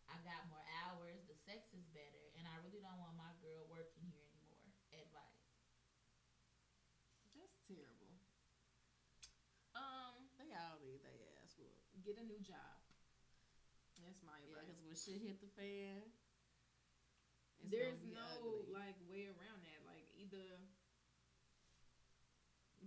I 0.07 0.21
got 0.23 0.47
more 0.53 0.63
hours, 0.85 1.25
the 1.27 1.35
sex 1.49 1.73
is 1.73 1.85
better, 1.97 2.29
and 2.37 2.45
I 2.45 2.61
really 2.61 2.79
don't 2.85 3.01
want 3.01 3.17
my 3.17 3.33
girl 3.41 3.65
working 3.67 4.05
here 4.05 4.29
anymore. 4.37 4.69
Advice. 4.93 5.49
That's 7.35 7.57
terrible. 7.67 8.21
Um, 9.75 10.31
They 10.39 10.55
all 10.55 10.79
need 10.79 11.03
their 11.03 11.19
ass 11.43 11.57
whooped. 11.59 11.83
get 12.05 12.15
a 12.21 12.23
new 12.25 12.39
job. 12.39 12.79
That's 13.99 14.23
my 14.23 14.39
Yeah, 14.39 14.61
advice. 14.61 14.67
because 14.67 14.81
when 14.85 14.95
shit 14.95 15.21
hit 15.23 15.41
the 15.41 15.51
fan, 15.59 16.11
There's 17.71 18.03
no 18.09 18.25
ugly. 18.41 18.73
like 18.73 18.97
way 19.09 19.29
around 19.29 19.61
that. 19.65 19.81
Like 19.89 20.07
either 20.17 20.61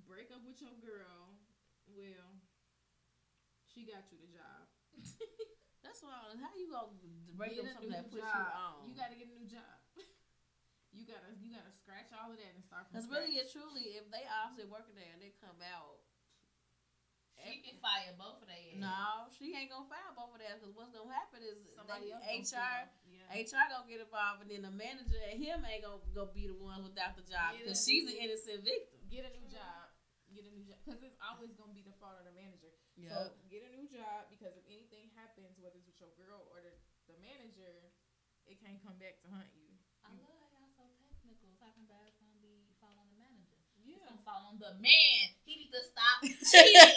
break 0.05 0.29
up 0.31 0.43
with 0.45 0.61
your 0.61 0.75
girl. 0.79 1.35
Well, 1.87 2.37
she 3.65 3.87
got 3.87 4.07
you 4.11 4.17
the 4.19 4.31
job. 4.31 4.67
That's 5.85 6.03
why. 6.03 6.35
How 6.35 6.51
you 6.57 6.67
gonna 6.67 6.91
break 7.37 7.55
Get 7.55 7.69
up 7.69 7.79
something 7.79 7.93
that 7.95 8.11
puts 8.11 8.27
you 8.27 8.45
on? 8.57 8.83
You 8.89 8.93
gotta 8.97 9.15
get 9.15 9.31
a 9.31 9.35
new 9.37 9.47
job. 9.47 9.77
you 10.95 11.07
gotta 11.07 11.31
you 11.39 11.53
gotta 11.53 11.71
scratch 11.71 12.11
all 12.11 12.33
of 12.33 12.37
that 12.37 12.51
and 12.57 12.63
start 12.65 12.89
from 12.89 12.97
Because 12.97 13.07
really 13.07 13.39
and 13.39 13.47
truly, 13.47 13.95
if 13.95 14.09
they 14.11 14.25
obviously 14.27 14.67
working 14.67 14.97
there 14.99 15.13
and 15.15 15.21
they 15.23 15.31
come 15.39 15.61
out, 15.63 16.03
She 17.39 17.61
eh, 17.61 17.71
can 17.71 17.77
fire 17.79 18.11
both 18.17 18.41
of 18.43 18.49
their 18.51 18.75
ass. 18.75 18.81
no, 18.81 19.31
she 19.37 19.53
ain't 19.55 19.71
gonna 19.71 19.87
fire 19.87 20.11
both 20.17 20.35
of 20.35 20.41
them 20.41 20.57
Because 20.59 20.73
what's 20.75 20.91
gonna 20.91 21.13
happen 21.13 21.45
is 21.45 21.55
somebody 21.77 22.11
they, 22.11 22.43
HR, 22.43 22.89
gonna 23.27 23.43
sue. 23.43 23.55
Yeah. 23.55 23.59
HR 23.59 23.67
gonna 23.69 23.89
get 23.91 23.99
involved, 23.99 24.39
and 24.41 24.49
then 24.49 24.63
the 24.63 24.71
manager 24.73 25.19
and 25.27 25.35
him 25.37 25.63
ain't 25.67 25.83
gonna 25.83 26.01
go 26.15 26.31
be 26.31 26.47
the 26.47 26.55
one 26.57 26.81
without 26.83 27.13
the 27.19 27.25
job 27.27 27.59
because 27.59 27.83
she's 27.83 28.07
an 28.07 28.15
innocent 28.15 28.63
victim. 28.63 28.99
Get 29.11 29.27
a 29.27 29.31
new 29.35 29.45
job. 29.51 29.91
Get 30.31 30.43
a 30.43 30.51
new 30.51 30.63
job 30.67 30.75
because 30.83 30.99
it's 31.03 31.15
always 31.23 31.55
gonna 31.55 31.71
be 31.75 31.83
the 31.83 31.95
fault 31.99 32.19
of 32.19 32.27
the 32.27 32.35
manager. 32.35 32.71
So 32.99 33.31
get 33.47 33.63
a 33.63 33.71
new 33.71 33.87
job 33.87 34.27
because 34.31 34.55
if 34.55 34.65
anything 34.67 35.11
happens, 35.15 35.55
whether 35.59 35.75
it's 35.79 35.87
with 35.87 35.99
your 36.01 36.11
girl 36.19 36.47
or 36.51 36.59
the, 36.59 36.73
the 37.07 37.15
manager, 37.23 37.93
it 38.43 38.59
can't 38.59 38.79
come 38.83 38.99
back 38.99 39.19
to 39.23 39.27
haunt 39.31 39.47
you. 39.55 39.71
I 40.03 40.11
love 40.19 40.35
how 40.51 40.59
y'all 40.59 40.71
so 40.75 40.87
technical. 41.07 41.51
Talking 41.59 41.83
about 41.87 42.03
it's 42.07 42.19
gonna 42.19 42.39
be 42.43 42.67
fall 42.79 42.95
on 42.99 43.07
the 43.11 43.15
manager. 43.19 43.55
It's 43.75 43.87
Yeah. 43.87 44.03
gonna 44.07 44.23
fall 44.27 44.51
on 44.51 44.59
the 44.59 44.75
man. 44.83 45.23
He 45.47 45.63
needs 45.63 45.71
to 45.75 45.83
stop 45.83 46.19
cheating. 46.51 46.91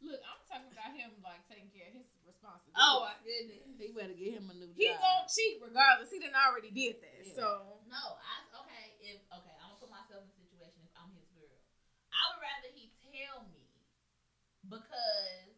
Look, 0.00 0.20
I'm 0.24 0.40
talking 0.48 0.72
about 0.72 0.96
him 0.96 1.12
like 1.20 1.44
taking 1.44 2.08
care 2.40 2.50
of 2.56 2.60
his 2.64 2.72
responsibilities. 2.72 2.80
oh 2.80 2.96
my 3.04 3.16
goodness. 3.22 3.62
He 3.80 3.88
better 3.96 4.16
get 4.16 4.32
him 4.36 4.46
a 4.50 4.56
new 4.56 4.70
he 4.76 4.88
job. 4.92 5.00
gonna 5.00 5.28
cheat 5.28 5.56
regardless. 5.60 6.10
He 6.12 6.18
done 6.20 6.36
already 6.36 6.72
did 6.72 7.00
that. 7.04 7.20
Yeah. 7.24 7.36
So 7.36 7.46
No, 7.88 8.16
I 8.20 8.34
okay. 8.64 8.86
If 9.00 9.20
okay, 9.32 9.54
I'm 9.60 9.72
gonna 9.72 9.80
put 9.80 9.90
myself 9.92 10.24
in 10.24 10.30
a 10.32 10.36
situation 10.36 10.80
if 10.84 10.92
I'm 10.96 11.12
his 11.16 11.28
girl. 11.36 11.56
I 12.12 12.20
would 12.34 12.40
rather 12.44 12.68
he 12.72 12.92
tell 13.12 13.44
me 13.48 13.64
because 14.68 15.56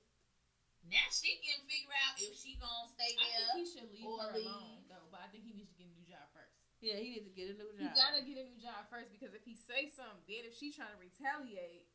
now 0.87 1.07
she 1.11 1.39
can 1.41 1.59
figure 1.67 1.95
out 2.07 2.15
if 2.21 2.35
she 2.37 2.59
gonna 2.61 2.91
stay 2.93 3.15
I 3.17 3.27
think 3.33 3.51
he 3.59 3.65
should 3.67 3.91
leave 3.91 4.07
her 4.07 4.31
leave. 4.37 4.47
alone 4.47 4.85
though. 4.91 5.07
But 5.11 5.25
I 5.25 5.29
think 5.33 5.47
he 5.47 5.55
needs 5.57 5.71
to 5.73 5.79
get 5.79 5.89
a 5.91 5.95
new 5.97 6.07
job 6.07 6.27
first. 6.35 6.55
yeah, 6.83 6.99
he 6.99 7.17
needs 7.19 7.27
to 7.27 7.35
get 7.35 7.51
a 7.51 7.57
new 7.57 7.71
job. 7.75 7.83
He 7.83 7.87
gotta 7.95 8.21
get 8.23 8.37
a 8.39 8.47
new 8.47 8.61
job 8.61 8.87
first 8.93 9.11
because 9.11 9.33
if 9.35 9.43
he 9.47 9.55
say 9.57 9.89
something, 9.91 10.23
then 10.29 10.47
if 10.47 10.55
she 10.55 10.71
trying 10.71 10.93
to 10.95 11.01
retaliate, 11.01 11.87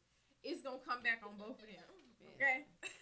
it's 0.44 0.64
gonna 0.66 0.82
come 0.84 1.00
back 1.06 1.22
on 1.24 1.36
both 1.40 1.60
of 1.62 1.68
them. 1.68 1.88
Okay. 2.36 2.68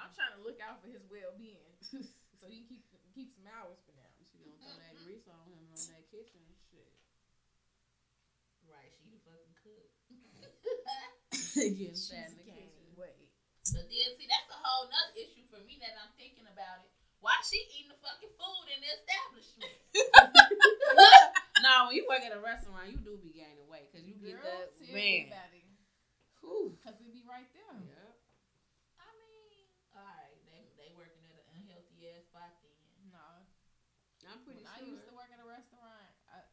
I'm 0.00 0.12
trying 0.16 0.32
to 0.36 0.42
look 0.42 0.56
out 0.64 0.80
for 0.80 0.88
his 0.88 1.04
well 1.12 1.36
being, 1.36 1.68
so 2.40 2.48
he 2.48 2.64
can 2.64 2.80
keep 2.88 3.04
keep 3.12 3.30
some 3.36 3.44
hours 3.52 3.76
for 3.84 3.92
now. 3.92 4.08
she 4.24 4.40
gonna 4.40 4.56
throw 4.56 4.72
that 4.80 4.96
grease 5.04 5.28
on 5.28 5.44
him 5.52 5.60
on 5.76 5.84
that 5.92 6.08
kitchen 6.08 6.40
shit. 6.72 6.88
Right, 8.64 8.88
she 8.96 9.12
the 9.12 9.20
fucking 9.26 9.54
cook. 9.60 9.90
Getting 11.60 11.92
She's 11.92 12.08
fat 12.08 12.32
in 12.32 12.38
the 12.40 12.46
gaining 12.48 12.70
kitchen. 12.72 12.96
weight. 12.96 13.28
But 13.76 13.84
then 13.92 14.08
see, 14.16 14.24
that's 14.30 14.48
a 14.48 14.58
whole 14.64 14.88
nother 14.88 15.12
issue 15.20 15.44
for 15.52 15.60
me 15.68 15.76
that 15.84 15.92
I'm 16.00 16.10
thinking 16.16 16.48
about 16.48 16.80
it. 16.86 16.90
Why 17.20 17.36
she 17.44 17.60
eating 17.76 17.92
the 17.92 18.00
fucking 18.00 18.32
food 18.40 18.66
in 18.72 18.80
the 18.80 18.88
establishment? 18.96 19.76
no, 21.60 21.92
when 21.92 21.94
you 22.00 22.08
work 22.08 22.24
at 22.24 22.32
a 22.32 22.40
restaurant, 22.40 22.88
you 22.88 22.96
do 23.04 23.20
be 23.20 23.28
gaining 23.36 23.68
weight 23.68 23.92
because 23.92 24.08
you 24.08 24.16
get 24.16 24.40
Girl, 24.40 24.48
that 24.48 24.72
tell 24.72 24.88
me 24.88 25.28
man. 25.28 25.28
about 25.28 25.52
it. 25.52 25.68
Whew. 26.40 26.72
Cause 26.80 26.96
it 26.96 27.12
be 27.12 27.20
right 27.28 27.44
there. 27.52 27.76
Yeah. 27.76 28.16
I 29.04 29.08
mean, 29.20 29.68
all 29.92 30.00
right, 30.08 30.32
they 30.48 30.64
they 30.80 30.88
working 30.96 31.20
at 31.28 31.36
an 31.36 31.60
unhealthy 31.60 32.08
ass 32.08 32.24
spot 32.32 32.56
then. 32.64 32.72
No, 33.12 33.44
I'm 34.30 34.40
pretty 34.46 34.62
when 34.62 34.70
sure. 34.70 34.86
I 34.86 34.90
used 34.94 35.06
to 35.10 35.14
work 35.18 35.30
at 35.34 35.42
a 35.42 35.48
restaurant, 35.48 36.14
I 36.30 36.46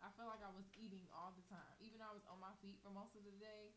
I 0.00 0.08
felt 0.20 0.28
like 0.32 0.44
I 0.44 0.52
was 0.52 0.68
eating 0.76 1.04
all 1.12 1.32
the 1.32 1.44
time. 1.48 1.72
Even 1.80 1.96
though 2.00 2.12
I 2.12 2.16
was 2.16 2.28
on 2.28 2.36
my 2.40 2.52
feet 2.60 2.76
for 2.84 2.92
most 2.92 3.16
of 3.16 3.24
the 3.24 3.32
day, 3.40 3.72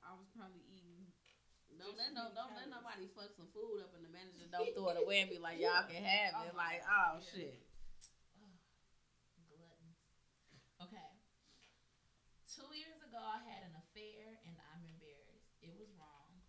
I 0.00 0.16
was 0.16 0.28
probably 0.32 0.64
eating. 0.64 1.12
Don't 1.76 1.96
let 1.96 2.12
no, 2.16 2.28
don't 2.32 2.52
let 2.56 2.68
nobody 2.72 3.08
fuck 3.12 3.32
some 3.36 3.48
food 3.52 3.80
up 3.84 3.92
and 3.96 4.04
the 4.04 4.12
manager 4.12 4.48
don't 4.52 4.72
throw 4.72 4.92
it 4.92 5.00
away 5.00 5.24
and 5.24 5.30
be 5.32 5.36
like, 5.40 5.60
y'all 5.60 5.84
can 5.88 6.00
have 6.04 6.36
oh 6.36 6.44
it. 6.48 6.52
Oh 6.52 6.60
like, 6.60 6.80
God. 6.84 6.92
oh 6.92 7.12
Yeah. 7.20 7.28
shit. 7.30 7.56
Gluttons. 9.48 9.96
Okay. 10.80 11.10
Two 12.48 12.72
years 12.74 12.98
ago, 13.04 13.20
I 13.20 13.40
had 13.46 13.64
an 13.68 13.76
affair 13.76 14.40
and 14.48 14.56
I'm 14.72 14.82
embarrassed. 14.84 15.52
It 15.62 15.72
was 15.76 15.88
wrong. 16.00 16.40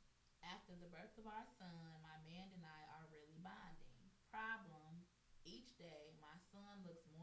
After 0.42 0.74
the 0.80 0.90
birth 0.90 1.14
of 1.22 1.28
our 1.30 1.46
son, 1.60 2.02
my 2.02 2.18
man 2.26 2.50
and 2.56 2.64
I 2.66 2.82
are 2.98 3.06
really 3.14 3.38
bonding. 3.46 4.10
Problem 4.34 5.06
each 5.46 5.78
day, 5.78 6.18
my 6.18 6.34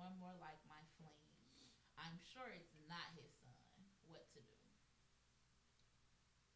son 0.08 0.16
more 0.16 0.36
like 0.40 0.56
my 0.64 0.80
flame. 0.96 1.68
I'm 2.00 2.16
sure 2.24 2.48
it's 2.56 2.72
not 2.88 3.12
his 3.12 3.28
son. 3.44 3.52
What 4.08 4.24
to 4.32 4.40
do? 4.40 4.56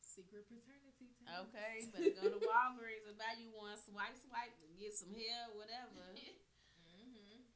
Secret 0.00 0.48
paternity 0.48 1.12
test. 1.20 1.52
Okay, 1.52 1.74
better 1.92 2.16
go 2.16 2.26
to 2.32 2.40
Walgreens 2.48 3.04
and 3.04 3.20
buy 3.20 3.36
you 3.36 3.52
one. 3.52 3.76
Swipe, 3.76 4.16
swipe, 4.16 4.56
and 4.64 4.72
get 4.80 4.96
some 4.96 5.12
hair, 5.12 5.52
whatever. 5.52 6.16
Mm-hmm. 6.92 7.48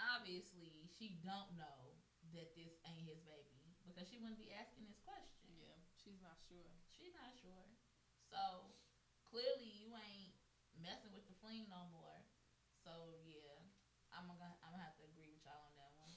Obviously, 0.00 0.88
she 0.88 1.20
don't 1.20 1.52
know 1.54 2.00
that 2.32 2.56
this 2.56 2.80
ain't 2.88 3.04
his 3.04 3.20
baby 3.22 3.68
because 3.84 4.08
she 4.08 4.16
wouldn't 4.16 4.40
be 4.40 4.48
asking 4.50 4.88
this 4.88 4.98
question. 5.04 5.44
Yeah, 5.54 5.76
she's 5.94 6.18
not 6.24 6.40
sure. 6.48 6.72
She's 6.96 7.12
not 7.12 7.36
sure. 7.36 7.68
So 8.32 8.72
clearly 9.28 9.70
you 9.70 9.92
ain't 9.92 10.34
messing 10.80 11.12
with 11.12 11.28
the 11.28 11.36
fling 11.38 11.68
no 11.68 11.84
more. 11.92 12.24
So 12.80 13.20
yeah, 13.28 13.58
I'm 14.12 14.26
gonna 14.26 14.50
I'm 14.64 14.72
gonna 14.74 14.82
have 14.82 14.96
to 14.98 15.06
agree 15.06 15.30
with 15.30 15.44
y'all 15.44 15.68
on 15.68 15.74
that 15.78 15.92
one. 16.00 16.10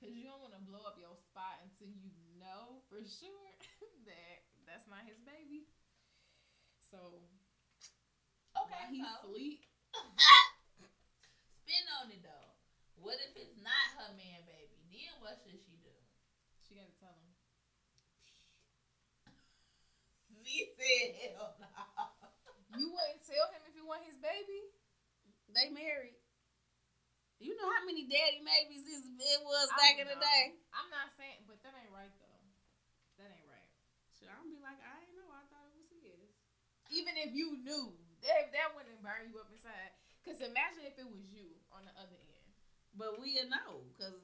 Cause 0.00 0.14
you 0.14 0.26
don't 0.26 0.41
want 0.52 0.60
to 0.60 0.68
blow 0.68 0.84
up 0.84 1.00
your 1.00 1.16
spot 1.16 1.64
until 1.64 1.88
you 1.88 2.12
know 2.36 2.84
for 2.92 3.00
sure 3.00 3.48
that 4.08 4.44
that's 4.68 4.84
not 4.84 5.08
his 5.08 5.16
baby. 5.24 5.64
So 6.84 7.24
Okay, 8.52 8.84
he's 8.92 9.00
he 9.00 9.08
so 9.08 9.32
sleep, 9.32 9.64
spin 11.64 11.84
on 11.96 12.12
it 12.12 12.20
though. 12.20 12.52
What 13.00 13.16
if 13.24 13.32
it's 13.32 13.56
not 13.64 13.96
her 13.96 14.12
man 14.12 14.44
baby? 14.44 14.76
Then 14.92 15.24
what 15.24 15.40
should 15.40 15.56
she 15.56 15.80
do? 15.80 15.96
she 16.68 16.76
gotta 16.76 16.92
tell 17.00 17.16
him. 17.16 17.32
Z 20.36 20.44
said 20.76 21.16
hell 21.16 21.56
no. 21.56 21.72
You 22.76 22.92
wouldn't 22.92 23.24
tell 23.24 23.48
him 23.56 23.64
if 23.64 23.72
you 23.72 23.88
want 23.88 24.04
his 24.04 24.20
baby. 24.20 24.68
They 25.56 25.72
married. 25.72 26.21
You 27.42 27.58
know 27.58 27.66
how 27.66 27.82
many 27.82 28.06
daddy 28.06 28.38
babies 28.38 28.86
this 28.86 29.02
it 29.02 29.40
was 29.42 29.66
I 29.74 29.76
back 29.82 29.98
in 29.98 30.06
the 30.06 30.14
day? 30.14 30.54
I'm 30.70 30.86
not 30.94 31.10
saying, 31.18 31.42
but 31.50 31.58
that 31.66 31.74
ain't 31.74 31.90
right 31.90 32.14
though. 32.22 32.42
That 33.18 33.34
ain't 33.34 33.50
right. 33.50 33.70
So 34.14 34.30
I'm 34.30 34.46
be 34.46 34.62
like, 34.62 34.78
I 34.78 35.02
ain't 35.02 35.14
know. 35.18 35.26
I 35.26 35.42
thought 35.50 35.66
it 35.66 35.74
was 35.74 35.90
his. 35.90 36.30
Even 36.94 37.18
if 37.18 37.34
you 37.34 37.58
knew, 37.66 37.98
that 38.22 38.54
that 38.54 38.78
wouldn't 38.78 39.02
burn 39.02 39.26
you 39.26 39.42
up 39.42 39.50
inside. 39.50 39.90
Cause 40.22 40.38
imagine 40.38 40.86
if 40.86 40.94
it 41.02 41.08
was 41.10 41.26
you 41.34 41.50
on 41.74 41.82
the 41.82 41.94
other 41.98 42.14
end. 42.14 42.46
But 42.94 43.18
we'll 43.18 43.50
know, 43.50 43.90
cause 43.98 44.14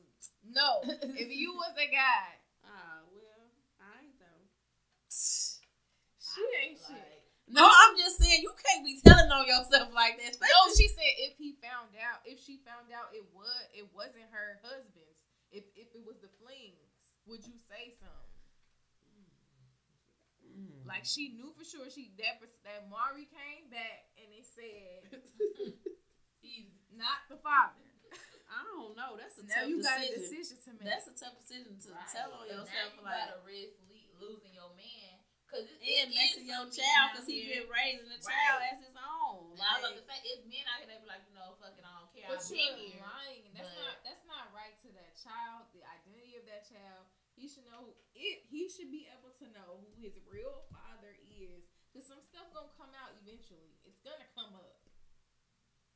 No, 0.47 0.87
if 1.19 1.27
you 1.27 1.59
was 1.59 1.75
a 1.75 1.91
guy, 1.91 2.39
ah 2.63 3.03
well, 3.11 3.51
I 3.83 4.07
ain't 4.07 4.15
though. 4.23 4.47
she 5.11 6.45
ain't 6.63 6.79
shit. 6.79 7.18
Like, 7.49 7.57
No, 7.57 7.65
I'm 7.65 7.97
just 7.97 8.21
saying 8.21 8.45
you 8.45 8.53
can't 8.61 8.85
be 8.85 9.01
telling 9.01 9.33
on 9.33 9.49
yourself 9.49 9.89
like 9.97 10.21
that. 10.21 10.37
No, 10.41 10.61
she 10.77 10.87
said 10.89 11.13
if 11.25 11.35
he 11.41 11.57
found 11.65 11.97
out, 11.97 12.21
if 12.29 12.39
she 12.41 12.61
found 12.65 12.93
out 12.93 13.09
it 13.17 13.25
was 13.33 13.49
it 13.73 13.89
wasn't 13.97 14.29
her 14.31 14.61
husband's, 14.61 15.25
if 15.51 15.65
if 15.75 15.89
it 15.97 16.05
was 16.05 16.21
the 16.21 16.29
flings, 16.41 17.17
would 17.27 17.45
you 17.49 17.57
say 17.69 17.89
something? 17.97 18.37
Mm. 20.45 20.87
Like 20.89 21.05
she 21.05 21.33
knew 21.37 21.53
for 21.57 21.65
sure 21.65 21.87
she 21.93 22.13
that 22.19 22.41
that 22.65 22.89
Maury 22.89 23.29
came 23.29 23.69
back 23.71 24.09
and 24.19 24.29
it 24.33 24.47
said 24.49 25.09
he's 26.43 26.73
not 26.93 27.25
the 27.29 27.37
father. 27.41 27.85
I 28.49 28.65
don't 28.65 28.97
know. 28.97 29.21
That's 29.21 29.37
a 29.37 29.45
Now 29.45 29.61
tough 29.61 29.69
you 29.69 29.77
got 29.85 30.01
a 30.01 30.09
decision. 30.09 30.25
decision 30.41 30.57
to 30.65 30.71
make. 30.81 30.89
That's 30.89 31.05
a 31.07 31.13
tough 31.17 31.37
decision 31.37 31.77
to 31.85 31.89
right. 31.93 32.09
tell 32.09 32.33
on 32.33 32.49
yourself. 32.49 32.73
now 32.73 32.89
you 32.97 33.05
Like 33.05 33.21
gotta 33.29 33.41
risk 33.45 33.77
losing 34.19 34.51
your 34.57 34.73
man. 34.75 34.98
Cause 35.49 35.65
it, 35.65 35.81
and 36.05 36.13
messing 36.13 36.45
your 36.45 36.69
child 36.69 37.05
because 37.17 37.25
he 37.25 37.49
been 37.49 37.65
raising 37.73 38.05
the 38.05 38.21
child 38.21 38.61
Right. 38.61 38.77
as 38.77 38.85
his 38.85 38.93
own. 39.01 39.57
Now, 39.57 39.81
I 39.81 39.81
was 39.81 39.97
about 39.97 39.97
to 39.97 40.05
say, 40.05 40.21
it's 40.29 40.45
men 40.45 40.61
out 40.69 40.77
here 40.85 40.93
that 40.93 41.01
be 41.01 41.09
like, 41.09 41.25
you 41.25 41.33
know, 41.33 41.57
fuck 41.57 41.73
it, 41.73 41.89
I 41.89 41.93
don't 41.97 42.13
care. 42.13 42.29
But 42.29 42.45
you're 42.53 43.01
lying. 43.01 43.49
That's 43.57 43.73
but- 43.73 43.81
not 43.81 43.95
that's 44.05 44.25
not 44.29 44.53
right 44.53 44.77
to 44.85 44.89
that 44.93 45.17
child. 45.17 45.73
The 45.73 45.81
identity 45.89 46.37
of 46.37 46.45
that 46.53 46.69
child. 46.69 47.09
He 47.33 47.49
should 47.49 47.65
know 47.73 47.97
it. 48.13 48.45
He 48.51 48.69
should 48.69 48.93
be 48.93 49.09
able 49.09 49.33
to 49.41 49.47
know 49.57 49.81
who 49.81 49.89
his 49.97 50.19
real 50.29 50.69
father 50.69 51.17
is. 51.33 51.65
Cause 51.97 52.05
some 52.05 52.21
stuff 52.21 52.53
gonna 52.53 52.69
come 52.77 52.93
out 52.93 53.17
eventually. 53.25 53.73
It's 53.89 54.05
gonna 54.05 54.29
come 54.37 54.53
up. 54.53 54.85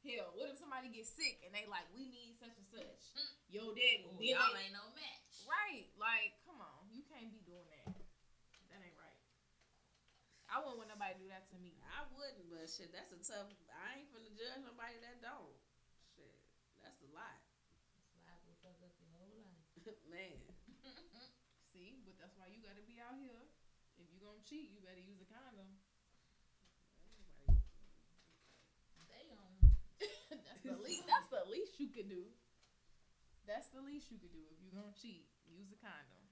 Hell, 0.00 0.32
what 0.34 0.48
if 0.48 0.57
somebody 0.59 0.88
gets 0.88 1.12
sick 1.12 1.44
and 1.44 1.53
they 1.55 1.68
like, 1.68 1.86
we 1.94 2.09
need 2.09 2.34
such 2.40 2.57
and 2.57 2.66
such. 2.66 3.03
Mm. 3.14 3.30
Yo, 3.53 3.62
daddy. 3.76 4.09
Ooh, 4.09 4.18
y'all 4.18 4.57
ain't 4.57 4.72
no 4.74 4.88
match. 4.96 5.44
Right. 5.46 5.92
Like, 6.00 6.40
come 6.42 6.59
on. 6.59 6.88
You 6.90 7.05
can't 7.07 7.30
be 7.30 7.38
doing 7.46 7.68
that. 7.70 7.92
That 8.72 8.80
ain't 8.82 8.96
right. 8.98 9.20
I 10.53 10.61
wouldn't 10.61 10.84
want 10.84 10.92
nobody 10.92 11.16
to 11.16 11.20
do 11.24 11.28
that 11.32 11.48
to 11.48 11.57
me. 11.64 11.80
I 11.88 12.05
wouldn't, 12.12 12.53
but 12.53 12.68
shit, 12.68 12.92
that's 12.92 13.09
a 13.09 13.16
tough. 13.24 13.48
I 13.72 14.05
ain't 14.05 14.12
finna 14.12 14.28
judge 14.36 14.61
nobody 14.61 15.00
that 15.00 15.24
don't. 15.24 15.57
Shit, 16.12 16.36
that's 16.84 17.00
a 17.00 17.09
lot, 17.16 17.40
Slide 18.12 18.36
will 18.44 18.61
fuck 18.61 18.76
up 18.84 18.92
your 19.00 19.09
whole 19.16 19.40
life. 19.40 19.64
man. 20.12 20.36
See, 21.72 22.05
but 22.05 22.20
that's 22.20 22.36
why 22.36 22.53
you 22.53 22.61
gotta 22.61 22.84
be 22.84 23.00
out 23.00 23.16
here. 23.16 23.48
If 23.96 24.12
you 24.12 24.20
gonna 24.20 24.44
cheat, 24.44 24.76
you 24.76 24.84
better 24.84 25.00
use 25.00 25.24
a 25.24 25.28
condom. 25.32 25.80
Damn. 29.09 29.72
that's 30.44 30.61
the 30.61 30.76
least. 30.76 31.09
That's 31.09 31.32
the 31.32 31.48
least 31.48 31.80
you 31.80 31.88
could 31.88 32.12
do. 32.12 32.28
That's 33.48 33.72
the 33.72 33.80
least 33.80 34.12
you 34.12 34.20
could 34.20 34.36
do 34.36 34.44
if 34.53 34.61
you're 34.61 34.76
gonna 34.76 34.92
cheat. 34.92 35.32
Use 35.48 35.72
a 35.72 35.80
condom. 35.80 36.28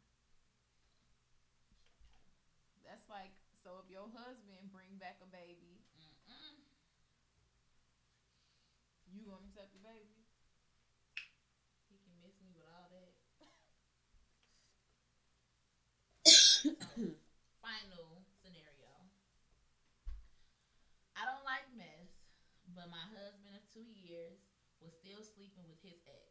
That's 2.84 3.08
like 3.08 3.39
so. 3.70 3.78
If 3.78 3.86
your 3.90 4.10
husband 4.10 4.74
bring 4.74 4.98
back 4.98 5.16
a 5.22 5.26
baby, 5.30 5.78
Mm-mm. 5.94 6.58
you 9.06 9.22
gonna 9.22 9.46
accept 9.46 9.70
the 9.72 9.78
baby? 9.78 10.26
He 11.88 11.98
can 12.02 12.18
miss 12.18 12.34
me 12.42 12.50
with 12.54 12.66
all 12.66 12.90
that. 12.90 13.14
So, 16.60 17.14
final 17.62 18.20
scenario. 18.42 18.90
I 21.16 21.24
don't 21.24 21.44
like 21.44 21.64
mess, 21.76 22.10
but 22.74 22.88
my 22.90 23.04
husband 23.14 23.54
of 23.54 23.62
two 23.72 23.86
years 23.86 24.36
was 24.80 24.92
still 24.92 25.22
sleeping 25.22 25.64
with 25.68 25.80
his 25.82 25.96
ex. 26.06 26.26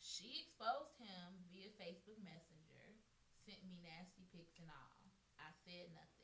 She 0.00 0.40
exposed 0.40 0.96
him 1.00 1.40
via 1.52 1.68
Facebook 1.80 2.20
Messenger, 2.20 2.96
sent 3.44 3.64
me 3.64 3.76
nasty 3.80 4.24
pics 4.32 4.58
and 4.60 4.68
all. 4.68 5.08
I 5.38 5.48
said 5.64 5.88
nothing. 5.92 6.19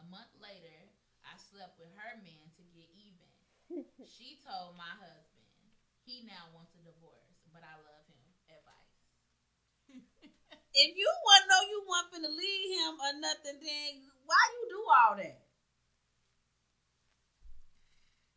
A 0.00 0.04
month 0.08 0.32
later, 0.40 0.80
I 1.28 1.36
slept 1.36 1.76
with 1.76 1.92
her 1.92 2.16
man 2.24 2.48
to 2.56 2.62
get 2.72 2.88
even. 2.96 3.28
she 4.16 4.40
told 4.40 4.80
my 4.80 4.96
husband 4.96 5.44
he 6.08 6.24
now 6.24 6.48
wants 6.56 6.72
a 6.72 6.80
divorce, 6.80 7.36
but 7.52 7.60
I 7.60 7.76
love 7.84 8.08
him. 8.08 8.24
Advice. 8.48 8.96
If 10.70 10.94
you 10.94 11.10
want 11.26 11.42
to 11.44 11.48
know 11.50 11.62
you 11.66 11.80
want 11.82 12.06
finna 12.14 12.30
leave 12.30 12.70
him 12.78 12.94
or 13.02 13.12
nothing, 13.18 13.58
then 13.58 13.90
why 14.22 14.38
you 14.54 14.62
do 14.70 14.80
all 14.86 15.18
that? 15.18 15.42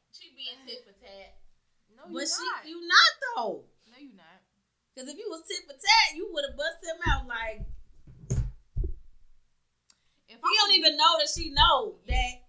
She 0.09 0.33
being 0.33 0.57
tit 0.65 0.81
for 0.81 0.97
tat. 0.97 1.37
No, 1.93 2.09
but 2.09 2.25
you 2.25 2.33
she, 2.33 2.41
not. 2.41 2.61
you 2.65 2.77
not 2.89 3.11
though. 3.21 3.69
no, 3.85 3.97
you 4.01 4.17
not. 4.17 4.41
Because 4.91 5.13
if 5.13 5.17
you 5.21 5.29
was 5.29 5.45
tit 5.45 5.61
for 5.69 5.77
tat, 5.77 6.17
you 6.17 6.25
would 6.33 6.45
have 6.49 6.57
bust 6.57 6.81
him 6.81 6.97
out 7.05 7.29
like 7.29 7.61
If 10.43 10.51
he 10.51 10.55
don't 10.59 10.75
even 10.75 10.93
know 10.99 11.13
that 11.23 11.31
she 11.31 11.55
know 11.55 11.95
that 12.03 12.43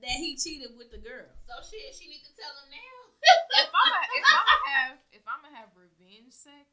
that 0.00 0.16
he 0.16 0.36
cheated 0.40 0.72
with 0.76 0.88
the 0.88 1.00
girl. 1.00 1.28
So 1.44 1.60
shit, 1.60 1.92
she 1.92 2.08
need 2.08 2.24
to 2.24 2.32
tell 2.32 2.52
him 2.64 2.72
now. 2.72 2.96
if 3.60 3.68
I'm 3.68 3.92
if 4.08 4.24
I'm 4.24 4.44
gonna 4.48 4.72
have 4.72 4.94
if 5.12 5.24
I'm 5.28 5.40
gonna 5.44 5.56
have 5.60 5.70
revenge 5.76 6.32
sex, 6.32 6.64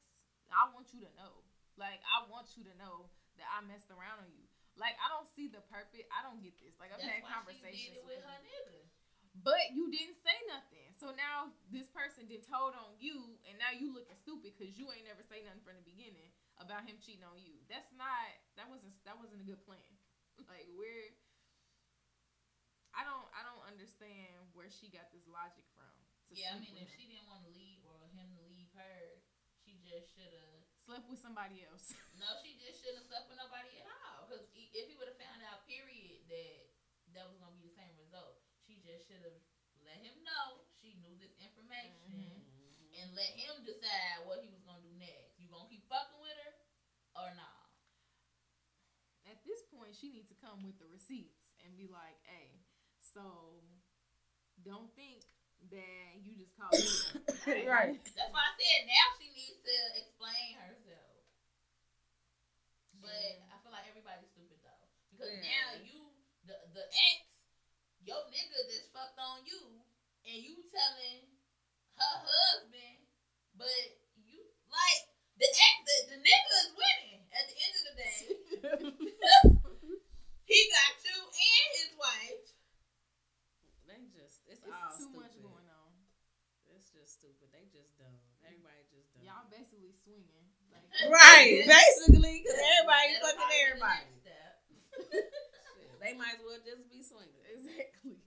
I 0.51 0.71
want 0.71 0.91
you 0.95 1.03
to 1.03 1.11
know. 1.19 1.43
Like 1.75 1.99
I 2.07 2.27
want 2.31 2.55
you 2.55 2.63
to 2.67 2.73
know 2.79 3.11
that 3.35 3.47
I 3.51 3.59
messed 3.67 3.91
around 3.91 4.23
on 4.23 4.31
you. 4.31 4.47
Like 4.79 4.95
I 5.03 5.11
don't 5.11 5.27
see 5.27 5.51
the 5.51 5.63
purpose. 5.67 6.07
I 6.15 6.23
don't 6.23 6.39
get 6.39 6.55
this. 6.63 6.79
Like 6.79 6.95
I've 6.95 7.03
That's 7.03 7.11
had 7.11 7.27
why 7.27 7.27
she 7.27 7.35
conversations 7.35 7.99
did 7.99 8.03
it 8.03 8.07
with 8.07 8.23
with 8.23 8.27
her 8.27 8.39
nigga. 8.39 8.79
But 9.31 9.71
you 9.71 9.87
didn't 9.87 10.19
say 10.19 10.35
nothing. 10.51 10.91
So 10.99 11.15
now 11.15 11.55
this 11.71 11.87
person 11.87 12.27
did 12.27 12.43
told 12.43 12.75
on 12.75 12.99
you, 12.99 13.39
and 13.47 13.55
now 13.55 13.71
you 13.71 13.95
looking 13.95 14.19
stupid 14.19 14.53
because 14.53 14.75
you 14.75 14.91
ain't 14.91 15.07
never 15.07 15.23
say 15.23 15.39
nothing 15.43 15.63
from 15.63 15.79
the 15.79 15.87
beginning 15.87 16.35
about 16.59 16.83
him 16.83 16.99
cheating 16.99 17.23
on 17.23 17.39
you. 17.39 17.55
That's 17.71 17.89
not. 17.95 18.27
That 18.59 18.67
wasn't. 18.67 18.91
That 19.07 19.15
wasn't 19.15 19.39
a 19.43 19.47
good 19.47 19.63
plan. 19.63 19.87
Like 20.51 20.67
where. 20.77 21.13
I 22.91 23.07
don't. 23.07 23.27
I 23.31 23.41
don't 23.47 23.63
understand 23.71 24.51
where 24.51 24.67
she 24.67 24.91
got 24.91 25.07
this 25.15 25.23
logic 25.29 25.63
from. 25.77 25.91
Yeah, 26.31 26.55
I 26.55 26.59
mean, 26.63 26.75
if 26.79 26.87
him. 26.87 26.95
she 26.95 27.05
didn't 27.11 27.27
want 27.27 27.43
to 27.47 27.51
leave 27.51 27.83
or 27.87 28.07
him 28.15 28.31
to 28.39 28.43
leave 28.47 28.71
her, 28.75 29.19
she 29.63 29.79
just 29.83 30.11
should 30.15 30.31
have. 30.31 30.63
slept 30.81 31.07
with 31.07 31.19
somebody 31.21 31.63
else. 31.63 31.91
No, 32.21 32.27
she 32.45 32.53
just 32.59 32.77
shouldn't 32.83 33.01
have 33.01 33.09
slept 33.09 33.27
with 33.33 33.39
nobody 33.41 33.81
at 33.81 33.87
all. 34.05 34.27
Because 34.29 34.45
if 34.53 34.85
he 34.85 34.93
would 34.99 35.09
have 35.09 35.17
found 35.17 35.41
out, 35.41 35.65
period, 35.65 36.21
that 36.29 36.69
that 37.17 37.25
was 37.31 37.39
gonna 37.41 37.55
be 37.57 37.65
the 37.65 37.73
same 37.73 37.93
result, 37.97 38.39
she 38.61 38.77
just 38.85 39.07
should 39.09 39.23
have 39.25 39.39
let 39.81 39.97
him 40.03 40.13
know 40.21 40.61
she 40.77 40.93
knew 41.01 41.17
this 41.17 41.33
information 41.41 42.13
Mhm. 42.13 42.37
and 43.01 43.07
let 43.17 43.33
him 43.33 43.65
decide 43.65 44.21
what 44.29 44.39
he 44.45 44.49
was 44.53 44.61
gonna 44.61 44.85
do 44.85 44.93
next. 45.01 45.39
You 45.41 45.49
gonna 45.49 45.65
keep 45.71 45.87
fucking 45.89 46.21
with 46.21 46.37
her 46.45 46.53
or 47.17 47.33
nah? 47.33 47.50
At 49.91 49.99
this 49.99 49.99
point, 49.99 50.07
she 50.07 50.15
needs 50.15 50.31
to 50.31 50.39
come 50.39 50.63
with 50.63 50.79
the 50.79 50.87
receipts 50.87 51.51
and 51.59 51.75
be 51.75 51.91
like, 51.91 52.15
"Hey, 52.23 52.63
so 53.03 53.59
don't 54.63 54.87
think 54.95 55.27
that 55.67 56.15
you 56.23 56.39
just 56.39 56.55
called 56.55 56.79
me." 56.79 56.95
Right. 57.67 57.99
That's 58.15 58.31
why 58.31 58.47
I 58.47 58.53
said 58.55 58.87
now 58.87 59.05
she 59.19 59.27
needs 59.35 59.59
to 59.59 59.75
explain 59.99 60.55
herself. 60.55 61.19
But 63.03 63.43
I 63.51 63.59
feel 63.59 63.73
like 63.75 63.83
everybody's 63.89 64.31
stupid 64.31 64.63
though. 64.63 64.87
Because 65.11 65.35
Yeah. 65.35 65.51
now 65.51 65.67
you 65.83 65.99
the 66.47 66.55
the 66.71 66.85
ex, 67.11 67.43
your 67.99 68.23
nigga 68.31 68.59
that's 68.71 68.87
fucked 68.95 69.19
on 69.19 69.43
you, 69.43 69.83
and 70.23 70.37
you 70.39 70.63
telling 70.71 71.35
her 71.99 72.15
husband, 72.23 73.03
but 73.59 73.83
you 74.15 74.39
like 74.71 75.01
the 75.35 75.49
ex 75.51 75.75
the, 75.83 76.15
the 76.15 76.19
nigga 76.23 76.51
is 76.63 76.71
winning 76.79 77.27
at 77.35 77.43
the 77.49 77.55
end 77.59 77.73
of 77.75 77.83
the 77.89 77.95
day. 77.99 78.19
he 80.51 80.61
got 80.67 80.93
you 81.07 81.17
and 81.31 81.69
his 81.79 81.91
wife. 81.95 82.45
They 83.87 84.03
just 84.11 84.43
it's, 84.51 84.61
It's 84.63 84.71
all 84.71 84.91
too 84.99 85.07
stupid. 85.07 85.19
much 85.23 85.35
going 85.39 85.67
on. 85.71 85.91
It's 86.75 86.87
just 86.91 87.19
stupid. 87.19 87.51
They 87.55 87.67
just 87.71 87.95
dumb. 87.99 88.15
Everybody 88.43 88.83
just 88.91 89.11
dumb. 89.15 89.23
Y'all 89.27 89.47
basically 89.51 89.91
swinging. 89.95 90.47
Like, 90.71 90.87
right, 91.11 91.63
basically, 91.67 92.43
because 92.43 92.55
everybody's 92.79 93.19
fucking 93.19 93.35
probably 93.35 93.51
be 93.51 93.59
the 93.59 93.67
everybody. 93.67 94.03
next 94.07 94.19
step. 94.23 94.53
Shit, 95.75 95.99
they 95.99 96.13
might 96.15 96.39
as 96.39 96.43
well 96.47 96.59
just 96.63 96.87
be 96.87 97.03
swinging. 97.03 97.43
exactly. 97.47 98.19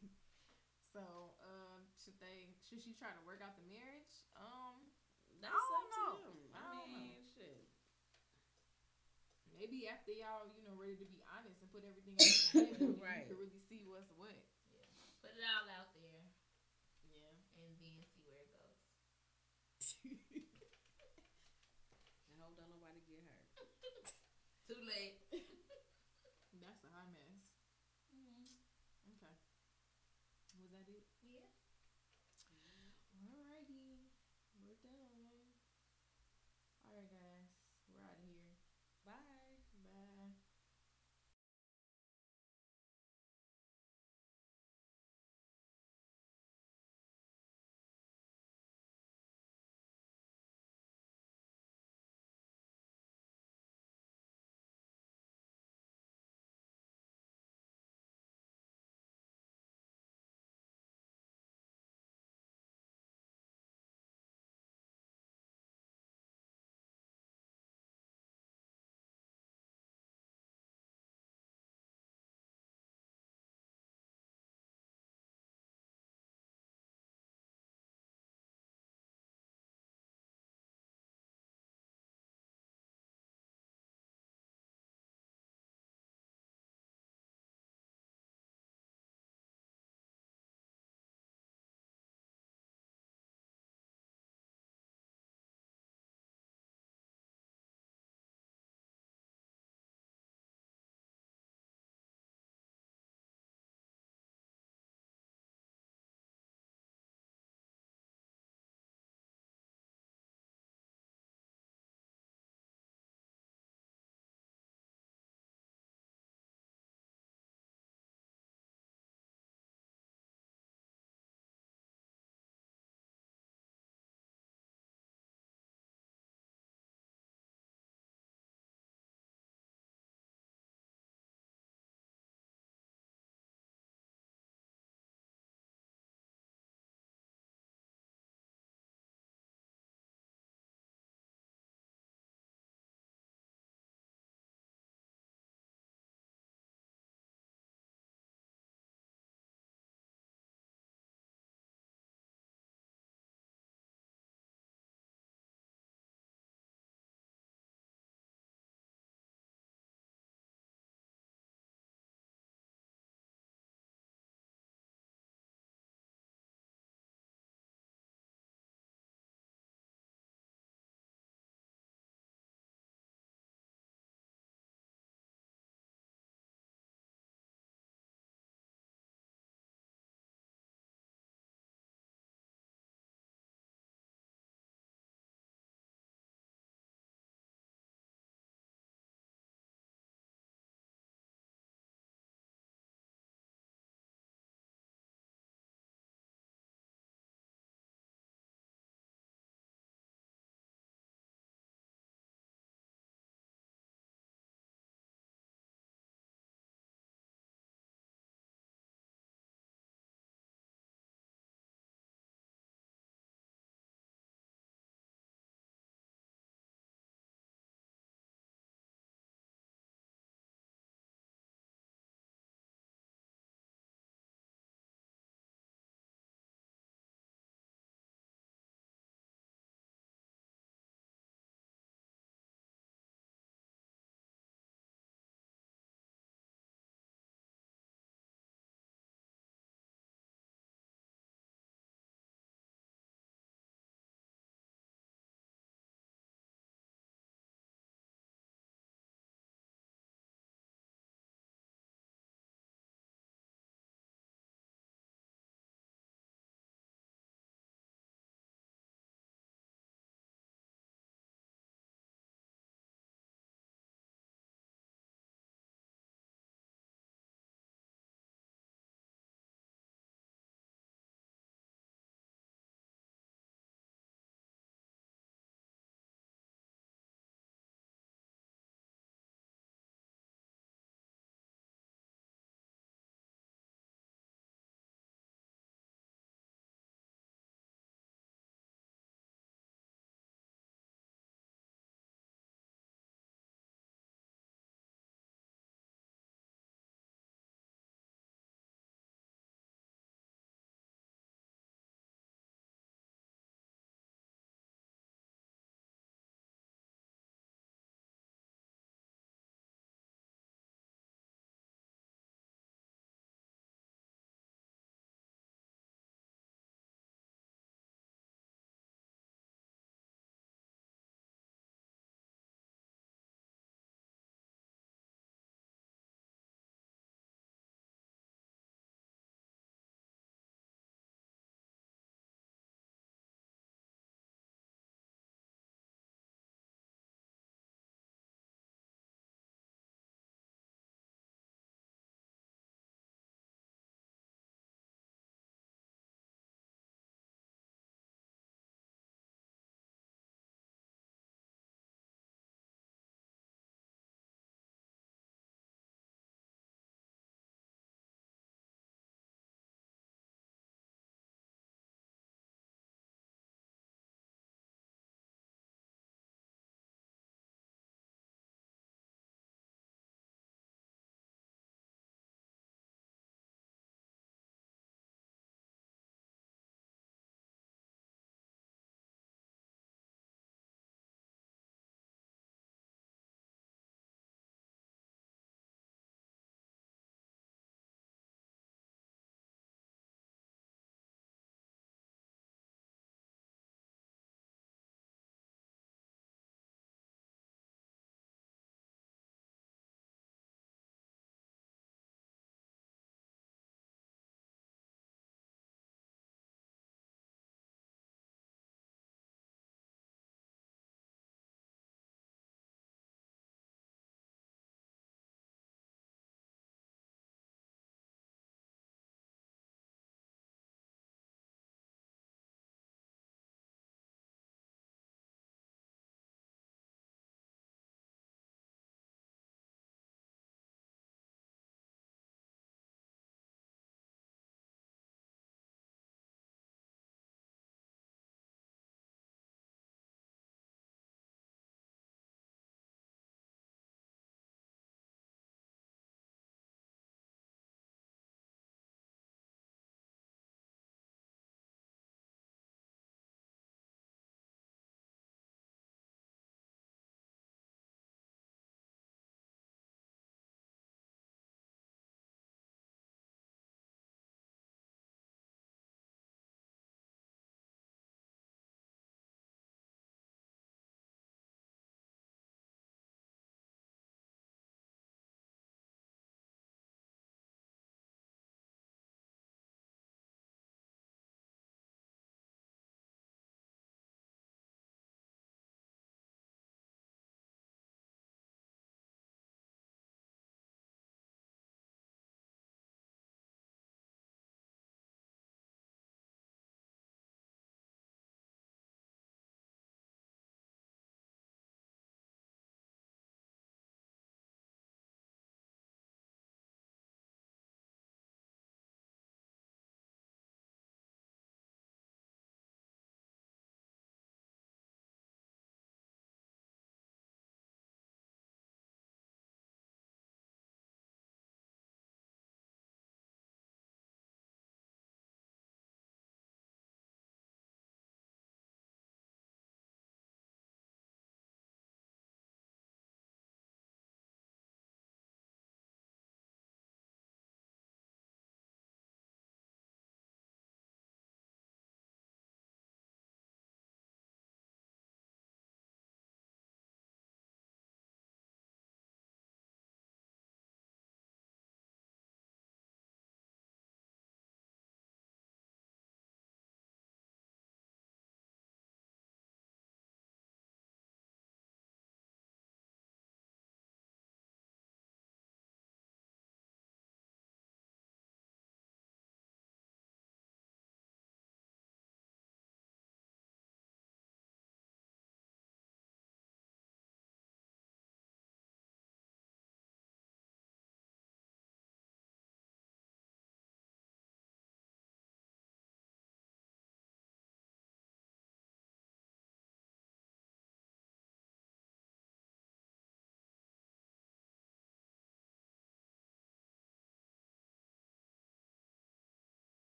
So, 0.93 1.01
um, 1.41 1.89
should 1.97 2.21
they? 2.21 2.53
Should 2.69 2.85
she 2.85 2.93
try 2.95 3.11
to 3.17 3.23
work 3.25 3.41
out 3.41 3.57
the 3.57 3.65
marriage? 3.67 4.13
Um, 4.37 4.93
That's 5.41 5.51
I 5.51 5.65
don't 5.73 5.91
know. 5.97 6.13
them. 6.29 6.39
I, 6.53 6.61
I 6.61 6.65
don't 6.77 6.93
mean, 6.93 7.25
shit. 7.33 7.65
maybe 9.57 9.89
after 9.89 10.13
y'all, 10.13 10.45
you 10.53 10.63
know, 10.69 10.77
ready 10.77 11.01
to 11.01 11.09
be 11.09 11.24
honest 11.24 11.24
and 11.24 11.24
put 11.75 11.83
everything 11.83 12.15
on 12.15 12.23
the 12.23 12.71
table, 12.71 12.95
Right. 13.03 13.27
you 13.27 13.35
can 13.35 13.39
really 13.43 13.63
see 13.67 13.83
what's 13.91 14.15
what. 14.15 14.39
Put 15.19 15.35
it 15.35 15.43
all 15.43 15.67
out 15.75 15.91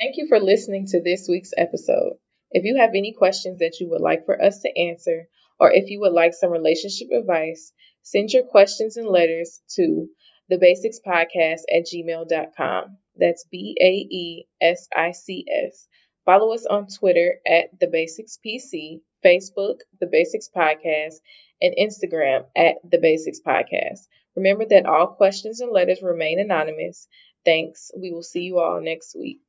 Thank 0.00 0.16
you 0.16 0.26
for 0.28 0.38
listening 0.40 0.86
to 0.88 1.02
this 1.02 1.26
week's 1.28 1.52
episode. 1.56 2.18
If 2.50 2.64
you 2.64 2.76
have 2.76 2.90
any 2.94 3.12
questions 3.12 3.58
that 3.60 3.78
you 3.80 3.88
would 3.90 4.00
like 4.00 4.24
for 4.26 4.42
us 4.42 4.60
to 4.60 4.78
answer, 4.78 5.28
or 5.58 5.72
if 5.72 5.90
you 5.90 6.00
would 6.00 6.12
like 6.12 6.34
some 6.34 6.50
relationship 6.50 7.08
advice, 7.12 7.72
send 8.02 8.30
your 8.30 8.42
questions 8.44 8.96
and 8.96 9.06
letters 9.08 9.60
to 9.76 10.08
the 10.48 10.56
Baesics 10.56 10.96
podcast 11.06 11.62
at 11.70 11.86
gmail.com. 11.86 12.98
That's 13.16 13.44
B 13.50 13.76
A 13.80 13.90
E 13.90 14.46
S 14.60 14.88
I 14.94 15.12
C 15.12 15.44
S. 15.48 15.88
Follow 16.26 16.52
us 16.52 16.66
on 16.66 16.88
Twitter 16.88 17.40
at 17.46 17.78
the 17.78 17.86
Baesics 17.86 18.38
PC, 18.44 19.00
Facebook, 19.24 19.80
the 20.00 20.06
Baesics 20.06 20.50
podcast, 20.54 21.20
and 21.62 21.74
Instagram 21.80 22.46
at 22.54 22.76
the 22.84 22.98
Baesics 22.98 23.42
podcast. 23.46 24.06
Remember 24.36 24.66
that 24.66 24.84
all 24.86 25.06
questions 25.06 25.60
and 25.60 25.72
letters 25.72 26.02
remain 26.02 26.38
anonymous. 26.38 27.08
Thanks. 27.44 27.90
We 27.96 28.10
will 28.12 28.22
see 28.22 28.42
you 28.42 28.58
all 28.58 28.80
next 28.82 29.16
week. 29.18 29.40